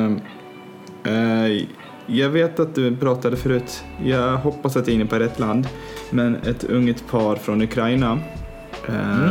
eh, 1.05 1.12
eh, 1.14 1.62
jag 2.07 2.29
vet 2.29 2.61
att 2.61 2.75
du 2.75 2.97
pratade 2.97 3.37
förut, 3.37 3.85
jag 4.05 4.37
hoppas 4.37 4.77
att 4.77 4.87
jag 4.87 4.92
är 4.95 5.01
inne 5.01 5.07
på 5.07 5.16
rätt 5.16 5.38
land, 5.38 5.68
men 6.11 6.35
ett 6.37 6.64
ungt 6.64 7.09
par 7.11 7.37
från 7.37 7.62
Ukraina. 7.62 8.18
Eh, 8.88 9.18
Mm. 9.23 9.31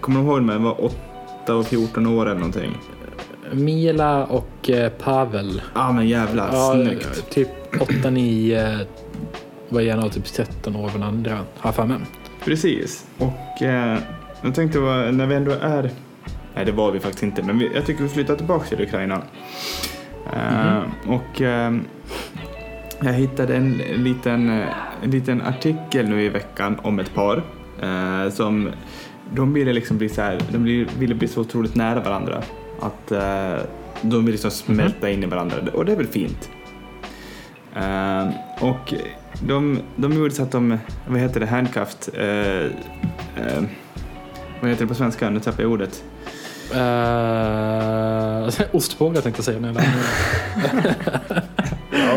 Kommer 0.00 0.20
du 0.20 0.26
ihåg 0.26 0.42
mig? 0.42 0.58
var 0.58 0.84
8 1.44 1.54
och 1.54 1.66
14 1.66 2.06
år 2.06 2.26
eller 2.26 2.34
någonting. 2.40 2.76
Mila 3.52 4.24
och 4.24 4.70
eh, 4.70 4.88
Pavel. 4.90 5.62
ah, 5.72 5.92
men 5.92 6.08
jävlar, 6.08 6.48
Ja, 6.52 6.72
snyggt. 6.74 7.30
typ 7.30 7.48
8-9 7.72 8.86
var 9.68 9.80
ena 9.80 10.04
och 10.06 10.12
typ 10.12 10.24
13 10.24 10.76
år 10.76 10.90
den 10.92 11.02
andra. 11.02 11.30
Har 11.32 11.44
jag 11.68 11.74
för 11.74 11.86
mig. 11.86 11.96
Precis. 12.44 13.06
Och 13.18 13.62
eh, 13.62 13.98
jag 14.42 14.54
tänkte 14.54 14.78
när 15.12 15.26
vi 15.26 15.34
ändå 15.34 15.52
är... 15.62 15.90
Nej, 16.54 16.64
det 16.64 16.72
var 16.72 16.90
vi 16.92 17.00
faktiskt 17.00 17.22
inte, 17.22 17.42
men 17.42 17.58
vi, 17.58 17.70
jag 17.74 17.86
tycker 17.86 18.02
vi 18.02 18.08
flyttar 18.08 18.36
tillbaka 18.36 18.66
till 18.68 18.80
Ukraina. 18.80 19.22
Eh, 20.32 20.78
Och 21.06 21.42
eh, 21.42 21.74
jag 23.02 23.12
hittade 23.12 23.56
en 23.56 23.72
liten, 23.96 24.48
en 25.02 25.10
liten 25.10 25.42
artikel 25.42 26.08
nu 26.08 26.22
i 26.22 26.28
veckan 26.28 26.76
om 26.82 26.98
ett 26.98 27.14
par 27.14 27.42
eh, 27.82 28.30
som 28.30 28.70
de 29.34 29.52
ville 29.54 29.72
liksom 29.72 29.98
bli 29.98 30.08
så 30.08 30.22
här, 30.22 30.38
de 30.52 30.86
ville 30.98 31.14
bli 31.14 31.28
så 31.28 31.40
otroligt 31.40 31.74
nära 31.74 32.00
varandra 32.00 32.42
att 32.80 33.12
eh, 33.12 33.56
de 34.02 34.24
vill 34.24 34.32
liksom 34.32 34.50
smälta 34.50 35.10
in 35.10 35.22
i 35.22 35.26
varandra 35.26 35.56
och 35.72 35.84
det 35.84 35.92
är 35.92 35.96
väl 35.96 36.06
fint. 36.06 36.50
Eh, 37.76 38.28
och 38.60 38.94
de, 39.40 39.80
de 39.96 40.12
gjorde 40.12 40.34
så 40.34 40.42
att 40.42 40.52
de, 40.52 40.78
vad 41.08 41.20
heter 41.20 41.40
det, 41.40 41.46
handcuffed, 41.46 42.14
eh, 42.14 42.70
vad 44.60 44.70
heter 44.70 44.84
det 44.84 44.88
på 44.88 44.94
svenska, 44.94 45.30
nu 45.30 45.40
tappar 45.40 45.62
jag 45.62 45.72
ordet. 45.72 46.04
Uh, 46.74 48.48
ostbågar 48.76 49.20
tänkte 49.20 49.38
jag 49.38 49.44
säga. 49.44 49.58
nu. 49.60 49.74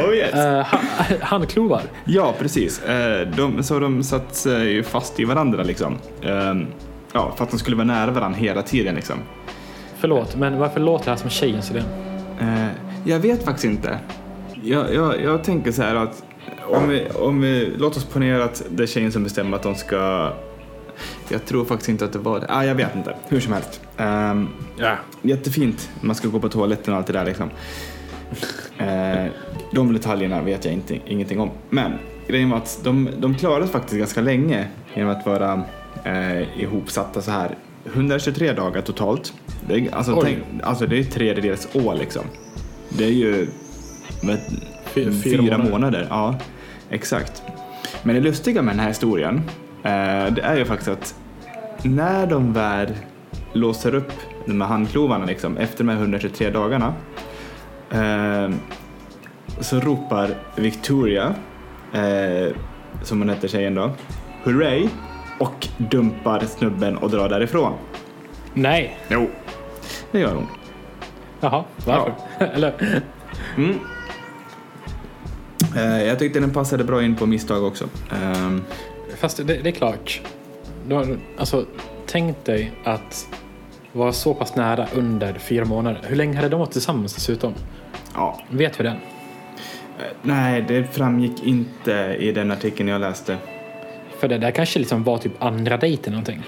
Oh 0.06 0.16
yes. 0.16 0.36
Uh, 0.36 0.42
ha, 0.42 0.80
handklovar. 1.22 1.82
Ja, 2.06 2.36
precis. 2.40 2.84
Eh, 2.84 3.28
de, 3.28 3.64
så 3.64 3.80
de 3.80 4.04
satt 4.04 4.46
ju 4.46 4.84
fast 4.84 5.20
i 5.20 5.26
varandra 5.26 5.64
liksom. 5.64 5.98
Ja, 7.14 7.34
för 7.38 7.44
att 7.44 7.52
de 7.52 7.60
skulle 7.60 7.76
vara 7.76 7.88
nära 7.88 8.12
varandra 8.12 8.40
hela 8.40 8.62
tiden 8.62 8.96
liksom. 8.96 9.16
Förlåt, 10.00 10.36
men 10.36 10.58
varför 10.58 10.80
låter 10.80 11.06
det 11.06 11.12
här 11.12 11.18
som 11.18 11.30
tjejens 11.30 11.72
idé? 11.72 11.84
Eh, 12.42 12.68
jag 13.06 13.20
vet 13.20 13.44
faktiskt 13.44 13.66
inte. 13.66 14.00
Jag, 14.64 14.94
jag, 14.94 15.24
jag 15.24 15.44
tänker 15.44 15.72
så 15.72 15.82
här 15.82 15.96
att 15.96 16.24
om 16.70 16.90
vi, 16.90 17.08
om 17.10 17.42
vi, 17.42 17.74
låt 17.78 17.98
oss 17.98 18.06
ponera 18.06 18.44
att 18.44 18.64
det 18.70 18.84
är 18.84 18.88
tjejen 18.88 19.12
som 19.12 19.24
bestämmer 19.24 19.58
att 19.58 19.64
de 19.64 19.76
ska 19.76 20.32
jag 21.30 21.46
tror 21.46 21.66
faktiskt 21.66 21.90
inte 21.90 22.06
att 22.06 22.14
det 22.14 22.20
var 22.20 22.40
det. 22.40 22.46
Ah, 22.50 22.64
jag 22.64 22.76
vet 22.76 22.96
inte. 22.96 23.16
Hur 23.28 23.40
som 23.40 23.54
helst. 23.54 23.82
Um, 23.98 24.50
Ja. 24.78 24.96
jättefint. 25.22 25.90
Man 26.02 26.16
ska 26.16 26.28
gå 26.28 26.40
på 26.40 26.50
toaletten 26.50 26.94
och 26.94 26.98
allt 26.98 27.08
det 27.08 27.14
där 27.14 27.26
liksom. 27.26 27.50
Eh, 28.78 29.32
de 29.72 29.94
detaljerna 29.94 30.42
vet 30.42 30.66
jag 30.66 30.74
inte, 30.74 31.00
ingenting 31.06 31.40
om. 31.40 31.50
Men 31.70 31.92
grejen 32.28 32.50
var 32.50 32.58
att 32.58 32.80
de, 32.84 33.10
de 33.18 33.36
klarade 33.36 33.68
faktiskt 33.68 34.00
ganska 34.00 34.22
länge 34.22 34.68
genom 34.94 35.12
att 35.12 35.26
vara 35.26 35.64
eh, 36.04 36.62
ihopsatta 36.62 37.22
så 37.22 37.32
här. 37.32 37.56
123 37.94 38.54
dagar 38.54 38.82
totalt. 38.82 39.34
Det 39.68 39.74
är, 39.76 39.96
alltså, 39.96 40.22
tänk, 40.22 40.38
alltså 40.64 40.86
det 40.88 41.00
är 41.00 41.04
tredjedels 41.04 41.68
år 41.76 41.96
liksom. 41.96 42.22
Det 42.90 43.04
är 43.06 43.12
ju 43.12 43.48
Fy- 44.86 45.12
fyra, 45.12 45.12
fyra 45.24 45.58
månader. 45.58 45.72
månader. 45.72 46.08
Ja, 46.10 46.36
exakt. 46.90 47.44
Men 48.04 48.16
det 48.16 48.22
lustiga 48.22 48.62
med 48.62 48.74
den 48.74 48.80
här 48.80 48.88
historien, 48.88 49.42
eh, 49.84 50.34
det 50.34 50.42
är 50.42 50.58
ju 50.58 50.66
faktiskt 50.66 50.90
att 50.92 51.16
när 51.84 52.28
de 52.28 52.54
väl 52.54 52.88
låser 53.54 53.96
upp 53.96 54.12
de 54.46 54.62
här 54.62 54.68
handklovarna 54.68 55.26
liksom, 55.26 55.58
efter 55.58 55.78
de 55.84 55.90
här 55.90 55.98
123 55.98 56.50
dagarna 56.50 56.94
eh, 57.92 58.50
så 59.60 59.80
ropar 59.80 60.30
Victoria, 60.56 61.34
eh, 61.94 62.56
som 63.04 63.20
hon 63.20 63.30
heter 63.30 63.48
tjejen 63.48 63.76
då, 63.76 63.92
hurray 64.44 64.88
och 65.40 65.68
dumpar 65.78 66.40
snubben 66.40 66.98
och 66.98 67.10
drar 67.10 67.30
därifrån. 67.30 67.74
Nej. 68.54 68.98
Jo, 69.10 69.30
det 70.12 70.20
gör 70.20 70.36
hon. 70.36 70.48
Jaha, 71.42 71.64
varför? 71.86 72.14
Eller? 72.54 73.02
Mm. 73.58 73.80
Eh, 75.76 76.04
jag 76.04 76.20
tyckte 76.20 76.40
den 76.40 76.50
passade 76.54 76.84
bra 76.84 77.04
in 77.04 77.16
på 77.16 77.26
misstag 77.26 77.64
också. 77.64 77.86
Ehm, 78.24 78.64
Fast 79.18 79.38
det, 79.38 79.44
det 79.64 79.70
är 79.70 79.72
klart. 79.72 80.22
Du 80.88 80.96
har, 80.96 81.18
alltså, 81.38 81.66
tänk 82.06 82.46
dig 82.46 82.72
att 82.84 83.28
vara 83.94 84.12
så 84.12 84.34
pass 84.34 84.56
nära 84.56 84.88
under 84.96 85.34
fyra 85.34 85.66
månader. 85.66 86.02
Hur 86.04 86.16
länge 86.16 86.36
hade 86.36 86.50
de 86.50 86.60
varit 86.60 86.72
tillsammans 86.72 87.16
dessutom? 87.16 87.54
ja, 88.16 88.40
Vet 88.50 88.80
vi 88.80 88.84
den? 88.84 88.96
Eh, 88.96 90.04
nej, 90.22 90.66
det 90.68 90.84
framgick 90.84 91.44
inte 91.44 92.16
i 92.20 92.32
den 92.32 92.52
artikeln 92.52 92.90
jag 92.90 93.02
läste. 93.02 93.38
För 94.20 94.28
det 94.28 94.38
där 94.38 94.52
kanske 94.52 94.80
liksom 94.80 95.04
var 95.04 95.18
typ 95.18 95.44
andra 95.44 95.78
dejten 95.78 96.14
någonting. 96.14 96.44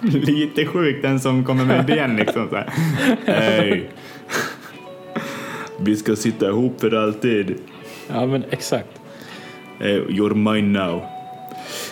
Lite 0.00 0.66
sjukt 0.66 1.02
den 1.02 1.20
som 1.20 1.44
kommer 1.44 1.64
med 1.64 1.90
idén 1.90 2.16
liksom 2.16 2.48
så. 2.48 2.62
Hej. 3.32 3.90
Vi 5.80 5.96
ska 5.96 6.16
sitta 6.16 6.48
ihop 6.48 6.80
för 6.80 6.94
alltid. 6.94 7.54
Ja 8.08 8.26
men 8.26 8.44
exakt. 8.50 9.00
Eh, 9.80 9.86
You're 9.86 10.52
mine 10.52 10.78
now. 10.78 11.02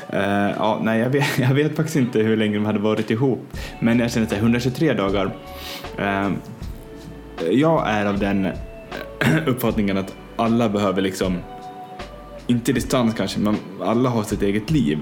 Eh, 0.09 0.51
ja, 0.57 0.81
nej, 0.83 1.01
jag 1.01 1.11
vet, 1.11 1.39
jag 1.39 1.55
vet 1.55 1.77
faktiskt 1.77 1.97
inte 1.97 2.19
hur 2.19 2.37
länge 2.37 2.55
de 2.55 2.65
hade 2.65 2.79
varit 2.79 3.11
ihop. 3.11 3.57
Men 3.81 3.99
jag 3.99 4.13
känner 4.13 4.27
att 4.27 4.33
123 4.33 4.93
dagar. 4.93 5.31
Eh, 5.99 6.31
jag 7.51 7.89
är 7.89 8.07
av 8.07 8.19
den 8.19 8.49
uppfattningen 9.47 9.99
att 9.99 10.15
alla 10.37 10.69
behöver 10.69 11.03
liksom, 11.03 11.39
inte 12.51 12.73
distans 12.73 13.15
kanske, 13.15 13.41
men 13.41 13.57
alla 13.81 14.09
har 14.09 14.23
sitt 14.23 14.43
eget 14.43 14.71
liv. 14.71 14.99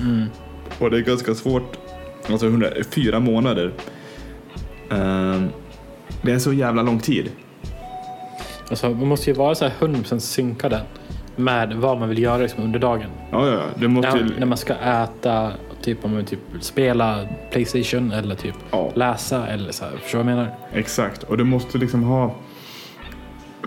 Mm. 0.00 0.26
Och 0.78 0.90
det 0.90 0.96
är 0.96 1.00
ganska 1.00 1.34
svårt, 1.34 1.76
alltså 2.30 2.46
104 2.46 3.20
månader. 3.20 3.72
Eh, 4.90 5.42
det 6.22 6.32
är 6.32 6.38
så 6.38 6.52
jävla 6.52 6.82
lång 6.82 6.98
tid. 6.98 7.30
Alltså, 8.70 8.90
man 8.90 9.08
måste 9.08 9.30
ju 9.30 9.36
vara 9.36 9.54
så 9.54 9.64
här 9.64 9.72
100% 9.80 10.18
synkade 10.18 10.82
med 11.36 11.72
vad 11.76 11.98
man 11.98 12.08
vill 12.08 12.18
göra 12.22 12.36
liksom 12.38 12.64
under 12.64 12.78
dagen. 12.78 13.10
Ja, 13.30 13.48
ja. 13.48 13.60
Du 13.76 13.88
måste 13.88 14.10
När, 14.10 14.18
ju... 14.18 14.38
när 14.38 14.46
man 14.46 14.58
ska 14.58 14.74
äta, 14.74 15.52
typ 15.82 16.04
om 16.04 16.14
man 16.14 16.24
typ 16.24 16.40
spela 16.60 17.28
Playstation 17.52 18.12
eller 18.12 18.34
typ 18.34 18.54
Ja. 18.70 18.92
läsa 18.94 19.46
eller 19.46 19.72
så 19.72 19.84
här. 19.84 19.92
Förstår 20.02 20.18
du 20.18 20.24
vad 20.24 20.32
jag 20.32 20.36
menar? 20.38 20.54
Exakt, 20.72 21.22
och 21.22 21.36
du 21.38 21.44
måste 21.44 21.78
liksom 21.78 22.02
ha... 22.02 22.34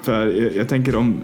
För 0.03 0.27
jag, 0.27 0.55
jag 0.55 0.69
tänker 0.69 0.95
om 0.95 1.21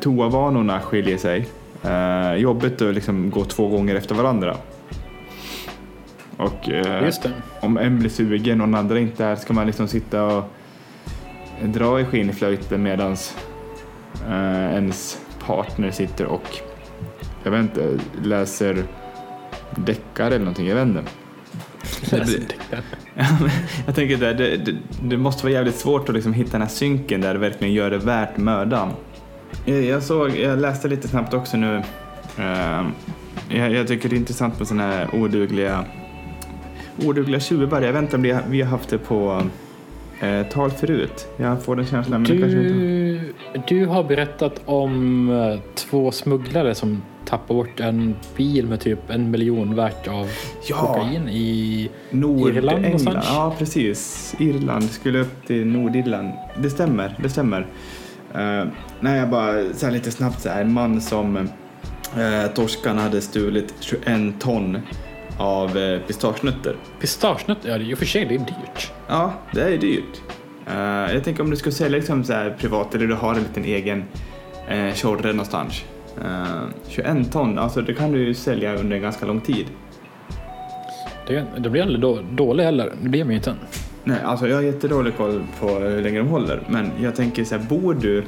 toavanorna 0.00 0.80
skiljer 0.80 1.18
sig. 1.18 1.48
Eh, 1.82 2.34
jobbigt 2.34 2.82
att 2.82 2.94
liksom 2.94 3.30
gå 3.30 3.44
två 3.44 3.68
gånger 3.68 3.94
efter 3.94 4.14
varandra. 4.14 4.56
Och 6.36 6.68
eh, 6.68 7.12
om 7.60 7.78
en 7.78 7.98
blir 7.98 8.10
sugen 8.10 8.60
och 8.60 8.66
den 8.66 8.74
andra 8.74 8.98
inte 8.98 9.24
är 9.24 9.36
ska 9.36 9.52
man 9.52 9.66
liksom 9.66 9.88
sitta 9.88 10.24
och 10.24 10.44
dra 11.64 12.00
i 12.00 12.04
skinnflöjten 12.04 12.82
medan 12.82 13.12
eh, 14.28 14.74
ens 14.74 15.18
partner 15.46 15.90
sitter 15.90 16.26
och 16.26 16.60
jag 17.42 17.50
vet 17.50 17.60
inte, 17.60 17.98
läser 18.22 18.84
deckare 19.76 20.28
eller 20.28 20.38
någonting, 20.38 20.66
jag 20.66 20.76
vet 20.76 20.86
inte. 20.86 21.02
Jag 23.86 23.94
tänker 23.94 24.16
det, 24.16 24.56
det, 24.56 24.74
det 25.02 25.16
måste 25.16 25.44
vara 25.44 25.52
jävligt 25.52 25.74
svårt 25.74 26.08
att 26.08 26.14
liksom 26.14 26.32
hitta 26.32 26.52
den 26.52 26.62
här 26.62 26.68
synken 26.68 27.20
där 27.20 27.34
det 27.34 27.40
verkligen 27.40 27.74
gör 27.74 27.90
det 27.90 27.98
värt 27.98 28.36
mödan. 28.36 28.92
Jag, 29.64 29.82
jag, 29.82 30.02
såg, 30.02 30.36
jag 30.36 30.58
läste 30.58 30.88
lite 30.88 31.08
snabbt 31.08 31.34
också 31.34 31.56
nu. 31.56 31.76
eh, 32.38 32.82
jag, 33.58 33.72
jag 33.72 33.88
tycker 33.88 34.08
det 34.08 34.14
är 34.16 34.18
intressant 34.18 34.58
med 34.58 34.68
sådana 34.68 34.86
här 34.92 35.14
odugliga, 35.14 35.84
odugliga 37.04 37.40
tjuvar. 37.40 37.82
Jag 37.82 37.92
vet 37.92 38.02
inte 38.02 38.16
om 38.16 38.22
det, 38.22 38.40
vi 38.48 38.62
har 38.62 38.68
haft 38.70 38.88
det 38.88 38.98
på 38.98 39.42
eh, 40.20 40.42
tal 40.46 40.70
förut. 40.70 41.28
Jag 41.36 41.62
får 41.62 41.76
den 41.76 41.86
känslan. 41.86 42.22
Men 42.22 42.30
det 42.30 42.38
kanske 42.40 42.58
inte... 42.58 42.72
Du, 42.72 43.22
du 43.80 43.86
har 43.86 44.04
berättat 44.04 44.60
om 44.64 45.28
eh, 45.30 45.60
två 45.74 46.10
smugglare 46.12 46.74
som 46.74 47.02
tappade 47.26 47.54
bort 47.58 47.80
en 47.80 48.14
bil 48.36 48.66
med 48.66 48.80
typ 48.80 49.10
en 49.10 49.30
miljon 49.30 49.74
värt 49.74 50.08
av 50.08 50.28
Ja. 50.68 50.76
kokain 50.76 51.28
i... 51.28 51.90
Nordengland. 52.10 52.56
Irland 52.56 52.82
någonstans? 52.82 53.26
Ja, 53.28 53.54
precis. 53.58 54.34
Irland 54.38 54.90
skulle 54.90 55.18
upp 55.18 55.46
till 55.46 55.66
Nordirland. 55.66 56.32
Det 56.62 56.70
stämmer, 56.70 57.16
det 57.22 57.28
stämmer. 57.28 57.66
Uh, 58.34 58.70
nej, 59.00 59.18
jag 59.18 59.30
bara 59.30 59.72
så 59.74 59.90
lite 59.90 60.10
snabbt 60.10 60.40
så 60.40 60.48
här. 60.48 60.60
En 60.60 60.72
man 60.72 61.00
som 61.00 61.36
uh, 61.36 61.46
torskarna 62.54 63.02
hade 63.02 63.20
stulit 63.20 63.74
21 63.80 64.40
ton 64.40 64.78
av 65.38 65.76
uh, 65.76 66.00
pistagenötter. 66.00 66.76
Pistagenötter, 67.00 67.68
ja 67.68 67.78
det 67.78 67.84
är 67.84 67.86
ju 67.86 67.96
för 67.96 68.06
sig 68.06 68.24
det 68.24 68.34
är 68.34 68.38
dyrt. 68.38 68.92
Ja, 69.08 69.32
det 69.52 69.62
är 69.62 69.78
dyrt. 69.78 70.20
Eh, 70.70 71.14
jag 71.14 71.24
tänker 71.24 71.42
om 71.42 71.50
du 71.50 71.56
ska 71.56 71.70
sälja 71.70 71.98
liksom 71.98 72.24
så 72.24 72.32
här 72.32 72.50
privat 72.50 72.94
eller 72.94 73.06
du 73.06 73.14
har 73.14 73.34
en 73.34 73.42
liten 73.42 73.64
egen 73.64 74.04
uh, 74.72 74.94
tjorre 74.94 75.32
någonstans. 75.32 75.84
Uh, 76.18 76.68
21 76.88 77.32
ton, 77.32 77.58
alltså 77.58 77.80
det 77.80 77.94
kan 77.94 78.12
du 78.12 78.26
ju 78.26 78.34
sälja 78.34 78.74
under 78.74 78.96
en 78.96 79.02
ganska 79.02 79.26
lång 79.26 79.40
tid. 79.40 79.66
Det, 81.26 81.44
det 81.58 81.70
blir 81.70 81.82
aldrig 81.82 82.00
då, 82.00 82.18
dålig 82.32 82.64
heller. 82.64 82.92
Det 83.02 83.08
blir 83.08 83.24
man 83.24 83.30
ju 83.30 83.36
inte. 83.36 83.54
Nej, 84.04 84.18
alltså 84.24 84.48
jag 84.48 84.56
har 84.56 84.62
jättedålig 84.62 85.16
koll 85.16 85.42
på 85.60 85.68
hur 85.68 86.02
länge 86.02 86.18
de 86.18 86.28
håller. 86.28 86.62
Men 86.68 86.90
jag 87.00 87.16
tänker 87.16 87.44
så 87.44 87.56
här, 87.56 87.64
bor 87.64 87.94
du 87.94 88.18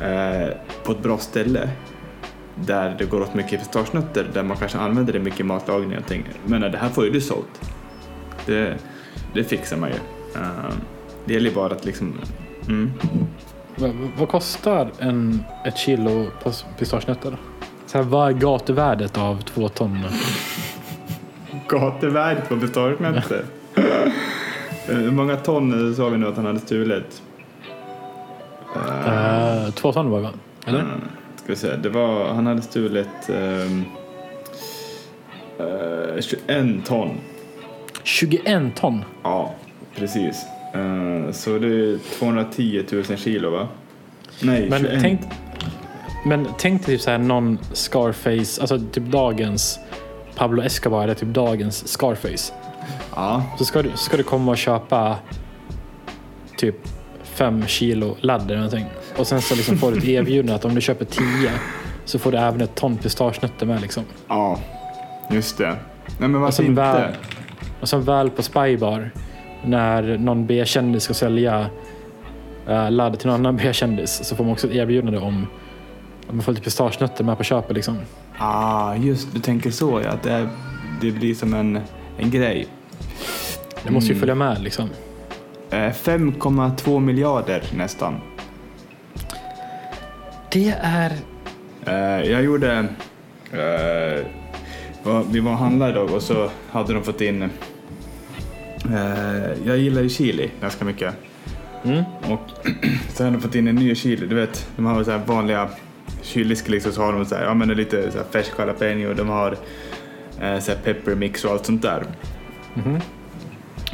eh, 0.00 0.48
på 0.84 0.92
ett 0.92 1.02
bra 1.02 1.18
ställe 1.18 1.70
där 2.54 2.94
det 2.98 3.04
går 3.04 3.20
åt 3.20 3.34
mycket 3.34 3.60
pistagenötter, 3.60 4.26
där 4.32 4.42
man 4.42 4.56
kanske 4.56 4.78
använder 4.78 5.12
det 5.12 5.18
mycket 5.18 5.40
i 5.40 5.42
matlagning 5.42 5.98
och 5.98 6.06
tänker, 6.06 6.32
men 6.46 6.60
det 6.60 6.78
här 6.78 6.88
får 6.88 7.04
ju 7.04 7.10
du 7.10 7.20
sålt. 7.20 7.70
Det, 8.46 8.76
det 9.34 9.44
fixar 9.44 9.76
man 9.76 9.88
ju. 9.88 9.94
Eh, 10.40 10.74
det 11.24 11.34
gäller 11.34 11.50
bara 11.50 11.72
att 11.72 11.84
liksom, 11.84 12.14
mm. 12.68 12.92
Vad, 13.76 13.90
vad 14.18 14.28
kostar 14.28 14.90
en, 14.98 15.44
ett 15.64 15.76
kilo 15.76 16.26
pis- 16.44 16.64
pistagenötter? 16.78 17.36
Så 17.86 17.98
här, 17.98 18.04
vad 18.04 18.28
är 18.28 18.32
gatuvärdet 18.32 19.18
av 19.18 19.42
två 19.42 19.68
ton? 19.68 20.04
Gatuvärdet 21.68 22.48
på 22.48 22.56
pistagenötter. 22.60 23.44
Eh, 24.90 24.96
Hur 24.96 25.10
många 25.10 25.36
ton 25.36 25.88
eh, 25.90 25.94
sa 25.96 26.08
vi 26.08 26.18
nu 26.18 26.28
att 26.28 26.36
han 26.36 26.46
hade 26.46 26.60
stulit? 26.60 27.22
Eh, 28.76 29.60
Uh, 29.66 29.70
två 29.70 29.92
ton 29.92 30.10
var 30.10 30.20
det? 30.20 30.28
Eller? 30.66 30.80
Mm, 30.80 31.00
ska 31.36 31.46
vi 31.46 31.56
se. 31.56 31.76
Det 31.76 31.88
var, 31.88 32.28
han 32.34 32.46
hade 32.46 32.62
stulit 32.62 33.08
um, 33.28 33.84
21 36.20 36.86
ton. 36.86 37.10
21 38.02 38.76
ton? 38.76 39.04
Ja, 39.22 39.54
precis. 39.96 40.44
Så 41.32 41.58
det 41.58 41.66
är 41.66 42.18
210 42.18 42.84
000 42.92 43.04
kilo 43.04 43.50
va? 43.50 43.68
Nej, 44.42 44.70
Men 44.70 44.80
21. 44.82 45.02
tänk, 45.02 45.20
men 46.26 46.46
tänk 46.58 46.86
dig 46.86 46.96
typ 46.96 47.00
så 47.04 47.10
här 47.10 47.18
någon 47.18 47.58
Scarface, 47.72 48.60
alltså 48.60 48.78
typ 48.92 49.04
dagens 49.04 49.78
Pablo 50.36 50.62
Escobar 50.62 51.04
eller 51.04 51.14
typ 51.14 51.28
dagens 51.28 51.88
Scarface. 51.88 52.52
Ja, 53.14 53.42
Så 53.58 53.64
ska 53.64 53.82
du, 53.82 53.90
ska 53.94 54.16
du 54.16 54.22
komma 54.22 54.50
och 54.50 54.58
köpa 54.58 55.16
typ 56.56 56.74
fem 57.22 57.66
kilo 57.66 58.16
ladd 58.20 58.42
eller 58.42 58.56
någonting. 58.56 58.86
Och 59.16 59.26
sen 59.26 59.40
så 59.40 59.54
liksom 59.54 59.78
får 59.78 59.92
du 59.92 59.98
ett 59.98 60.04
erbjudande 60.08 60.54
att 60.54 60.64
om 60.64 60.74
du 60.74 60.80
köper 60.80 61.04
10 61.04 61.24
så 62.04 62.18
får 62.18 62.32
du 62.32 62.38
även 62.38 62.60
ett 62.60 62.74
ton 62.74 62.96
pistagenötter 62.96 63.66
med 63.66 63.80
liksom. 63.80 64.04
ja, 64.28 64.58
just 65.30 65.58
det. 65.58 65.76
Nej 66.18 66.28
men 66.28 66.40
varför 66.40 66.62
inte? 66.62 66.82
väl, 66.82 67.14
och 67.80 67.88
sen 67.88 68.02
väl 68.02 68.30
på 68.30 68.42
Spybar 68.42 69.10
när 69.64 70.18
någon 70.18 70.46
B-kändis 70.46 71.02
ska 71.02 71.14
sälja 71.14 71.66
uh, 72.68 72.90
ladd 72.90 73.18
till 73.18 73.28
någon 73.28 73.40
annan 73.40 73.56
B-kändis 73.56 74.20
så 74.24 74.36
får 74.36 74.44
man 74.44 74.52
också 74.52 74.66
ett 74.66 74.74
erbjudande 74.74 75.18
om 75.18 75.46
om 76.30 76.36
man 76.36 76.42
får 76.42 76.52
lite 76.52 76.64
pistagenötter 76.64 77.24
med 77.24 77.38
på 77.38 77.44
köpet 77.44 77.76
liksom. 77.76 77.98
Ah, 78.38 78.94
just 78.94 79.34
du 79.34 79.40
tänker 79.40 79.70
så 79.70 80.00
ja. 80.04 80.10
Att 80.10 80.22
det, 80.22 80.48
det 81.00 81.10
blir 81.10 81.34
som 81.34 81.54
en, 81.54 81.80
en 82.18 82.30
grej. 82.30 82.66
Det 83.84 83.90
måste 83.90 84.08
ju 84.08 84.12
Mm. 84.12 84.20
följa 84.20 84.34
med 84.34 84.62
liksom. 84.62 84.88
Eh, 85.70 85.76
5,2 85.92 87.00
miljarder 87.00 87.62
nästan. 87.76 88.20
Det 90.52 90.74
är... 90.82 91.12
Eh, 91.86 92.30
jag 92.30 92.42
gjorde... 92.42 92.78
eh, 93.52 94.26
vi 95.30 95.40
var 95.40 95.52
och 95.52 95.58
handlade 95.58 95.92
idag 95.92 96.10
och 96.14 96.22
så 96.22 96.50
hade 96.70 96.92
de 96.94 97.02
fått 97.04 97.20
in... 97.20 97.42
eh, 97.42 97.50
jag 99.64 99.78
gillar 99.78 100.02
ju 100.02 100.08
chili 100.08 100.50
ganska 100.60 100.84
mycket. 100.84 101.14
Mm. 101.84 102.02
Och 102.28 102.40
så 103.14 103.24
hade 103.24 103.36
de 103.36 103.42
fått 103.42 103.54
in 103.54 103.68
en 103.68 103.74
ny 103.74 103.94
chili. 103.94 104.26
Du 104.26 104.34
vet, 104.34 104.68
de 104.76 104.86
har 104.86 105.04
så 105.04 105.10
här 105.10 105.20
vanliga 105.26 105.68
chilisk 106.22 106.68
liksom, 106.68 106.92
så 106.92 107.02
har 107.02 107.12
de 107.12 107.24
så 107.24 107.34
här, 107.34 107.44
ja, 107.44 107.54
men 107.54 107.68
lite 107.68 108.10
så 108.12 108.18
här 108.18 108.24
färsk 108.30 108.52
jalapeno. 108.58 109.14
De 109.14 109.28
har 109.28 109.56
eh, 110.40 110.58
så 110.58 110.70
här 110.72 110.78
pepper 110.84 111.14
mix 111.14 111.44
och 111.44 111.50
allt 111.52 111.66
sånt 111.66 111.82
där. 111.82 112.04
Mhm. 112.74 113.00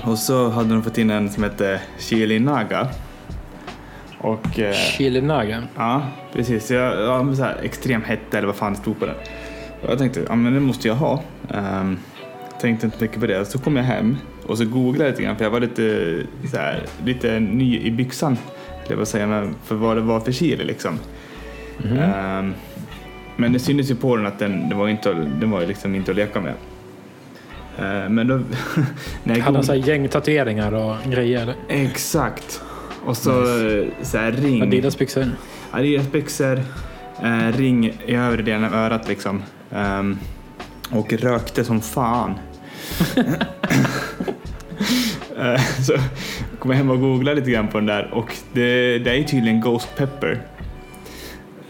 Och 0.05 0.19
så 0.19 0.49
hade 0.49 0.69
de 0.75 0.83
fått 0.83 0.99
in 0.99 1.11
en 1.11 1.31
som 1.31 1.43
hette 1.43 1.81
chili 1.99 2.39
naga. 2.39 2.89
Och... 4.19 4.59
eh, 4.59 4.75
Chili 4.75 5.21
naga. 5.21 5.63
Ja, 5.77 6.03
precis. 6.33 6.71
Jag, 6.71 7.03
ja, 7.03 7.35
så 7.35 7.43
här, 7.43 7.57
extrem 7.63 8.03
hetta 8.03 8.39
eller 8.39 8.47
vad 8.47 8.57
fan 8.57 8.73
det 8.73 8.79
stod 8.79 9.01
på 9.01 9.07
den. 9.07 9.15
Och 9.83 9.91
jag 9.91 9.99
tänkte, 9.99 10.21
ja 10.29 10.35
men 10.35 10.55
det 10.55 10.61
måste 10.61 10.89
jag 10.89 10.95
ha. 10.95 11.23
Um, 11.49 11.99
tänkte 12.61 12.87
inte 12.87 12.99
mycket 13.05 13.21
på 13.21 13.27
det. 13.27 13.45
Så 13.45 13.59
kom 13.59 13.77
jag 13.77 13.85
hem 13.85 14.17
och 14.47 14.59
så 14.59 14.65
googlade 14.65 15.05
jag 15.05 15.11
lite 15.11 15.23
grann 15.23 15.37
för 15.37 15.45
jag 15.45 15.51
var 15.51 15.61
lite, 15.61 16.17
så 16.51 16.57
här, 16.57 16.83
lite 17.05 17.41
ny 17.41 17.81
i 17.81 17.91
byxan. 17.91 18.37
Jag 18.89 18.99
bara 18.99 19.07
säga, 19.07 19.27
men 19.27 19.55
för 19.65 19.75
vad 19.75 19.97
det 19.97 20.01
var 20.01 20.21
för 20.21 20.33
chili 20.33 20.65
liksom. 20.65 20.99
Mhm. 21.79 21.99
Ehm, 21.99 22.55
men 23.37 23.53
det 23.53 23.59
syntes 23.59 23.91
ju 23.91 23.95
på 23.95 24.17
den 24.17 24.27
att 24.27 24.39
den, 24.39 24.79
var, 24.79 24.89
inte, 24.89 25.13
den 25.13 25.51
var 25.51 25.61
ju 25.61 25.67
liksom 25.67 25.95
inte 25.95 26.11
att 26.11 26.17
leka 26.17 26.41
med. 26.41 26.55
Ehm, 27.79 28.15
men 28.15 28.27
då... 28.27 28.35
när 29.25 29.35
Hade 29.35 29.43
han 29.43 29.55
goog- 29.55 29.63
så 29.65 29.73
här 29.73 29.79
gäng 29.89 30.09
tatueringar 30.09 30.73
och 30.75 30.97
grejer? 31.11 31.55
Exakt. 31.69 32.61
Och 33.05 33.17
så, 33.17 33.31
så 34.03 34.19
här 34.19 34.33
ring. 34.33 34.63
Adidas 34.63 34.99
byxor? 34.99 35.27
Adidas 35.71 36.13
byxor, 36.13 36.61
eh, 37.23 37.57
ring 37.57 37.87
i 38.07 38.15
övre 38.15 38.43
delen 38.43 38.65
av 38.65 38.75
örat 38.75 39.09
liksom. 39.09 39.43
Ehm, 39.73 40.19
och 40.91 41.13
rökte 41.13 41.65
som 41.65 41.81
fan. 41.81 42.35
Eh, 45.41 45.61
så 45.83 45.93
kom 46.59 46.71
jag 46.71 46.79
hem 46.79 46.91
och 46.91 47.01
googlade 47.01 47.41
lite 47.41 47.51
grann 47.51 47.69
på 47.69 47.79
den 47.79 47.87
där 47.87 48.11
och 48.15 48.35
det, 48.53 48.99
det 48.99 49.11
är 49.19 49.23
tydligen 49.23 49.61
Ghost 49.61 49.89
Pepper. 49.97 50.41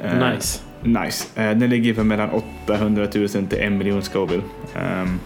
Eh, 0.02 0.30
Nice. 0.34 0.60
nice. 0.82 1.40
Eh, 1.42 1.56
den 1.58 1.70
ligger 1.70 1.94
för 1.94 2.02
mellan 2.02 2.30
800 2.66 3.06
000 3.14 3.28
till 3.28 3.58
en 3.58 3.78
miljon 3.78 4.02
Scoville. 4.02 4.42
Ehm, 4.74 5.18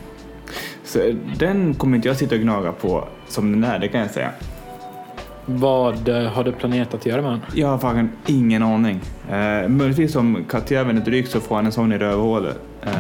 så 0.91 1.13
den 1.39 1.75
kommer 1.75 1.97
inte 1.97 2.09
jag 2.09 2.17
sitta 2.17 2.35
och 2.35 2.41
gnaga 2.41 2.73
på 2.73 3.09
som 3.29 3.53
den 3.53 3.65
är, 3.65 3.79
det 3.79 3.89
kan 3.89 4.01
jag 4.01 4.11
säga. 4.11 4.31
Vad 5.47 6.09
eh, 6.09 6.23
har 6.23 6.45
du 6.45 6.53
planerat 6.53 6.95
att 6.95 7.07
göra 7.07 7.23
med 7.23 7.31
den? 7.31 7.41
Jag 7.55 7.69
har 7.69 7.79
faktiskt 7.79 8.31
ingen 8.31 8.63
aning. 8.63 9.01
Eh, 9.31 9.69
möjligtvis 9.69 10.17
om 10.17 10.45
kattjäveln 10.49 10.99
är 10.99 11.05
dryg 11.05 11.29
så 11.29 11.41
får 11.41 11.57
han 11.57 11.67
en 11.67 11.73
sån 11.73 11.93
i 11.93 11.99
rövhålet. 11.99 12.59
Eh, 12.83 12.93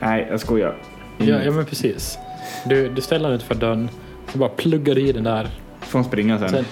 nej, 0.00 0.26
jag 0.30 0.40
skojar. 0.40 0.76
Ja, 1.18 1.42
ja 1.44 1.50
men 1.50 1.64
precis. 1.64 2.18
Du, 2.64 2.88
du 2.88 3.00
ställer 3.00 3.28
den 3.28 3.36
utanför 3.36 3.54
dörren, 3.54 3.88
så 4.32 4.38
bara 4.38 4.48
pluggar 4.48 4.98
i 4.98 5.12
den 5.12 5.24
där. 5.24 5.48
Får 5.80 5.98
han 5.98 6.04
springa 6.04 6.38
sen. 6.38 6.48
Sen, 6.48 6.64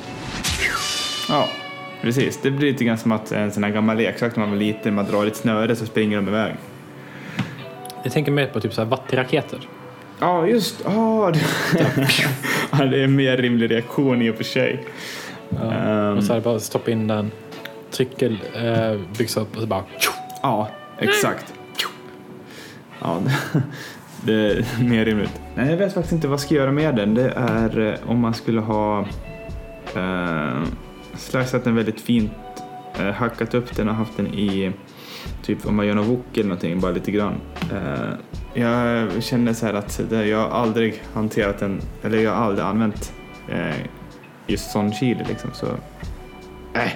Ja, 1.28 1.49
precis. 2.03 2.38
Det 2.42 2.51
blir 2.51 2.72
lite 2.72 2.84
grann 2.84 2.99
som 2.99 3.12
att 3.12 3.32
en 3.32 3.53
sån 3.53 3.64
här 3.64 3.70
gammal 3.70 3.97
leksak 3.97 4.36
när 4.36 4.40
man 4.40 4.51
var 4.51 4.59
liten, 4.59 4.95
man 4.95 5.05
drar 5.05 5.26
ett 5.26 5.36
snöre 5.36 5.76
så 5.76 5.86
springer 5.86 6.16
de 6.16 6.28
iväg. 6.28 6.55
Jag 8.05 8.12
tänker 8.12 8.32
mer 8.32 8.46
på 8.46 8.61
typ 8.61 8.74
så 8.74 8.80
här 8.80 8.88
vattenraketer. 8.88 9.68
Ja, 10.18 10.46
just 10.46 10.82
ja, 10.84 11.32
det. 11.34 11.40
ja, 12.70 12.84
det 12.84 13.00
är 13.00 13.05
en 13.05 13.16
mer 13.16 13.36
rimlig 13.36 13.70
reaktion 13.70 14.22
i 14.22 14.30
och 14.30 14.36
för 14.36 14.44
sig. 14.44 14.86
Ja. 15.48 15.72
Ehm. 15.72 16.18
Och 16.18 16.24
så 16.24 16.32
här 16.32 16.40
bara 16.40 16.59
stoppa 16.59 16.90
in 16.90 17.07
den, 17.07 17.30
trycker 17.90 18.36
eh, 18.55 18.92
upp 19.42 19.57
och 19.57 19.61
så 19.61 19.66
bara... 19.66 19.84
Ja, 20.42 20.68
exakt. 20.98 21.55
Ja, 23.00 23.22
det, 23.24 23.32
det 24.24 24.34
är 24.34 24.84
mer 24.84 25.05
rimligt. 25.05 25.40
Nej, 25.55 25.70
jag 25.70 25.76
vet 25.76 25.94
faktiskt 25.94 26.12
inte 26.12 26.28
vad 26.28 26.32
jag 26.32 26.40
ska 26.40 26.55
göra 26.55 26.72
med 26.72 26.96
den. 26.96 27.14
Det 27.14 27.32
är 27.36 27.80
eh, 27.80 28.11
om 28.11 28.20
man 28.20 28.34
skulle 28.34 28.61
ha 28.61 29.00
eh, 29.96 30.62
slicat 31.16 31.64
den 31.64 31.74
väldigt 31.74 32.00
fint, 32.00 32.32
eh, 33.00 33.11
hackat 33.11 33.55
upp 33.55 33.76
den 33.76 33.88
och 33.88 33.94
haft 33.94 34.16
den 34.16 34.26
i 34.26 34.72
typ 35.43 35.66
om 35.66 35.77
man 35.77 35.87
gör 35.87 35.95
någon 35.95 36.07
wok 36.07 36.27
eller 36.35 36.49
någonting, 36.49 36.81
bara 36.81 36.93
lite 36.93 37.11
grann. 37.11 37.35
Eh, 37.72 38.14
jag 38.55 39.22
känner 39.22 39.53
så 39.53 39.66
här 39.66 39.75
att 39.75 40.01
det, 40.11 40.27
jag 40.27 40.39
har 40.39 40.49
aldrig 40.49 41.03
hanterat 41.12 41.59
den, 41.59 41.81
eller 42.03 42.18
jag 42.18 42.31
har 42.31 42.45
aldrig 42.45 42.66
använt 42.66 43.12
eh, 43.49 43.77
just 44.47 44.70
sån 44.70 44.93
chili 44.93 45.25
liksom. 45.29 45.51
Så, 45.53 45.66
äh, 46.75 46.93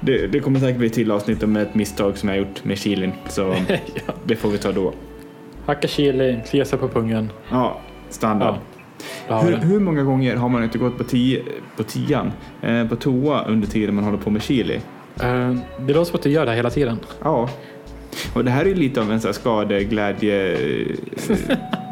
det, 0.00 0.26
det 0.26 0.40
kommer 0.40 0.60
säkert 0.60 0.78
bli 0.78 0.90
till 0.90 1.10
avsnitt 1.10 1.42
om 1.42 1.56
ett 1.56 1.74
misstag 1.74 2.18
som 2.18 2.28
jag 2.28 2.36
har 2.36 2.46
gjort 2.46 2.64
med 2.64 2.78
chilin. 2.78 3.12
Så 3.28 3.56
ja. 4.06 4.14
det 4.24 4.36
får 4.36 4.48
vi 4.48 4.58
ta 4.58 4.72
då. 4.72 4.92
Hacka 5.66 5.88
chili, 5.88 6.40
klia 6.50 6.64
sig 6.64 6.78
på 6.78 6.88
pungen. 6.88 7.30
Ja, 7.50 7.80
standard. 8.08 8.54
Ja. 9.28 9.40
Hur, 9.40 9.56
hur 9.56 9.80
många 9.80 10.02
gånger 10.02 10.36
har 10.36 10.48
man 10.48 10.64
inte 10.64 10.78
gått 10.78 10.98
på, 10.98 11.04
tio, 11.04 11.42
på 11.76 11.82
tian, 11.82 12.32
eh, 12.62 12.88
på 12.88 12.96
toa 12.96 13.44
under 13.44 13.68
tiden 13.68 13.94
man 13.94 14.04
håller 14.04 14.18
på 14.18 14.30
med 14.30 14.42
chili? 14.42 14.80
Eh, 15.22 15.54
det 15.86 15.92
låter 15.94 16.04
som 16.04 16.16
att 16.16 16.22
du 16.22 16.30
gör 16.30 16.44
det 16.44 16.50
här 16.50 16.56
hela 16.56 16.70
tiden. 16.70 16.98
Ja. 17.22 17.48
Och 18.34 18.44
det 18.44 18.50
här 18.50 18.64
är 18.64 18.74
lite 18.74 19.00
av 19.00 19.12
en 19.12 19.20
sån 19.20 19.28
här 19.28 19.32
skadeglädje 19.32 20.52
eh, 20.52 20.96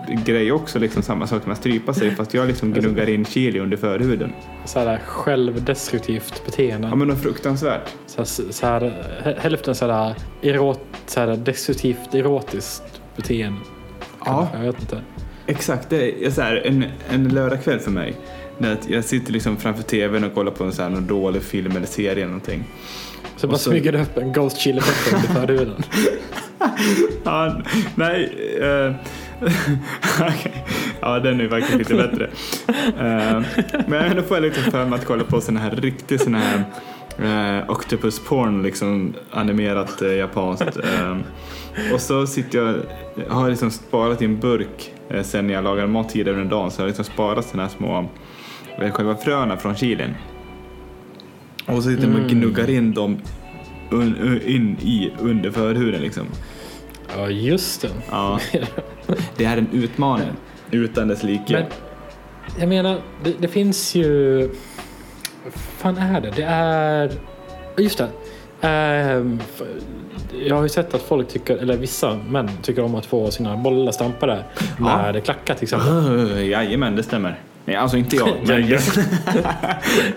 grej 0.25 0.53
också, 0.53 0.79
liksom 0.79 1.03
samma 1.03 1.27
sak 1.27 1.43
som 1.43 1.53
att 1.53 1.59
strypa 1.59 1.95
sig 1.95 2.11
fast 2.11 2.35
jag 2.35 2.47
liksom 2.47 2.73
gnuggar 2.73 3.09
in 3.09 3.25
chili 3.25 3.61
under 3.61 3.77
förhuden. 3.77 4.33
Så 4.65 4.79
här 4.79 4.99
självdestruktivt 5.07 6.43
beteende. 6.47 6.89
Ja 6.89 6.95
men 6.95 7.09
något 7.09 7.23
fruktansvärt. 7.23 7.89
Så 8.07 8.21
här, 8.21 8.25
så 8.53 8.67
här, 8.67 8.81
hä- 9.25 9.39
hälften 9.41 9.75
så 9.75 9.91
här, 9.91 10.15
erot, 10.43 10.81
så 11.07 11.21
här 11.21 11.37
destruktivt 11.37 12.15
erotiskt 12.15 13.01
beteende. 13.17 13.61
Ja. 14.25 14.49
Jag 14.55 14.61
vet 14.61 14.81
inte. 14.81 15.01
Exakt, 15.47 15.91
det 15.91 16.27
är 16.27 16.31
så 16.31 16.43
här, 16.43 16.57
en, 16.67 16.85
en 17.11 17.29
lördagkväll 17.29 17.79
för 17.79 17.91
mig. 17.91 18.17
När 18.59 18.77
jag 18.89 19.05
sitter 19.05 19.33
liksom 19.33 19.57
framför 19.57 19.83
tvn 19.83 20.25
och 20.25 20.35
kollar 20.35 20.53
på 20.53 20.65
en 20.65 20.73
sån 20.73 20.95
här, 20.95 21.01
dålig 21.01 21.43
film 21.43 21.77
eller 21.77 21.87
serie 21.87 22.13
eller 22.13 22.27
någonting. 22.27 22.65
Så 23.37 23.47
bara 23.47 23.59
så- 23.59 23.71
smyger 23.71 23.93
du 23.93 23.99
upp 24.01 24.17
en 24.19 24.33
Ghost 24.33 24.57
Chili 24.59 24.81
Pepper 24.81 25.17
under 25.17 25.41
förhuden. 25.47 25.83
Ja, 27.25 27.61
nej. 27.95 28.33
eh, 28.61 28.93
okej. 30.21 30.65
Ja, 31.01 31.19
den 31.19 31.41
är 31.41 31.49
faktiskt 31.49 31.79
lite 31.79 31.95
bättre. 31.95 32.31
Eh, 32.99 33.43
men 33.87 34.17
då 34.17 34.23
får 34.23 34.37
jag 34.37 34.43
liksom 34.45 34.63
för 34.73 34.85
mig 34.87 34.99
att 34.99 35.05
kolla 35.05 35.25
på 35.25 35.41
sån 35.41 35.57
här 35.57 35.71
riktig 35.71 36.21
sån 36.21 36.35
här 36.35 36.65
eh, 37.19 37.71
octopus 37.71 38.21
porn, 38.29 38.63
liksom 38.63 39.15
animerat 39.31 40.03
eh, 40.03 40.13
japanskt. 40.15 40.77
Eh, 40.77 41.17
och 41.95 42.01
så 42.01 42.27
sitter 42.27 42.59
jag, 42.59 42.75
har 43.35 43.51
liksom 43.51 43.71
sparat 43.71 44.23
i 44.23 44.25
en 44.25 44.41
burk 44.41 44.93
sen 45.23 45.51
jag 45.51 45.65
lagade 45.65 45.89
mat 45.89 46.09
tidigare 46.09 46.37
under 46.41 46.51
dagen 46.57 46.71
så 46.71 46.81
jag 46.81 46.85
har 46.85 46.89
liksom 46.89 47.05
sparat 47.05 47.47
såna 47.47 47.63
här 47.63 47.71
små, 47.71 48.09
själva 48.93 49.17
fröna 49.17 49.57
från 49.57 49.75
chilin. 49.75 50.15
Och 51.67 51.75
så 51.75 51.83
sitter 51.83 52.07
man 52.09 52.17
och 52.25 52.31
Mm. 52.31 52.41
gnuggar 52.41 52.71
in 52.71 52.95
dem 52.95 53.19
un, 53.91 54.17
un, 54.21 54.41
in 54.47 54.77
i 54.81 55.13
under 55.21 55.51
förhuden 55.51 56.01
liksom. 56.03 56.27
Ja, 57.17 57.29
just 57.31 57.83
det. 57.83 57.89
Ja, 58.11 58.41
det 59.37 59.45
är 59.45 59.57
en 59.57 59.69
utmaning 59.73 60.29
utan 60.71 61.09
dess 61.09 61.23
like. 61.23 61.53
Men 61.53 61.65
jag 62.61 62.69
menar, 62.69 63.01
det, 63.25 63.35
det 63.39 63.49
finns 63.49 63.95
ju... 63.95 64.39
Vad 65.45 65.53
fan 65.55 65.97
är 65.99 66.21
det? 66.21 66.31
Det 66.37 66.43
är... 66.45 67.13
Just 67.79 67.99
det. 67.99 68.09
F- 69.41 69.63
jag 70.47 70.57
har 70.57 70.63
ju 70.63 70.69
sett 70.69 70.95
att 70.95 71.03
folk 71.03 71.29
tycker, 71.29 71.57
eller 71.57 71.77
vissa 71.77 72.17
män 72.29 72.51
tycker 72.63 72.83
om 72.85 72.95
att 72.95 73.07
få 73.07 73.31
sina 73.31 73.57
bollar 73.57 73.93
stampade 73.93 74.45
Ja. 74.79 75.13
med 75.13 75.25
klackar 75.25 75.55
till 75.55 75.63
exempel. 75.63 75.91
Uh, 75.93 76.47
jajamän, 76.49 76.97
det 76.97 77.03
stämmer. 77.03 77.39
Nej, 77.65 77.77
alltså 77.77 77.97
inte 77.97 78.17
jag, 78.17 78.29
men 78.47 78.79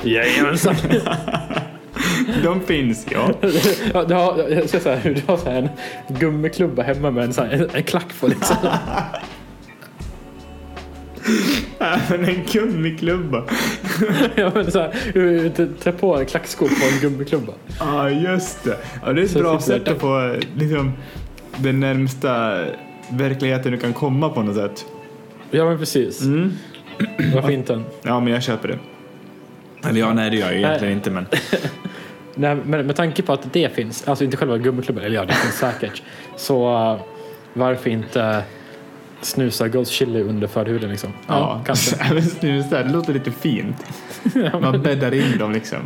Jajamensan. 0.03 0.75
de 2.43 2.61
finns, 2.61 3.05
ja. 3.09 3.31
Ja, 3.93 4.03
du 4.03 4.13
har, 4.13 4.49
jag 4.49 4.69
så 4.69 4.89
här, 4.89 5.01
du 5.03 5.21
har 5.27 5.37
så 5.37 5.49
här 5.49 5.69
en 6.07 6.17
gummiklubba 6.19 6.83
hemma 6.83 7.11
med 7.11 7.23
en, 7.23 7.33
så 7.33 7.43
här, 7.43 7.51
en, 7.51 7.69
en 7.73 7.83
klack 7.83 8.19
på. 8.19 8.27
Liksom. 8.27 8.55
Även 11.79 12.25
en 12.25 12.43
gummiklubba. 12.51 13.43
ja, 14.35 14.51
men 14.53 14.71
så 14.71 14.79
här, 14.79 15.73
trär 15.79 15.91
på 15.91 16.17
en 16.17 16.25
klacksko 16.25 16.67
på 16.67 16.85
en 16.93 16.99
gummiklubba. 17.01 17.53
Ja, 17.79 18.09
just 18.09 18.63
det. 18.63 18.77
Ja, 19.05 19.13
det 19.13 19.21
är 19.21 19.25
ett 19.25 19.31
Så 19.31 19.39
bra 19.39 19.59
sätt 19.59 19.87
att 19.87 19.99
få 19.99 20.35
liksom, 20.55 20.93
den 21.57 21.79
närmsta 21.79 22.63
verkligheten 23.09 23.71
du 23.71 23.77
kan 23.77 23.93
komma 23.93 24.29
på 24.29 24.43
något 24.43 24.55
sätt. 24.55 24.85
Ja, 25.51 25.65
men 25.65 25.77
precis. 25.77 26.21
Mm. 26.21 26.53
Varför 27.33 27.51
inte? 27.51 27.81
Ja, 28.01 28.19
men 28.19 28.33
jag 28.33 28.43
köper 28.43 28.67
det. 28.67 28.77
Eller 29.89 29.99
ja, 29.99 30.13
nej 30.13 30.29
det 30.29 30.37
gör 30.37 30.51
jag 30.51 30.55
egentligen 30.55 30.93
inte, 30.93 31.11
men 31.11 31.25
Nej, 32.35 32.55
men 32.65 32.85
med 32.85 32.95
tanke 32.95 33.23
på 33.23 33.33
att 33.33 33.53
det 33.53 33.75
finns, 33.75 34.07
alltså 34.07 34.23
inte 34.23 34.37
själva 34.37 34.57
gummiklubban, 34.57 35.03
eller 35.03 35.15
ja 35.15 35.25
det 35.25 35.33
finns 35.33 35.55
säkert. 35.55 36.01
Så 36.35 36.91
uh, 36.93 37.01
varför 37.53 37.89
inte 37.89 38.43
snusa 39.21 39.67
Ghost 39.67 39.91
Chili 39.91 40.21
under 40.21 40.47
förhuden 40.47 40.89
liksom? 40.89 41.13
ja, 41.27 41.61
kanske. 41.65 41.95
Även 42.11 42.23
snusa, 42.23 42.83
det 42.83 42.89
låter 42.89 43.13
lite 43.13 43.31
fint. 43.31 43.85
Man 44.61 44.81
bäddar 44.81 45.13
in 45.13 45.37
dem 45.37 45.51
liksom. 45.51 45.79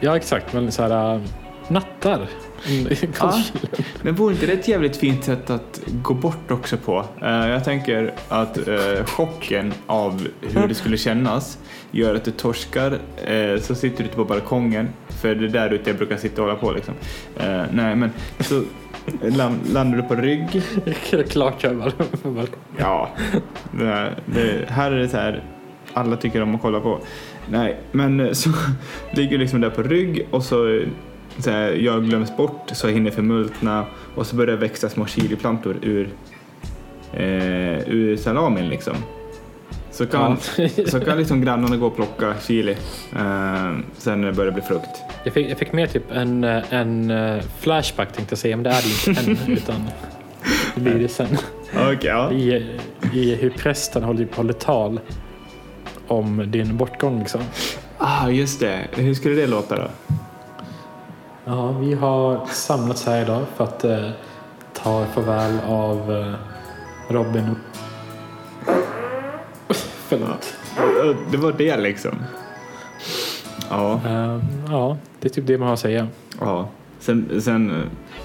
Ja 0.00 0.16
exakt, 0.16 0.52
men 0.52 0.72
så 0.72 0.82
här 0.82 1.14
uh, 1.14 1.22
nattar. 1.68 2.28
Ghost 3.18 3.52
Ja. 3.62 3.84
Men 4.02 4.14
vore 4.14 4.32
inte 4.34 4.46
det 4.46 4.52
ett 4.52 4.68
jävligt 4.68 4.96
fint 4.96 5.24
sätt 5.24 5.50
att 5.50 5.80
gå 6.02 6.14
bort 6.14 6.50
också 6.50 6.76
på? 6.76 7.04
Eh, 7.22 7.28
jag 7.48 7.64
tänker 7.64 8.12
att 8.28 8.68
eh, 8.68 9.04
chocken 9.06 9.72
av 9.86 10.26
hur 10.40 10.68
det 10.68 10.74
skulle 10.74 10.96
kännas 10.96 11.58
gör 11.90 12.14
att 12.14 12.24
du 12.24 12.30
torskar, 12.30 12.98
eh, 13.26 13.60
så 13.60 13.74
sitter 13.74 13.98
du 13.98 14.04
ute 14.04 14.16
på 14.16 14.24
balkongen, 14.24 14.88
för 15.08 15.34
det 15.34 15.44
är 15.46 15.48
där 15.48 15.70
ute 15.72 15.90
jag 15.90 15.96
brukar 15.96 16.16
sitta 16.16 16.42
och 16.42 16.48
hålla 16.48 16.60
på 16.60 16.72
liksom. 16.72 16.94
Nej 17.72 17.96
men, 17.96 18.10
så 18.40 18.62
landar 19.72 19.96
du 19.96 20.02
på 20.02 20.14
rygg, 20.14 20.62
Klart 21.28 21.62
jag 21.62 21.76
bara. 21.76 21.92
bara- 22.22 22.46
ja, 22.78 23.10
det, 24.26 24.64
här 24.68 24.90
är 24.92 24.96
det 24.98 25.08
så 25.08 25.16
här, 25.16 25.42
alla 25.92 26.16
tycker 26.16 26.42
om 26.42 26.54
att 26.54 26.62
kolla 26.62 26.80
på. 26.80 26.98
Nej, 27.50 27.76
men 27.92 28.34
så 28.34 28.50
ligger 29.10 29.38
liksom 29.38 29.60
där 29.60 29.70
på 29.70 29.82
rygg 29.82 30.26
och 30.30 30.42
så, 30.44 30.80
så 31.38 31.50
här, 31.50 31.70
jag 31.72 32.04
glöms 32.04 32.36
bort 32.36 32.70
så 32.72 32.86
jag 32.86 32.94
hinner 32.94 33.10
förmultna 33.10 33.84
och 34.14 34.26
så 34.26 34.36
börjar 34.36 34.52
det 34.52 34.60
växa 34.60 34.88
små 34.88 35.06
chiliplantor 35.06 35.76
ur, 35.82 36.08
eh, 37.12 37.88
ur 37.88 38.16
salamin 38.16 38.68
liksom. 38.68 38.94
Så 39.90 40.06
kan, 40.06 40.36
Ja. 40.56 40.68
så 40.86 41.00
kan 41.00 41.18
liksom 41.18 41.40
grannarna 41.40 41.76
gå 41.76 41.86
och 41.86 41.96
plocka 41.96 42.34
chili 42.46 42.72
eh, 43.16 43.76
sen 43.98 44.20
när 44.20 44.26
det 44.26 44.32
börjar 44.32 44.52
bli 44.52 44.62
frukt. 44.62 45.02
Jag 45.24 45.34
fick, 45.34 45.50
jag 45.50 45.58
fick 45.58 45.72
med 45.72 45.92
typ 45.92 46.12
en, 46.12 46.44
eh, 46.44 46.72
en 46.72 47.10
eh, 47.10 47.42
flashback 47.60 48.12
tänkte 48.12 48.32
jag 48.32 48.38
säga, 48.38 48.56
men 48.56 48.62
det 48.64 48.70
är 48.70 48.82
det 48.82 49.10
inte 49.10 49.30
än. 49.30 49.52
utan 49.52 49.88
det 50.74 50.80
blir 50.80 50.94
det 50.98 51.08
sen. 51.08 51.38
Okej, 51.74 51.98
ja. 52.02 52.32
I, 52.32 52.66
I 53.12 53.34
hur 53.34 53.50
prästen 53.50 54.02
håller, 54.02 54.28
håller 54.34 54.52
tal 54.52 55.00
om 56.08 56.50
din 56.50 56.76
bortgång 56.76 57.18
liksom. 57.18 57.40
Ah, 57.98 58.28
just 58.28 58.60
det. 58.60 58.86
Hur 58.94 59.14
skulle 59.14 59.34
det 59.34 59.46
låta 59.46 59.76
då? 59.76 60.14
Ja, 61.48 61.72
vi 61.72 61.94
har 61.94 62.46
samlats 62.46 63.06
här 63.06 63.22
idag 63.22 63.42
för 63.56 63.64
att 63.64 63.84
eh, 63.84 64.10
ta 64.72 65.04
farväl 65.04 65.58
av 65.66 66.12
eh, 66.12 66.34
Robin. 67.14 67.56
Förlåt. 70.08 70.54
Det 71.30 71.36
var 71.36 71.52
det 71.52 71.76
liksom. 71.76 72.18
Ja, 73.70 74.00
Eh, 74.06 74.40
ja, 74.70 74.96
det 75.20 75.28
är 75.28 75.32
typ 75.32 75.46
det 75.46 75.58
man 75.58 75.66
har 75.68 75.74
att 75.74 75.80
säga. 75.80 76.08
ja. 76.40 76.68
Sen, 76.98 77.40
sen 77.40 77.70
eh, 77.70 77.76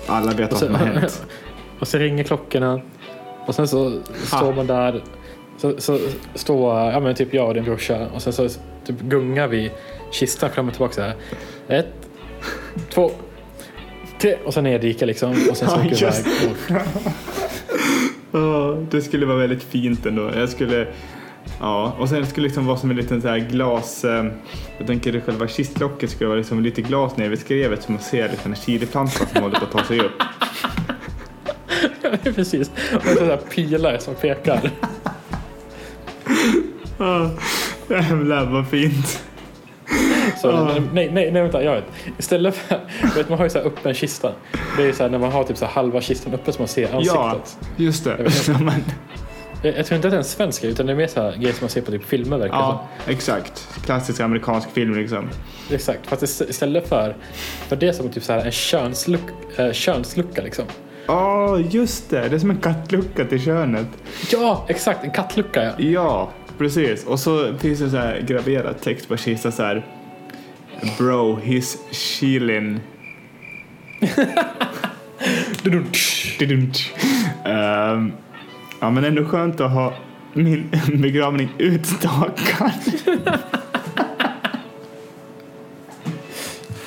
alla 0.08 0.32
vet 0.32 0.52
vad 0.52 0.60
som 0.60 0.76
har 0.76 0.86
hänt. 0.86 1.26
och 1.80 1.88
så 1.88 1.98
ringer 1.98 2.24
klockorna. 2.24 2.82
Och 3.48 3.56
sen 3.56 3.68
så 3.68 4.00
står 4.14 4.54
man 4.54 4.68
där. 4.68 5.04
Så, 5.58 5.74
så 5.78 6.00
står 6.36 6.80
ja, 6.80 7.00
men 7.00 7.16
typ 7.16 7.34
jag 7.34 7.48
och 7.48 7.54
din 7.54 7.64
brorsa. 7.64 8.08
Och 8.14 8.22
sen 8.22 8.34
så 8.34 8.48
typ 8.86 9.00
gungar 9.02 9.48
vi 9.48 9.72
kistan 10.12 10.50
fram 10.50 10.68
och 10.68 10.74
tillbaka 10.74 10.94
så 10.94 11.02
här. 11.02 11.16
Ett, 11.68 11.94
två, 12.90 13.12
tre. 14.22 14.36
Och 14.46 14.54
sen 14.54 14.64
neddika 14.64 15.06
liksom. 15.06 15.32
Och 15.50 15.58
sen 15.58 15.70
så 15.70 15.76
åker 15.76 15.90
just 15.90 16.28
iväg. 16.28 16.82
Ja, 18.32 18.78
det 18.92 19.02
skulle 19.02 19.26
vara 19.26 19.38
väldigt 19.38 19.64
fint 19.64 20.06
ändå. 20.06 20.32
Jag 20.36 20.50
skulle... 20.50 20.88
Ja, 21.60 21.96
och 22.00 22.10
sen 22.10 22.26
skulle 22.26 22.44
det 22.44 22.48
liksom 22.48 22.66
vara 22.66 22.78
som 22.78 22.92
en 22.92 22.98
liten 22.98 23.22
så 23.22 23.28
här 23.28 23.38
glas... 23.38 24.06
Eh, 24.06 24.26
jag 24.78 24.88
tänker 24.88 25.18
att 25.18 25.24
själva 25.24 25.48
kistlocket 25.48 26.10
skulle 26.10 26.28
vara 26.28 26.38
liksom 26.38 26.62
lite 26.62 26.82
glas 26.82 27.18
nere 27.18 27.28
vid 27.28 27.40
skrevet 27.40 27.84
så 27.84 27.92
man 27.92 28.02
ser 28.02 28.30
liksom 28.30 28.52
en 28.52 28.58
chiliplanta 28.58 29.26
som 29.26 29.42
håller 29.42 29.60
på 29.60 29.66
att 29.66 29.72
ta 29.72 29.84
sig 29.84 30.00
upp. 30.00 30.22
precis. 32.36 32.72
Och 32.96 33.04
så 33.04 33.26
här 33.26 33.38
pilar 33.38 33.98
som 33.98 34.16
pekar. 34.16 34.72
Ja, 36.98 37.32
jävlar 37.90 38.46
vad 38.46 38.68
fint. 38.68 39.24
Så, 40.42 40.48
Ja. 40.48 40.64
nej, 40.94 41.10
nej, 41.14 41.32
nej, 41.32 41.42
vänta, 41.42 41.64
jag 41.64 41.76
vet. 41.76 41.86
Istället 42.18 42.56
för, 42.56 42.80
vet, 43.16 43.30
man 43.30 43.38
har 43.38 43.46
ju 43.46 43.50
så 43.50 43.58
här 43.60 43.66
öppen 43.66 43.94
kista. 43.94 44.32
Det 44.78 44.84
är 44.84 44.92
så 44.94 45.04
här 45.04 45.10
när 45.10 45.20
man 45.20 45.32
har 45.32 45.44
typ 45.44 45.58
så 45.58 45.66
här 45.66 45.72
halva 45.74 46.02
kistan 46.02 46.34
uppe 46.34 46.52
så 46.52 46.62
man 46.62 46.68
ser 46.68 46.90
Ja, 47.02 47.30
ansiktet. 47.30 47.70
just 47.78 48.04
det. 48.04 48.18
Ja, 48.48 48.58
men, 48.64 48.84
Jag, 49.64 49.78
jag 49.78 49.86
tror 49.86 49.96
inte 49.96 50.08
att 50.08 50.12
det 50.12 50.16
är 50.16 50.20
en 50.20 50.24
svensk 50.24 50.64
utan 50.64 50.86
det 50.86 50.92
är 50.92 50.96
mer 50.96 51.08
så 51.08 51.22
här 51.22 51.32
grejer 51.38 51.54
som 51.54 51.64
man 51.64 51.70
ser 51.70 51.82
på 51.82 51.92
typ 51.92 52.04
filmer 52.06 52.38
verkar 52.38 52.56
ja, 52.56 52.88
exakt. 53.08 53.68
Klassisk 53.86 54.20
amerikansk 54.22 54.72
film 54.72 54.94
liksom. 54.96 55.18
som. 55.18 55.76
Exakt, 55.76 56.08
fast 56.08 56.24
ist- 56.24 56.50
istället 56.50 56.88
för, 56.88 57.16
för 57.68 57.76
det 57.76 57.88
är 57.88 57.94
som 57.94 58.10
typ 58.10 58.24
så 58.24 58.34
här 58.34 58.46
en 58.46 58.52
könsluck, 58.52 59.22
eh, 59.58 59.72
könslucka 59.72 60.42
liksom. 60.42 60.66
Ja, 61.08 61.60
just 61.60 62.10
det. 62.10 62.30
Det 62.30 62.36
är 62.36 62.40
som 62.40 62.50
en 62.50 62.58
kattlucka 62.58 63.26
till 63.26 63.42
könet. 63.44 63.88
Ja, 64.32 64.66
exakt, 64.70 65.04
en 65.04 65.12
kattlucka 65.12 65.64
ja. 65.64 65.72
Ja, 65.78 66.30
precis. 66.58 67.06
Och 67.06 67.20
så 67.20 67.58
finns 67.58 67.80
det 67.80 67.90
så 67.90 67.98
här 67.98 68.24
graverad 68.28 68.82
text 68.82 69.08
på 69.08 69.18
kistan 69.18 69.52
så 69.52 69.64
här. 69.64 69.86
Bro, 70.98 71.40
he's 71.40 71.78
chillin'. 71.92 72.80
Ehm, 77.46 78.12
ja, 78.80 78.90
men 78.90 79.04
ändå 79.04 79.26
skönt 79.26 79.62
att 79.62 79.72
ha 79.72 79.94
min 80.34 80.70
begravning 81.02 81.50
utstakad. 81.58 82.72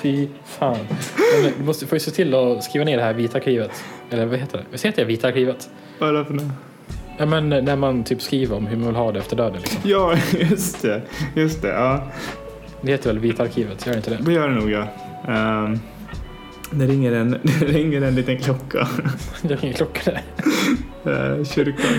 Fy 0.03 0.29
fan. 0.45 0.79
Men 1.43 1.53
du 1.59 1.65
måste, 1.65 1.87
får 1.87 1.97
ju 1.97 2.01
se 2.01 2.11
till 2.11 2.35
att 2.35 2.65
skriva 2.65 2.85
ner 2.85 2.97
det 2.97 3.03
här 3.03 3.15
vita 3.15 3.39
arkivet. 3.39 3.85
Eller 4.11 4.27
vad 4.27 4.39
heter 4.39 4.59
det? 4.59 4.65
Vad 4.71 4.81
heter 4.81 5.03
det? 5.03 5.09
Vita 5.09 5.29
arkivet? 5.29 5.71
Vad 5.99 6.09
är 6.09 6.13
det 6.13 6.25
för 6.25 6.35
något? 6.35 6.53
Ja 7.19 7.27
men 7.27 7.49
när 7.49 7.77
man 7.77 8.05
typ 8.05 8.23
skriver 8.23 8.57
om 8.57 8.67
hur 8.67 8.77
man 8.77 8.87
vill 8.87 8.97
ha 8.97 9.13
det 9.13 9.19
efter 9.19 9.37
döden 9.37 9.61
liksom. 9.61 9.81
Ja, 9.85 10.17
just 10.51 10.83
det. 10.83 11.03
Just 11.35 11.63
det, 11.63 11.69
ja. 11.69 12.03
Det 12.85 12.93
heter 12.93 13.11
väl 13.11 13.19
Vita 13.19 13.43
arkivet? 13.43 13.87
Gör 13.87 13.93
det 13.93 13.97
inte 13.97 14.11
det? 14.11 14.19
Det 14.21 14.33
gör 14.33 14.49
det 14.49 14.55
nog, 14.55 14.71
ja. 14.71 14.87
Ehm, 15.29 15.81
det, 16.71 16.87
ringer 16.87 17.13
en, 17.13 17.31
det 17.43 17.67
ringer 17.67 18.03
en 18.03 18.15
liten 18.15 18.39
klocka. 18.39 18.89
Det 19.43 19.55
ringer 19.55 19.75
klockan 19.75 20.03
där. 20.05 20.23
Uh, 21.07 21.45
kyrkan. 21.45 21.95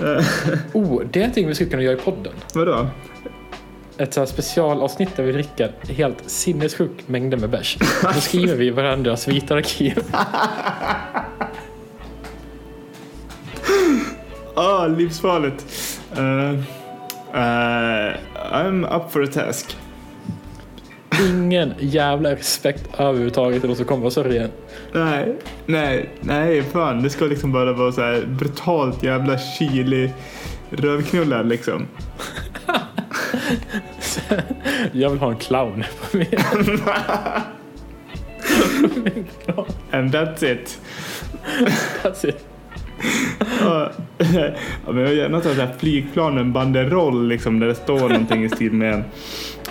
Uh, 0.00 0.24
Oh, 0.72 1.02
det 1.10 1.18
är 1.18 1.20
någonting 1.20 1.46
vi 1.46 1.54
skulle 1.54 1.70
kunna 1.70 1.82
göra 1.82 1.94
i 1.94 2.00
podden. 2.00 2.32
vadå? 2.54 2.86
Ett 3.98 4.14
så 4.14 4.20
här 4.20 4.26
specialavsnitt 4.26 5.16
där 5.16 5.24
vi 5.24 5.32
dricker 5.32 5.72
helt 5.88 6.30
sinnessjukt 6.30 7.08
mängder 7.08 7.36
med 7.38 7.50
bärs. 7.50 7.78
Då 8.02 8.20
skriver 8.20 8.54
vi 8.54 8.70
varandras 8.70 9.28
vita 9.28 9.54
arkiv. 9.54 9.98
Ah, 14.54 14.86
livsfarligt. 14.86 15.64
Uh, 16.18 16.52
uh, 17.34 18.16
I'm 18.52 18.96
up 18.96 19.12
for 19.12 19.22
a 19.22 19.26
task. 19.32 19.76
Ingen 21.20 21.74
jävla 21.78 22.30
respekt 22.30 22.90
överhuvudtaget 22.98 23.60
till 23.60 23.70
de 23.70 23.76
som 23.76 23.84
kommer 23.84 24.02
vara 24.02 24.10
sörja. 24.10 24.48
Nej, 24.92 25.34
nej, 25.66 26.08
nej, 26.20 26.62
fan. 26.62 27.02
Det 27.02 27.10
ska 27.10 27.24
liksom 27.24 27.52
bara 27.52 27.72
vara 27.72 27.92
så 27.92 28.00
här 28.00 28.26
brutalt 28.26 29.02
jävla 29.02 29.38
chili 29.38 30.10
rövknullar 30.70 31.44
liksom. 31.44 31.86
Jag 34.92 35.10
vill 35.10 35.18
ha 35.18 35.30
en 35.30 35.36
clown 35.36 35.84
på 36.10 36.16
min. 36.16 36.26
And 39.90 40.14
that's 40.14 40.44
it. 40.52 40.80
That's 42.02 42.28
it. 42.28 42.46
Ja, 43.60 43.90
men 44.18 44.54
jag 44.86 44.92
vill 44.92 45.18
gärna 45.18 45.40
ta 45.40 45.66
flygplan 45.78 46.34
med 46.34 46.40
en 46.40 46.52
banderoll 46.52 47.28
liksom 47.28 47.60
där 47.60 47.66
det 47.66 47.74
står 47.74 48.08
någonting 48.08 48.44
i 48.44 48.48
stil 48.48 48.72
med 48.72 49.02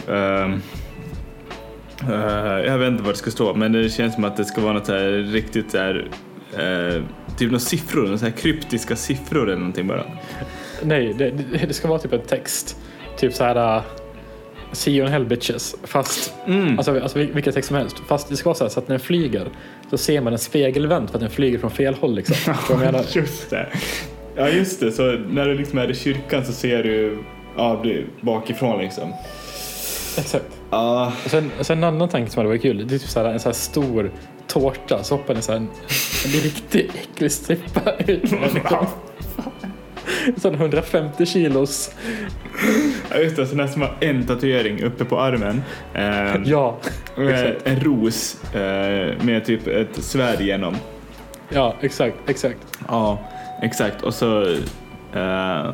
ehm, 0.10 0.62
eh, 2.10 2.66
jag 2.66 2.78
vet 2.78 2.88
inte 2.88 3.04
vad 3.04 3.14
det 3.14 3.18
ska 3.18 3.32
stå 3.32 3.54
men 3.54 3.72
det 3.72 3.90
känns 3.90 4.14
som 4.14 4.24
att 4.24 4.38
det 4.38 4.46
ska 4.46 4.62
vara 4.62 4.74
något 4.74 4.88
här 4.88 5.32
riktigt 5.32 5.72
så 5.72 5.78
här 5.78 6.08
eh, 6.54 7.04
typ 7.38 7.48
några 7.52 7.60
siffror, 7.60 8.02
några 8.04 8.18
så 8.18 8.26
här 8.26 8.32
kryptiska 8.32 8.96
siffror 8.96 9.44
eller 9.48 9.58
någonting 9.58 9.88
bara. 9.88 10.04
Nej, 10.84 11.14
det, 11.18 11.32
det 11.68 11.74
ska 11.74 11.88
vara 11.88 12.00
typ 12.00 12.14
en 12.14 12.22
text. 12.22 12.78
Typ 13.18 13.34
så 13.34 13.44
här. 13.44 13.78
Uh, 13.78 13.84
See 14.72 14.92
you 14.92 15.06
in 15.06 15.12
hell 15.12 15.26
bitches. 15.26 15.76
Fast, 15.84 16.34
Mm. 16.48 16.78
alltså, 16.78 17.00
alltså 17.02 17.18
vil- 17.20 17.34
vilken 17.34 17.54
text 17.54 17.68
som 17.68 17.78
helst. 17.78 17.96
Fast 18.08 18.30
det 18.30 18.36
ska 18.36 18.50
vara 18.50 18.58
så, 18.58 18.64
här, 18.64 18.70
så 18.70 18.80
att 18.80 18.88
när 18.88 18.94
den 18.98 19.06
flyger 19.06 19.48
så 19.90 19.98
ser 19.98 20.22
man 20.22 20.34
en 20.34 20.40
spegelvänt 20.40 21.10
för 21.10 21.18
att 21.18 21.22
den 21.22 21.30
flyger 21.30 21.60
från 21.60 21.72
fel 21.72 21.94
håll 21.94 22.16
liksom. 22.16 22.36
Just 23.14 23.50
det. 23.50 23.68
Ja 24.36 24.50
just 24.50 24.80
det, 24.80 24.92
så 24.92 25.12
när 25.12 25.46
du 25.48 25.54
liksom 25.58 25.80
är 25.80 25.92
i 25.92 25.96
kyrkan 25.96 26.46
så 26.46 26.52
ser 26.54 26.84
du 26.84 27.18
ja, 27.58 27.84
bakifrån 28.22 28.82
liksom. 28.82 29.14
Exakt. 30.18 30.46
Och 30.78 31.12
sen, 31.32 31.52
sen 31.62 31.78
en 31.78 31.84
annan 31.84 32.10
tanke 32.10 32.32
som 32.32 32.40
hade 32.40 32.50
varit 32.50 32.62
kul. 32.62 32.88
Det 32.88 32.96
är 32.96 33.00
typ 33.00 33.10
så 33.10 33.20
här, 33.20 33.30
en 33.30 33.40
så 33.40 33.50
här 33.50 33.54
stor 33.54 34.12
tårta. 34.48 35.04
Så 35.04 35.16
hoppar 35.16 35.34
det 35.34 35.42
så 35.42 35.52
här 35.52 35.60
en, 35.60 35.70
en 36.26 36.32
riktigt 36.42 36.92
äcklig 36.96 37.32
strippa 37.32 37.92
ut. 38.08 38.24
En 40.28 40.40
sån 40.40 40.56
150 40.56 41.26
kilos. 41.26 41.92
Ja, 43.12 43.18
just 43.18 43.36
det, 43.36 43.48
så 43.48 43.56
nästan 43.56 43.82
har 43.82 43.96
en 44.00 44.26
tatuering 44.26 44.84
uppe 44.84 45.06
på 45.06 45.20
armen. 45.20 45.64
Eh, 45.94 46.36
Ja, 46.46 46.78
exakt. 47.18 47.68
en 47.68 47.80
ros 47.80 48.44
eh, 48.54 49.24
med 49.24 49.46
typ 49.46 49.68
ett 49.68 50.04
svärd 50.04 50.42
igenom. 50.42 50.76
Ja, 51.50 51.76
exakt, 51.82 52.16
exakt. 52.28 52.58
Ja, 52.88 53.20
exakt. 53.62 54.02
Och 54.02 54.14
så, 54.14 54.42
eh, 55.14 55.72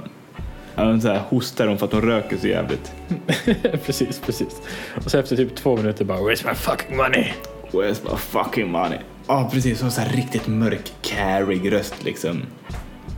ja, 0.80 1.00
så 1.00 1.08
här, 1.08 1.20
hostar 1.30 1.68
hon 1.68 1.78
för 1.78 1.86
att 1.86 1.94
hon 1.94 2.02
röker 2.02 2.38
så 2.38 2.48
jävligt. 2.48 2.92
precis, 3.86 4.20
precis. 4.20 4.62
Och 5.06 5.12
så 5.12 5.18
efter 5.18 5.36
typ 5.36 5.56
två 5.56 5.78
minuter 5.78 6.06
bara 6.06 6.18
Where's 6.20 6.48
my 6.48 6.56
fucking 6.56 6.98
money? 6.98 7.26
Where's 7.72 8.12
my 8.12 8.18
fucking 8.18 8.72
money? 8.72 8.98
Ja, 9.28 9.50
precis. 9.54 9.84
Och 9.84 9.92
så 9.92 10.02
här 10.02 10.16
riktigt 10.16 10.48
mörk, 10.48 10.92
carig 11.02 11.72
röst 11.72 12.04
liksom. 12.04 12.42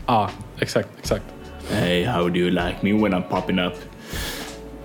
Ja, 0.07 0.29
exakt, 0.59 0.89
exakt. 0.99 1.23
Hey, 1.71 2.03
how 2.05 2.29
do 2.29 2.39
you 2.39 2.49
like 2.49 2.75
me 2.81 2.91
when 2.93 3.13
I'm 3.13 3.23
popping 3.29 3.59
up? 3.59 3.73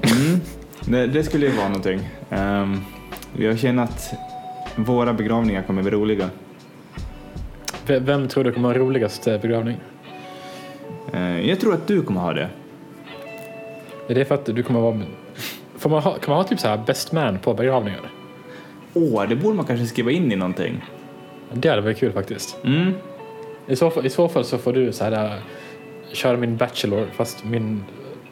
Mm. 0.02 0.40
Det, 0.80 1.06
det 1.06 1.24
skulle 1.24 1.46
ju 1.46 1.52
vara 1.52 1.68
någonting. 1.68 2.08
Um, 2.30 2.84
jag 3.38 3.58
känner 3.58 3.82
att 3.82 4.14
våra 4.76 5.12
begravningar 5.12 5.62
kommer 5.62 5.82
bli 5.82 5.90
roliga. 5.90 6.30
V- 7.86 7.98
Vem 7.98 8.28
tror 8.28 8.44
du 8.44 8.52
kommer 8.52 8.68
ha 8.68 8.74
roligast 8.78 9.26
eh, 9.26 9.40
begravning? 9.40 9.76
Eh, 11.12 11.40
jag 11.48 11.60
tror 11.60 11.74
att 11.74 11.86
du 11.86 12.02
kommer 12.02 12.20
ha 12.20 12.32
det. 12.32 12.48
Är 14.08 14.14
det 14.14 14.24
för 14.24 14.34
att 14.34 14.46
du 14.46 14.62
kommer 14.62 14.80
vara... 14.80 15.00
Får 15.76 15.90
man 15.90 16.02
ha, 16.02 16.12
kan 16.12 16.34
man 16.34 16.36
ha 16.36 16.44
typ 16.44 16.60
så 16.60 16.68
här 16.68 16.82
best 16.86 17.12
man 17.12 17.38
på 17.38 17.54
begravningar? 17.54 18.00
Åh, 18.94 19.28
det 19.28 19.36
borde 19.36 19.56
man 19.56 19.66
kanske 19.66 19.86
skriva 19.86 20.10
in 20.10 20.32
i 20.32 20.36
någonting. 20.36 20.84
Det 21.52 21.68
hade 21.68 21.82
varit 21.82 21.98
kul 21.98 22.12
faktiskt. 22.12 22.56
Mm. 22.64 22.92
I 23.66 23.76
så, 23.76 23.90
fall, 23.90 24.06
I 24.06 24.10
så 24.10 24.28
fall 24.28 24.44
så 24.44 24.58
får 24.58 24.72
du 24.72 24.92
så 24.92 25.04
här, 25.04 25.12
äh, 25.12 25.32
köra 26.12 26.36
min 26.36 26.56
bachelor 26.56 27.06
fast 27.16 27.44
min 27.44 27.84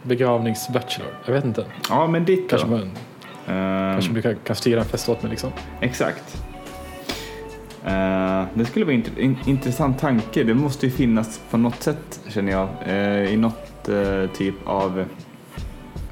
begravningsbachelor. 0.02 1.08
Jag 1.26 1.32
vet 1.32 1.44
inte. 1.44 1.64
Ja, 1.88 2.06
men 2.06 2.24
ditt 2.24 2.50
då. 2.50 2.56
Kanske, 2.56 2.68
man, 2.68 2.90
Ehm, 3.46 3.92
kanske 3.92 4.12
du 4.12 4.22
kan, 4.22 4.36
kan 4.44 4.56
styra 4.56 4.80
en 4.80 4.86
fest 4.86 5.08
åt 5.08 5.22
mig 5.22 5.30
liksom. 5.30 5.50
Exakt. 5.80 6.44
Eh, 7.84 8.44
det 8.54 8.64
skulle 8.64 8.84
vara 8.84 8.94
en 8.94 9.18
in, 9.18 9.38
intressant 9.46 9.98
tanke. 10.00 10.44
Det 10.44 10.54
måste 10.54 10.86
ju 10.86 10.92
finnas 10.92 11.40
på 11.50 11.56
något 11.56 11.82
sätt, 11.82 12.20
känner 12.28 12.52
jag. 12.52 12.68
eh, 12.86 13.32
I 13.32 13.36
något 13.36 13.88
eh, 13.88 14.30
typ 14.36 14.54
av 14.64 15.04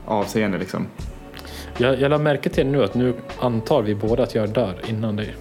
avseende 0.06 0.58
liksom. 0.58 0.86
Jag, 1.78 2.00
jag 2.00 2.10
lade 2.10 2.24
märke 2.24 2.50
till 2.50 2.66
nu 2.66 2.84
att 2.84 2.94
nu 2.94 3.14
antar 3.38 3.82
vi 3.82 3.94
båda 3.94 4.22
att 4.22 4.34
jag 4.34 4.48
dör 4.48 4.74
innan 4.88 5.16
dig. 5.16 5.34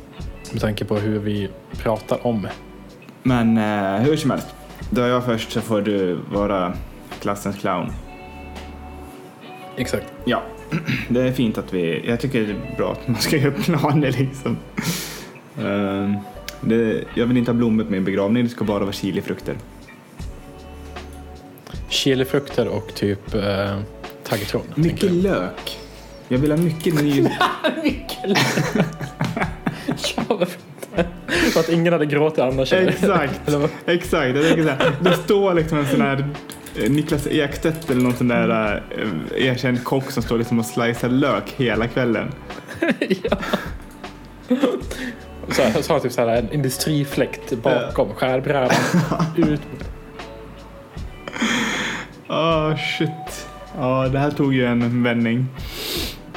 Med 0.51 0.61
tanke 0.61 0.85
på 0.85 0.95
hur 0.95 1.19
vi 1.19 1.49
pratar 1.71 2.27
om. 2.27 2.47
Men 3.23 3.57
eh, 3.57 4.01
hur 4.01 4.15
som 4.17 4.31
helst. 4.31 4.47
Dör 4.89 5.07
jag 5.07 5.25
först 5.25 5.51
så 5.51 5.61
får 5.61 5.81
du 5.81 6.19
vara 6.31 6.73
klassens 7.19 7.57
clown. 7.57 7.91
Exakt. 9.77 10.13
Ja, 10.25 10.43
det 11.09 11.21
är 11.21 11.31
fint 11.31 11.57
att 11.57 11.73
vi... 11.73 12.07
Jag 12.07 12.19
tycker 12.19 12.41
det 12.41 12.51
är 12.51 12.75
bra 12.77 12.91
att 12.91 13.07
man 13.07 13.17
ska 13.17 13.37
göra 13.37 13.51
planer 13.51 14.11
liksom. 14.11 14.57
Eh, 15.57 16.21
det, 16.61 17.03
jag 17.13 17.25
vill 17.25 17.37
inte 17.37 17.51
ha 17.51 17.57
blommor 17.57 17.83
på 17.83 17.91
min 17.91 18.05
begravning, 18.05 18.43
det 18.43 18.49
ska 18.49 18.63
bara 18.63 18.79
vara 18.79 18.91
chilifrukter. 18.91 19.55
Chilifrukter 21.89 22.67
och 22.67 22.95
typ 22.95 23.33
eh, 23.35 23.79
taggtråd. 24.31 24.63
Mycket 24.75 25.11
lök. 25.11 25.79
Jag 26.27 26.37
vill 26.37 26.51
ha 26.51 26.57
mycket 26.57 26.93
ny... 26.93 27.21
Mycket 27.83 28.37
För 31.53 31.59
att 31.59 31.69
ingen 31.69 31.93
hade 31.93 32.05
gråtit 32.05 32.39
annars. 32.39 32.73
Exakt. 32.73 33.41
Exakt, 33.85 34.35
jag 34.35 34.45
tänker 34.47 34.63
så 34.63 34.69
här, 34.69 34.95
det 35.01 35.13
står 35.13 35.53
liksom 35.53 35.77
en 35.77 35.87
sån 35.87 36.01
här 36.01 36.29
eh, 36.75 36.91
Niklas 36.91 37.27
Ekstedt 37.27 37.89
eller 37.89 38.01
någon 38.01 38.15
sån 38.15 38.27
där 38.27 38.83
eh, 38.97 39.47
erkänd 39.47 39.83
kock 39.83 40.11
som 40.11 40.23
står 40.23 40.37
liksom 40.37 40.59
och 40.59 40.65
slicear 40.65 41.09
lök 41.09 41.53
hela 41.57 41.87
kvällen. 41.87 42.31
ja. 43.23 43.37
Så, 45.49 45.61
här, 45.61 45.81
så 45.81 45.93
har 45.93 45.99
typ 45.99 46.11
så 46.11 46.21
här 46.21 46.37
en 46.37 46.53
industrifläkt 46.53 47.53
bakom 47.53 48.13
skärbrädan. 48.13 48.71
Ut. 49.37 49.61
Åh 52.29 52.75
shit. 52.97 53.50
Ja, 53.77 54.07
det 54.07 54.19
här 54.19 54.31
tog 54.31 54.53
ju 54.53 54.65
en 54.65 55.03
vändning. 55.03 55.45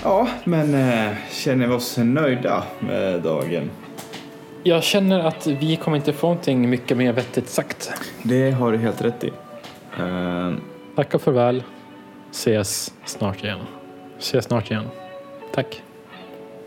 Ja, 0.03 0.29
men 0.45 0.75
eh, 0.75 1.13
känner 1.31 1.67
vi 1.67 1.75
oss 1.75 1.97
nöjda 1.99 2.63
med 2.81 3.23
dagen? 3.23 3.71
Jag 4.63 4.83
känner 4.83 5.21
att 5.21 5.47
vi 5.47 5.77
kommer 5.77 5.97
inte 5.97 6.13
få 6.13 6.27
någonting 6.27 6.71
mycket 6.71 6.97
mer 6.97 7.13
vettigt 7.13 7.49
sagt. 7.49 7.93
Det 8.23 8.51
har 8.51 8.73
du 8.73 8.79
helt 8.79 9.03
rätt 9.03 9.25
i. 9.25 9.33
Eh, 9.99 10.53
Tack 10.97 11.15
och 11.15 11.23
farväl. 11.23 11.63
Ses 12.31 12.93
snart 13.05 13.45
igen. 13.45 13.59
Ses 14.19 14.45
snart 14.45 14.71
igen. 14.71 14.85
Tack. 15.55 15.83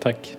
Tack. 0.04 0.36